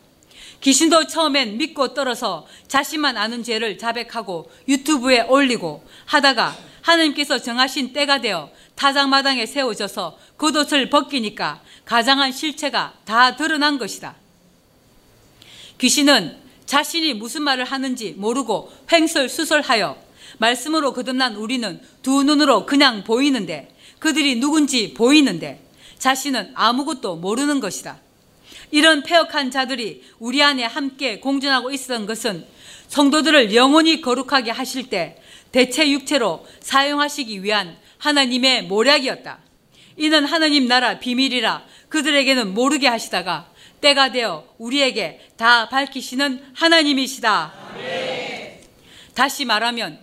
귀신도 0.60 1.06
처음엔 1.06 1.56
믿고 1.56 1.94
떨어서 1.94 2.46
자신만 2.68 3.16
아는 3.16 3.42
죄를 3.42 3.78
자백하고 3.78 4.50
유튜브에 4.68 5.22
올리고 5.22 5.84
하다가 6.04 6.56
하나님께서 6.82 7.38
정하신 7.38 7.92
때가 7.92 8.20
되어 8.20 8.50
타작마당에 8.74 9.46
세워져서 9.46 10.18
겉옷을 10.36 10.90
벗기니까 10.90 11.62
가장한 11.84 12.32
실체가 12.32 12.94
다 13.04 13.36
드러난 13.36 13.78
것이다. 13.78 14.16
귀신은 15.78 16.38
자신이 16.66 17.14
무슨 17.14 17.42
말을 17.42 17.64
하는지 17.64 18.14
모르고 18.16 18.70
횡설수설하여 18.92 20.09
말씀으로 20.38 20.92
거듭난 20.92 21.36
우리는 21.36 21.80
두 22.02 22.22
눈으로 22.22 22.66
그냥 22.66 23.04
보이는데 23.04 23.74
그들이 23.98 24.36
누군지 24.36 24.94
보이는데 24.94 25.62
자신은 25.98 26.52
아무것도 26.54 27.16
모르는 27.16 27.60
것이다. 27.60 27.98
이런 28.70 29.02
폐역한 29.02 29.50
자들이 29.50 30.04
우리 30.18 30.42
안에 30.42 30.64
함께 30.64 31.20
공존하고 31.20 31.70
있었던 31.70 32.06
것은 32.06 32.46
성도들을 32.88 33.54
영원히 33.54 34.00
거룩하게 34.00 34.50
하실 34.50 34.88
때 34.88 35.20
대체 35.52 35.90
육체로 35.90 36.46
사용하시기 36.60 37.42
위한 37.42 37.76
하나님의 37.98 38.64
모략이었다. 38.64 39.38
이는 39.96 40.24
하나님 40.24 40.66
나라 40.66 40.98
비밀이라 40.98 41.64
그들에게는 41.88 42.54
모르게 42.54 42.88
하시다가 42.88 43.50
때가 43.80 44.12
되어 44.12 44.46
우리에게 44.58 45.20
다 45.36 45.68
밝히시는 45.68 46.52
하나님이시다. 46.54 47.54
아멘. 47.74 48.60
다시 49.14 49.44
말하면 49.44 49.98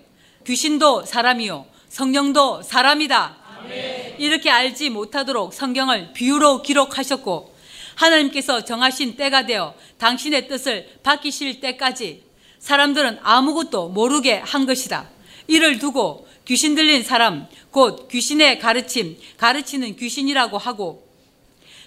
귀신도 0.47 1.03
사람이요 1.03 1.65
성령도 1.89 2.61
사람이다. 2.63 3.35
아멘. 3.59 4.15
이렇게 4.17 4.49
알지 4.49 4.89
못하도록 4.89 5.53
성경을 5.53 6.13
비유로 6.13 6.61
기록하셨고 6.61 7.53
하나님께서 7.95 8.63
정하신 8.63 9.17
때가 9.17 9.45
되어 9.45 9.73
당신의 9.97 10.47
뜻을 10.47 10.87
밝히실 11.03 11.59
때까지 11.59 12.23
사람들은 12.59 13.19
아무것도 13.23 13.89
모르게 13.89 14.37
한 14.37 14.65
것이다. 14.65 15.09
이를 15.47 15.79
두고 15.79 16.29
귀신 16.45 16.75
들린 16.75 17.03
사람, 17.03 17.47
곧 17.71 18.07
귀신의 18.07 18.59
가르침, 18.59 19.17
가르치는 19.35 19.97
귀신이라고 19.97 20.57
하고 20.57 21.09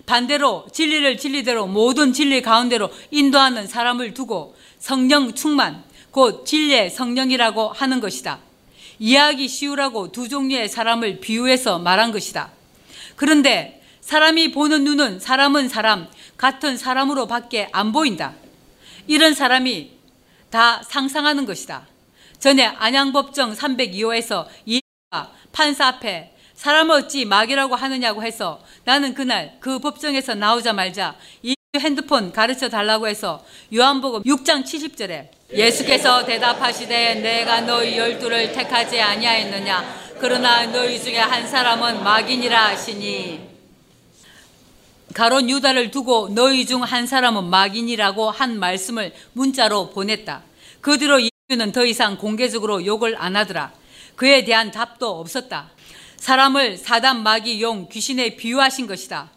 반대로 0.04 0.66
진리를 0.70 1.16
진리대로 1.16 1.66
모든 1.66 2.12
진리 2.12 2.42
가운데로 2.42 2.90
인도하는 3.11 3.66
사람을 3.66 4.12
두고 4.12 4.54
성령 4.78 5.34
충만, 5.34 5.82
곧 6.11 6.44
진리의 6.44 6.90
성령이라고 6.90 7.68
하는 7.68 8.00
것이다. 8.00 8.49
이해하기 9.01 9.48
쉬우라고 9.48 10.12
두 10.12 10.28
종류의 10.28 10.68
사람을 10.68 11.20
비유해서 11.20 11.78
말한 11.78 12.12
것이다. 12.12 12.51
그런데 13.16 13.82
사람이 14.03 14.53
보는 14.53 14.84
눈은 14.84 15.20
사람은 15.20 15.68
사람, 15.68 16.07
같은 16.36 16.76
사람으로 16.76 17.26
밖에 17.26 17.68
안 17.72 17.92
보인다. 17.92 18.34
이런 19.07 19.34
사람이 19.34 19.90
다 20.51 20.82
상상하는 20.82 21.46
것이다. 21.46 21.86
전에 22.38 22.64
안양법정 22.64 23.55
302호에서 23.55 24.46
이가 24.66 25.32
판사 25.53 25.86
앞에 25.88 26.34
사람 26.55 26.90
어찌 26.90 27.24
마귀라고 27.24 27.74
하느냐고 27.74 28.22
해서 28.22 28.62
나는 28.84 29.14
그날 29.14 29.57
그 29.61 29.78
법정에서 29.78 30.34
나오자말자 30.34 31.16
이 31.42 31.55
핸드폰 31.80 32.32
가르쳐 32.32 32.68
달라고 32.68 33.06
해서 33.06 33.44
요한복음 33.72 34.24
6장 34.24 34.64
70절에 34.64 35.28
예수께서 35.52 36.24
대답하시되 36.24 37.14
내가 37.16 37.60
너희 37.60 37.96
열두를 37.96 38.50
택하지 38.50 39.00
아니하였느냐 39.00 40.16
그러나 40.18 40.66
너희 40.66 41.00
중에 41.00 41.18
한 41.18 41.46
사람은 41.46 42.02
마귀니라 42.02 42.70
하시니 42.70 43.48
가론 45.14 45.48
유다를 45.48 45.92
두고 45.92 46.30
너희 46.30 46.66
중 46.66 46.82
한 46.82 47.06
사람은 47.06 47.44
마귀니라고 47.44 48.30
한 48.32 48.58
말씀을 48.58 49.12
문자로 49.32 49.90
보냈다. 49.90 50.42
그 50.80 50.98
뒤로 50.98 51.20
예수는 51.50 51.70
더 51.72 51.84
이상 51.84 52.16
공개적으로 52.16 52.84
욕을 52.84 53.16
안 53.16 53.36
하더라. 53.36 53.72
그에 54.16 54.44
대한 54.44 54.70
답도 54.72 55.20
없었다. 55.20 55.70
사람을 56.16 56.78
사단 56.78 57.22
마귀 57.22 57.62
용 57.62 57.88
귀신에 57.88 58.36
비유하신 58.36 58.86
것이다. 58.86 59.30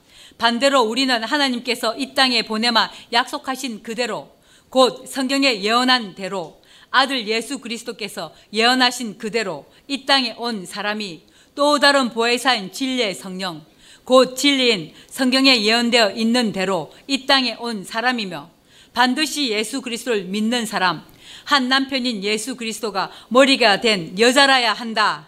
반대로 0.44 0.82
우리는 0.82 1.24
하나님께서 1.24 1.96
이 1.96 2.14
땅에 2.14 2.42
보내마 2.42 2.92
약속하신 3.14 3.82
그대로 3.82 4.30
곧 4.68 5.08
성경에 5.08 5.62
예언한 5.62 6.16
대로 6.16 6.60
아들 6.92 7.26
예수 7.30 7.60
그리스도께서 7.60 8.34
예언하신 8.52 9.18
그대로 9.18 9.66
이 9.88 10.06
땅에 10.06 10.36
온 10.38 10.66
사람이 10.66 11.22
또 11.56 11.80
다른 11.80 12.10
보혜사인 12.10 12.74
진리의 12.74 13.16
성령 13.16 13.64
곧 14.04 14.36
진리인 14.36 14.92
성경에 15.08 15.64
예언되어 15.64 16.12
있는 16.12 16.52
대로 16.52 16.92
이 17.08 17.26
땅에 17.26 17.56
온 17.58 17.86
사람이며 17.86 18.50
반드시 18.94 19.48
예수 19.48 19.80
그리스도를 19.82 20.26
믿는 20.26 20.66
사람 20.66 21.06
한 21.46 21.70
남편인 21.70 22.22
예수 22.22 22.58
그리스도가 22.58 23.12
머리가 23.30 23.80
된 23.80 24.20
여자라야 24.20 24.74
한다. 24.74 25.26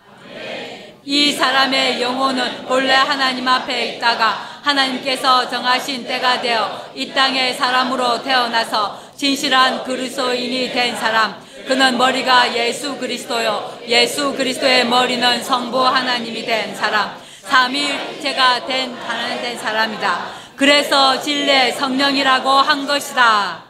이 1.06 1.32
사람의 1.32 2.02
영혼은 2.02 2.66
본래 2.66 2.94
하나님 2.94 3.48
앞에 3.48 3.96
있다가 3.96 4.60
하나님께서 4.64 5.48
정하신 5.50 6.06
때가 6.06 6.42
되어 6.42 6.92
이 6.96 7.10
땅의 7.10 7.54
사람으로 7.54 8.24
태어나서 8.24 9.00
진실한 9.16 9.84
그리스도인이 9.84 10.72
된 10.72 10.96
사람 10.96 11.36
그는 11.68 11.98
머리가 11.98 12.56
예수 12.56 12.98
그리스도요 12.98 13.80
예수 13.88 14.34
그리스도의 14.34 14.88
머리는 14.88 15.44
성부 15.44 15.86
하나님이 15.86 16.46
된 16.46 16.76
사람 16.76 17.16
삼일체가 17.46 18.66
된 18.66 18.94
하나님 18.94 19.42
된 19.42 19.58
사람이다. 19.58 20.46
그래서 20.56 21.20
진례 21.22 21.72
성령이라고 21.72 22.50
한 22.50 22.88
것이다. 22.88 23.64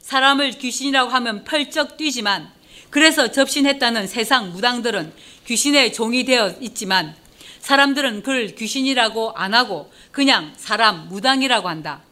사람을 0.00 0.52
귀신이라고 0.52 1.10
하면 1.10 1.44
펄쩍 1.44 1.96
뛰지만 1.96 2.50
그래서 2.90 3.30
접신했다는 3.30 4.06
세상 4.06 4.50
무당들은 4.50 5.12
귀신의 5.46 5.92
종이 5.92 6.24
되어 6.24 6.54
있지만 6.60 7.14
사람들은 7.60 8.22
그를 8.22 8.54
귀신이라고 8.54 9.32
안 9.32 9.54
하고 9.54 9.90
그냥 10.10 10.52
사람 10.56 11.08
무당이라고 11.08 11.68
한다. 11.68 12.02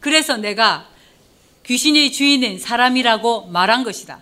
그래서 0.00 0.36
내가 0.36 0.88
귀신이 1.64 2.10
주인인 2.10 2.58
사람이라고 2.58 3.46
말한 3.46 3.84
것이다. 3.84 4.20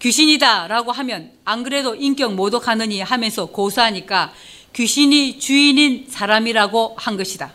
귀신이다라고 0.00 0.90
하면 0.90 1.30
안 1.44 1.62
그래도 1.62 1.94
인격 1.94 2.34
모독하느니 2.34 3.00
하면서 3.00 3.46
고소하니까 3.46 4.32
귀신이 4.72 5.38
주인인 5.38 6.06
사람이라고 6.08 6.96
한 6.98 7.16
것이다. 7.16 7.52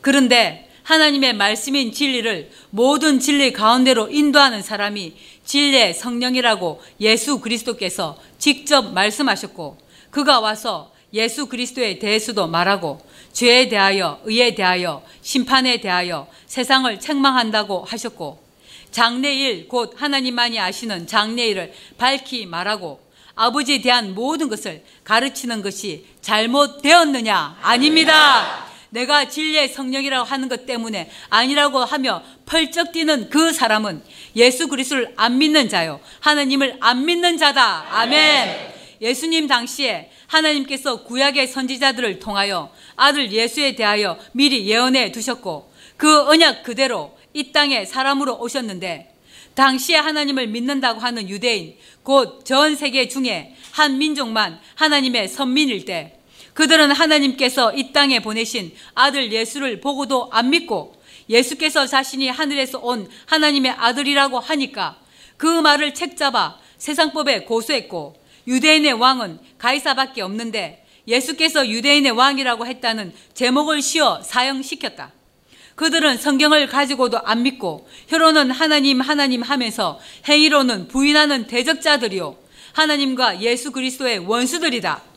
그런데 0.00 0.70
하나님의 0.84 1.32
말씀인 1.32 1.92
진리를 1.92 2.50
모든 2.70 3.18
진리 3.18 3.52
가운데로 3.52 4.10
인도하는 4.10 4.62
사람이 4.62 5.14
진리의 5.44 5.94
성령이라고 5.94 6.82
예수 7.00 7.40
그리스도께서 7.40 8.18
직접 8.38 8.92
말씀하셨고 8.92 9.78
그가 10.10 10.40
와서 10.40 10.92
예수 11.12 11.46
그리스도에 11.46 11.98
대해서도 11.98 12.46
말하고 12.48 13.00
죄에 13.32 13.68
대하여 13.68 14.20
의에 14.24 14.54
대하여 14.54 15.02
심판에 15.22 15.80
대하여 15.80 16.26
세상을 16.46 16.98
책망한다고 17.00 17.84
하셨고 17.84 18.42
장래일 18.90 19.68
곧 19.68 19.94
하나님만이 19.96 20.58
아시는 20.60 21.06
장래일을 21.06 21.72
밝히 21.98 22.46
말하고 22.46 23.00
아버지에 23.34 23.80
대한 23.80 24.14
모든 24.14 24.48
것을 24.48 24.84
가르치는 25.02 25.62
것이 25.62 26.06
잘못되었느냐? 26.20 27.58
아닙니다. 27.62 28.66
내가 28.94 29.28
진리의 29.28 29.68
성령이라고 29.70 30.24
하는 30.24 30.48
것 30.48 30.66
때문에 30.66 31.10
아니라고 31.28 31.80
하며 31.80 32.22
펄쩍 32.46 32.92
뛰는 32.92 33.28
그 33.28 33.52
사람은 33.52 34.02
예수 34.36 34.68
그리스도를 34.68 35.12
안 35.16 35.38
믿는 35.38 35.68
자요. 35.68 36.00
하나님을 36.20 36.76
안 36.80 37.04
믿는 37.04 37.36
자다. 37.36 37.86
아멘. 37.90 38.72
예수님 39.00 39.48
당시에 39.48 40.10
하나님께서 40.28 41.02
구약의 41.02 41.48
선지자들을 41.48 42.20
통하여 42.20 42.72
아들 42.94 43.32
예수에 43.32 43.74
대하여 43.74 44.16
미리 44.32 44.68
예언해 44.68 45.10
두셨고 45.10 45.72
그 45.96 46.28
언약 46.28 46.62
그대로 46.62 47.16
이 47.32 47.50
땅에 47.50 47.84
사람으로 47.84 48.38
오셨는데 48.38 49.12
당시에 49.54 49.96
하나님을 49.96 50.46
믿는다고 50.48 51.00
하는 51.00 51.28
유대인, 51.28 51.76
곧 52.04 52.44
전 52.44 52.76
세계 52.76 53.08
중에 53.08 53.54
한 53.72 53.98
민족만 53.98 54.60
하나님의 54.76 55.28
선민일 55.28 55.84
때 55.84 56.18
그들은 56.54 56.92
하나님께서 56.92 57.74
이 57.74 57.92
땅에 57.92 58.20
보내신 58.20 58.72
아들 58.94 59.30
예수를 59.32 59.80
보고도 59.80 60.30
안 60.32 60.50
믿고 60.50 60.94
예수께서 61.28 61.86
자신이 61.86 62.28
하늘에서 62.28 62.78
온 62.78 63.08
하나님의 63.26 63.72
아들이라고 63.72 64.38
하니까 64.38 64.98
그 65.36 65.46
말을 65.46 65.94
책잡아 65.94 66.58
세상법에 66.78 67.44
고소했고 67.44 68.14
유대인의 68.46 68.92
왕은 68.92 69.40
가이사밖에 69.58 70.22
없는데 70.22 70.86
예수께서 71.08 71.68
유대인의 71.68 72.12
왕이라고 72.12 72.66
했다는 72.66 73.12
제목을 73.34 73.82
씌워 73.82 74.22
사형시켰다. 74.22 75.12
그들은 75.74 76.18
성경을 76.18 76.68
가지고도 76.68 77.18
안 77.24 77.42
믿고 77.42 77.88
혀로는 78.08 78.50
하나님 78.52 79.00
하나님 79.00 79.42
하면서 79.42 79.98
행위로는 80.28 80.88
부인하는 80.88 81.46
대적자들이요 81.46 82.36
하나님과 82.74 83.40
예수 83.40 83.72
그리스도의 83.72 84.18
원수들이다. 84.18 85.13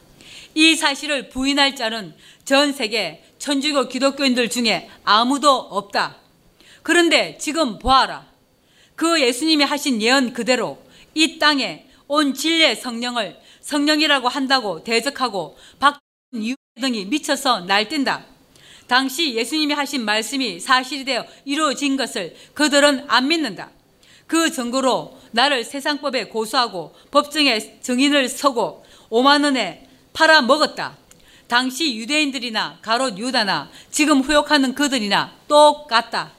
이 0.57 0.75
사실을 0.75 1.29
부인할 1.29 1.75
자는 1.75 2.15
전 2.43 2.73
세계 2.73 3.23
천주교 3.37 3.89
기독교인들 3.89 4.49
중에 4.49 4.89
아무도 5.03 5.51
없다. 5.51 6.17
그런데 6.81 7.37
지금 7.37 7.77
보아라. 7.77 8.25
그 8.95 9.21
예수님이 9.21 9.63
하신 9.63 10.01
예언 10.01 10.33
그대로 10.33 10.81
이 11.13 11.37
땅에 11.37 11.85
온 12.07 12.33
진리의 12.33 12.75
성령을 12.75 13.37
성령이라고 13.61 14.29
한다고 14.29 14.83
대적하고 14.83 15.59
박유 15.77 16.55
등이 16.81 17.05
미쳐서 17.05 17.59
날뛴다. 17.61 18.25
당시 18.87 19.35
예수님이 19.35 19.75
하신 19.75 20.03
말씀이 20.05 20.59
사실이 20.59 21.05
되어 21.05 21.27
이루어진 21.45 21.97
것을 21.97 22.35
그들은 22.55 23.05
안 23.07 23.27
믿는다. 23.27 23.69
그 24.25 24.49
증거로 24.51 25.19
나를 25.29 25.63
세상법에 25.63 26.29
고소하고 26.29 26.95
법정에 27.11 27.79
증인을 27.81 28.27
서고 28.27 28.83
5만 29.11 29.43
원에 29.43 29.86
팔아 30.17 30.41
먹었다. 30.41 30.97
당시 31.47 31.95
유대인들이나 31.95 32.79
가롯 32.81 33.19
유다나 33.19 33.69
지금 33.91 34.21
후욕하는 34.21 34.73
그들이나 34.73 35.31
똑같다. 35.47 36.31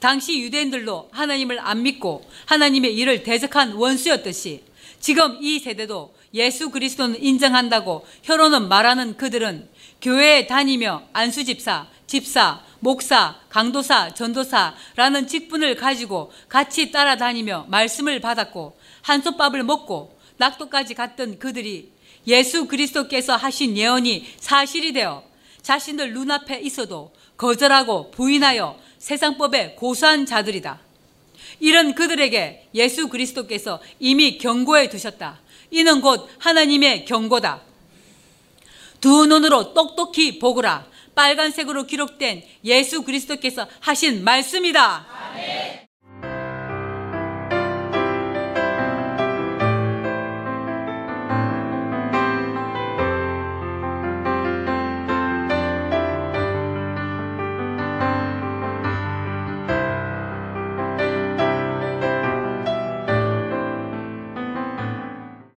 당시 0.00 0.40
유대인들도 0.40 1.10
하나님을 1.12 1.60
안 1.60 1.82
믿고 1.82 2.24
하나님의 2.46 2.96
일을 2.96 3.22
대적한 3.22 3.74
원수였듯이 3.74 4.64
지금 5.00 5.36
이 5.42 5.58
세대도 5.58 6.14
예수 6.32 6.70
그리스도는 6.70 7.22
인정한다고 7.22 8.06
혀로는 8.22 8.68
말하는 8.68 9.18
그들은 9.18 9.68
교회에 10.00 10.46
다니며 10.46 11.02
안수집사, 11.12 11.88
집사, 12.06 12.62
목사, 12.80 13.38
강도사, 13.50 14.14
전도사라는 14.14 15.26
직분을 15.26 15.76
가지고 15.76 16.32
같이 16.48 16.90
따라다니며 16.90 17.66
말씀을 17.68 18.20
받았고 18.20 18.78
한솥밥을 19.02 19.62
먹고 19.62 20.18
낙도까지 20.38 20.94
갔던 20.94 21.38
그들이 21.38 21.93
예수 22.26 22.66
그리스도께서 22.66 23.36
하신 23.36 23.76
예언이 23.76 24.26
사실이 24.38 24.92
되어 24.92 25.24
자신들 25.62 26.12
눈앞에 26.12 26.60
있어도 26.60 27.12
거절하고 27.36 28.10
부인하여 28.10 28.78
세상법에 28.98 29.74
고수한 29.74 30.26
자들이다. 30.26 30.80
이런 31.60 31.94
그들에게 31.94 32.68
예수 32.74 33.08
그리스도께서 33.08 33.80
이미 34.00 34.38
경고해 34.38 34.88
두셨다. 34.88 35.40
이는 35.70 36.00
곧 36.00 36.28
하나님의 36.38 37.04
경고다. 37.04 37.62
두 39.00 39.26
눈으로 39.26 39.74
똑똑히 39.74 40.38
보거라. 40.38 40.86
빨간색으로 41.14 41.86
기록된 41.86 42.42
예수 42.64 43.02
그리스도께서 43.02 43.68
하신 43.80 44.24
말씀이다. 44.24 45.06
아멘. 45.08 45.83